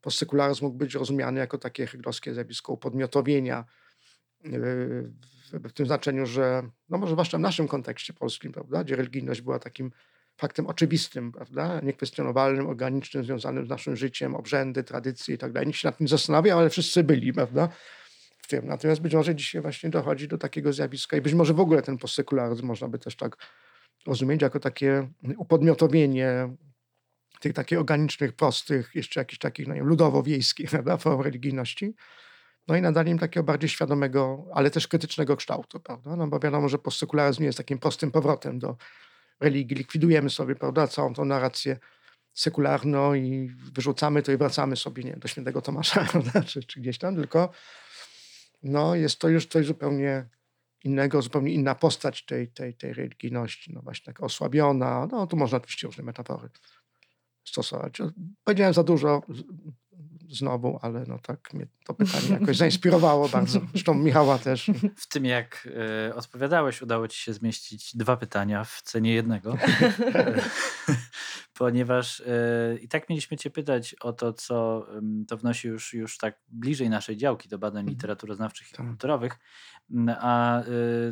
[0.01, 3.65] postsykularyzm mógł być rozumiany jako takie heglowskie zjawisko upodmiotowienia,
[4.43, 5.09] w,
[5.51, 9.59] w tym znaczeniu, że no może zwłaszcza w naszym kontekście polskim, prawda, gdzie religijność była
[9.59, 9.91] takim
[10.37, 15.67] faktem oczywistym, prawda, niekwestionowalnym, organicznym, związanym z naszym życiem, obrzędy, tradycje i tak dalej.
[15.67, 17.69] Nikt się nad tym zastanawiał, ale wszyscy byli, prawda,
[18.43, 18.67] w tym.
[18.67, 21.97] Natomiast być może dzisiaj właśnie dochodzi do takiego zjawiska i być może w ogóle ten
[21.97, 23.37] postsekularyzm można by też tak
[24.07, 25.07] rozumieć jako takie
[25.37, 26.49] upodmiotowienie
[27.39, 31.95] tych takich organicznych, prostych, jeszcze jakichś takich, no ludowo-wiejskich, prawda, form religijności.
[32.67, 36.15] No i nadanie im takiego bardziej świadomego, ale też krytycznego kształtu, prawda?
[36.15, 38.77] No bo wiadomo, że postsekularyzm nie jest takim prostym powrotem do
[39.39, 39.77] religii.
[39.77, 41.77] Likwidujemy sobie, prawda, całą tą narrację
[42.33, 46.97] sekularną i wyrzucamy to i wracamy sobie, nie do świętego Tomasza, prawda, czy, czy gdzieś
[46.97, 47.51] tam, tylko
[48.63, 50.29] no jest to już coś zupełnie
[50.83, 55.57] innego, zupełnie inna postać tej, tej, tej religijności, no właśnie taka osłabiona, no tu można
[55.57, 56.49] oczywiście różne metafory
[57.43, 57.97] stosować.
[58.43, 59.21] Powiedziałem za dużo
[60.29, 63.59] znowu, ale no tak mnie to pytanie jakoś zainspirowało bardzo.
[63.71, 64.71] Zresztą Michała też.
[64.95, 65.67] W tym, jak
[66.09, 69.57] e, odpowiadałeś, udało ci się zmieścić dwa pytania w cenie jednego.
[71.53, 74.87] Ponieważ e, i tak mieliśmy cię pytać o to, co
[75.27, 77.89] to wnosi już, już tak bliżej naszej działki do badań Mhm.
[77.95, 78.85] literaturoznawczych i Tak.
[78.87, 79.39] kulturowych.
[79.91, 80.63] M, A e,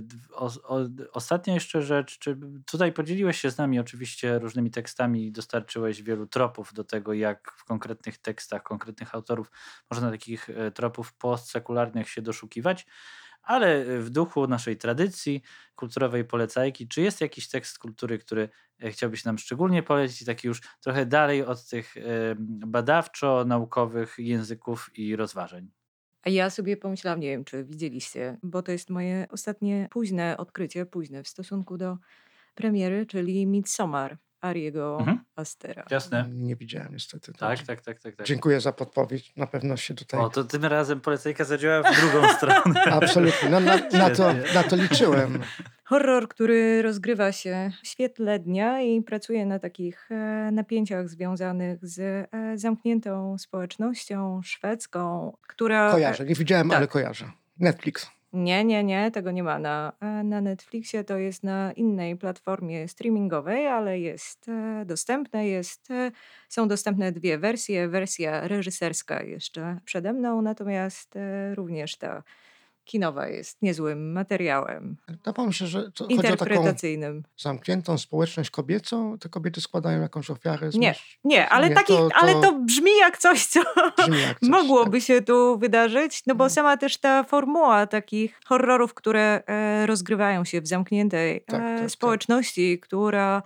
[0.02, 0.80] d- o, o,
[1.14, 6.74] ostatnia jeszcze rzecz, czy tutaj podzieliłeś się z nami oczywiście różnymi tekstami dostarczyłeś wielu tropów
[6.74, 9.52] do tego, jak w konkretnych tekstach konkretnych autorów
[9.92, 12.86] można takich e, tropów postsekularnych się doszukiwać.
[13.44, 15.42] Ale w duchu naszej tradycji
[15.76, 18.50] kulturowej polecajki, czy jest jakiś tekst kultury, który
[18.84, 22.02] e, chciałbyś nam szczególnie polecić, taki już trochę dalej od tych e,
[22.68, 25.72] badawczo-naukowych języków i rozważań?
[26.24, 30.86] A ja sobie pomyślałam, nie wiem, czy widzieliście, bo to jest moje ostatnie późne odkrycie,
[30.86, 31.98] późne w stosunku do
[32.56, 35.20] premiery, czyli Midsommar Ariego Mhm.
[35.36, 35.84] Astera.
[35.92, 36.26] Jasne.
[36.32, 37.32] Nie widziałem niestety.
[37.32, 38.16] Tak, Także tak, tak, tak.
[38.16, 38.26] tak.
[38.26, 39.36] Dziękuję za podpowiedź.
[39.38, 40.20] Na pewno się tutaj...
[40.20, 42.82] O, to tym razem polecajka zadziałała w drugą stronę.
[42.86, 43.50] Absolutnie.
[43.50, 45.40] No, na, na, to, na to liczyłem.
[45.84, 52.00] Horror, który rozgrywa się w świetle dnia i pracuje na takich e, napięciach związanych z
[52.00, 55.92] e, zamkniętą społecznością szwedzką, która.
[55.92, 56.26] Kojarzę.
[56.26, 56.78] Nie widziałem, tak.
[56.78, 57.32] ale kojarzę.
[57.60, 58.12] Netflix.
[58.34, 62.88] Nie, nie, nie, tego nie ma na, e, na Netflixie, to jest na innej platformie
[62.88, 66.12] streamingowej, ale jest e, dostępne, jest, e,
[66.50, 71.16] są dostępne dwie wersje, wersja reżyserska jeszcze przede mną, natomiast
[71.54, 72.24] również ta
[72.86, 77.24] kinowa jest niezłym materiałem Wydawało mi się, że to chodzi o taką interpretacyjnym.
[77.38, 79.18] zamkniętą społeczność kobiecą.
[79.20, 80.70] Te kobiety składają jakąś ofiarę.
[80.74, 83.60] Nie, nie, ale, Nie, taki, to- ale to- to brzmi jak coś, co
[83.98, 86.50] Brzmi jak coś, mogłoby się tu wydarzyć, no bo No.
[86.50, 91.80] sama też ta formuła takich horrorów, które e, rozgrywają się w zamkniętej Tak, e, tak,
[91.80, 91.92] tak.
[91.92, 93.44] społeczności, która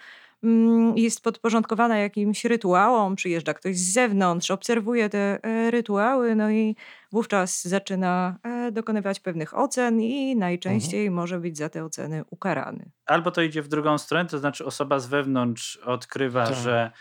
[0.95, 6.75] jest podporządkowana jakimś rytuałom, przyjeżdża ktoś z zewnątrz, obserwuje te e, rytuały, no i
[7.11, 12.91] wówczas zaczyna e, dokonywać pewnych ocen i najczęściej może być za te oceny ukarany.
[13.05, 16.55] Albo to idzie w drugą stronę, to znaczy osoba z wewnątrz odkrywa, Tak.
[16.55, 16.91] że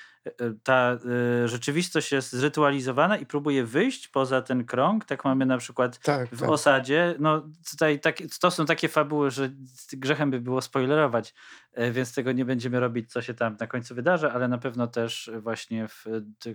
[0.62, 0.98] ta
[1.44, 5.04] e, rzeczywistość jest zrytualizowana i próbuje wyjść poza ten krąg.
[5.04, 6.48] Tak mamy na przykład Tak, w tak.
[6.48, 7.14] osadzie.
[7.18, 9.50] No tutaj takie, to są takie fabuły, że
[9.92, 11.34] grzechem by było spoilerować,
[11.72, 14.86] e, więc tego nie będziemy robić, co się tam na końcu wydarzy, ale na pewno
[14.86, 16.10] też właśnie w e,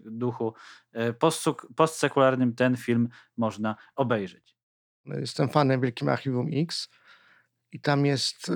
[0.05, 0.53] duchu
[0.91, 4.55] e, postsek- postsekularnym ten film można obejrzeć.
[5.05, 6.89] Jestem fanem Wielkim Archiwum X
[7.71, 8.53] i tam jest e,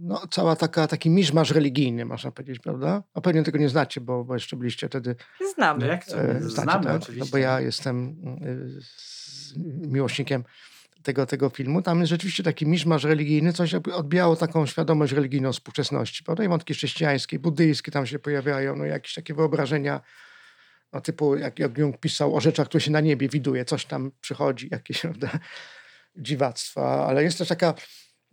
[0.00, 3.02] no, cała taka, taki miszmasz religijny, można powiedzieć, prawda?
[3.14, 5.16] A pewnie tego nie znacie, bo, bo jeszcze byliście wtedy
[5.54, 5.80] Znamy.
[5.80, 6.20] No jak to?
[6.20, 6.84] e, Znamy znacie, tak?
[6.84, 7.30] No oczywiście.
[7.30, 9.54] bo ja jestem e, z-
[9.88, 10.44] miłośnikiem
[11.02, 11.82] tego, tego filmu.
[11.82, 16.24] Tam jest rzeczywiście taki miszmasz religijny, coś jakby odbijało taką świadomość religijną współczesności.
[16.24, 16.44] Prawda?
[16.44, 20.00] I wątki chrześcijańskie, buddyjskie tam się pojawiają, no jakieś takie wyobrażenia
[20.92, 24.12] no, typu jak, jak Jung pisał o rzeczach, które się na niebie widuje, coś tam
[24.20, 25.30] przychodzi, jakieś prawda,
[26.16, 27.74] dziwactwa, ale jest też taka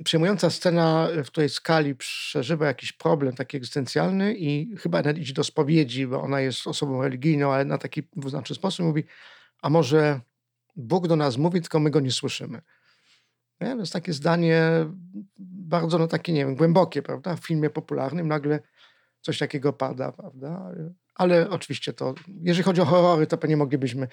[0.03, 6.07] przejmująca scena, w której Skali przeżywa jakiś problem taki egzystencjalny i chyba idzie do spowiedzi,
[6.07, 9.03] bo ona jest osobą religijną, ale na taki dwuznaczny sposób mówi,
[9.61, 10.21] a może
[10.75, 12.61] Bóg do nas mówi, tylko my go nie słyszymy.
[13.61, 13.73] Nie?
[13.73, 14.61] To jest takie zdanie
[15.39, 17.35] bardzo, no takie, nie wiem, głębokie, prawda?
[17.35, 18.59] W filmie popularnym nagle
[19.21, 20.71] coś takiego pada, prawda?
[21.15, 24.07] Ale oczywiście to, jeżeli chodzi o horrory, to pewnie moglibyśmy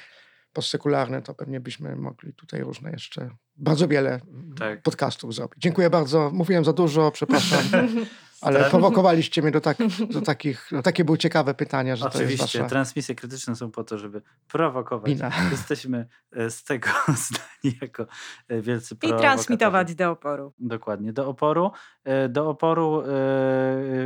[0.52, 4.20] postsekularne, to pewnie byśmy mogli tutaj różne jeszcze, bardzo wiele
[4.58, 4.82] Tak.
[4.82, 5.58] podcastów zrobić.
[5.62, 6.30] Dziękuję bardzo.
[6.34, 7.58] Mówiłem za dużo, przepraszam,
[8.40, 9.76] ale prowokowaliście mnie do, tak,
[10.10, 13.70] do takich, no takie były ciekawe pytania, że to jest Oczywiście, wasza transmisje krytyczne są
[13.70, 15.12] po to, żeby prowokować.
[15.12, 15.30] wina.
[15.50, 16.88] Jesteśmy e, z tego
[17.26, 18.06] zdani jako
[18.48, 20.52] e, wielcy I transmitować do oporu.
[20.58, 21.70] Dokładnie, do oporu.
[22.04, 23.02] E, Do oporu,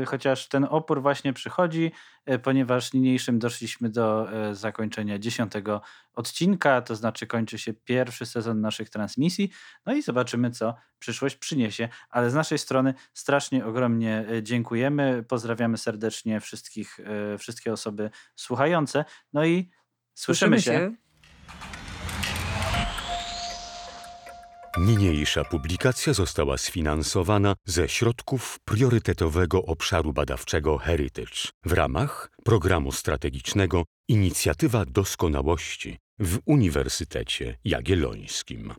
[0.06, 1.92] chociaż ten opór właśnie przychodzi,
[2.42, 5.80] ponieważ niniejszym doszliśmy do e, zakończenia dziesiątego
[6.14, 9.50] odcinka, to znaczy kończy się pierwszy sezon naszych transmisji.
[9.86, 11.88] No i zobaczymy, co przyszłość przyniesie.
[12.10, 15.24] Ale z naszej strony strasznie ogromnie e, dziękujemy.
[15.28, 19.04] Pozdrawiamy serdecznie wszystkich, e, wszystkie osoby słuchające.
[19.32, 19.70] No i
[20.14, 20.94] słyszymy, się.
[24.78, 34.84] Niniejsza publikacja została sfinansowana ze środków priorytetowego obszaru badawczego Heritage w ramach programu strategicznego Inicjatywa
[34.84, 38.74] Doskonałości w Uniwersytecie Jagiellońskim.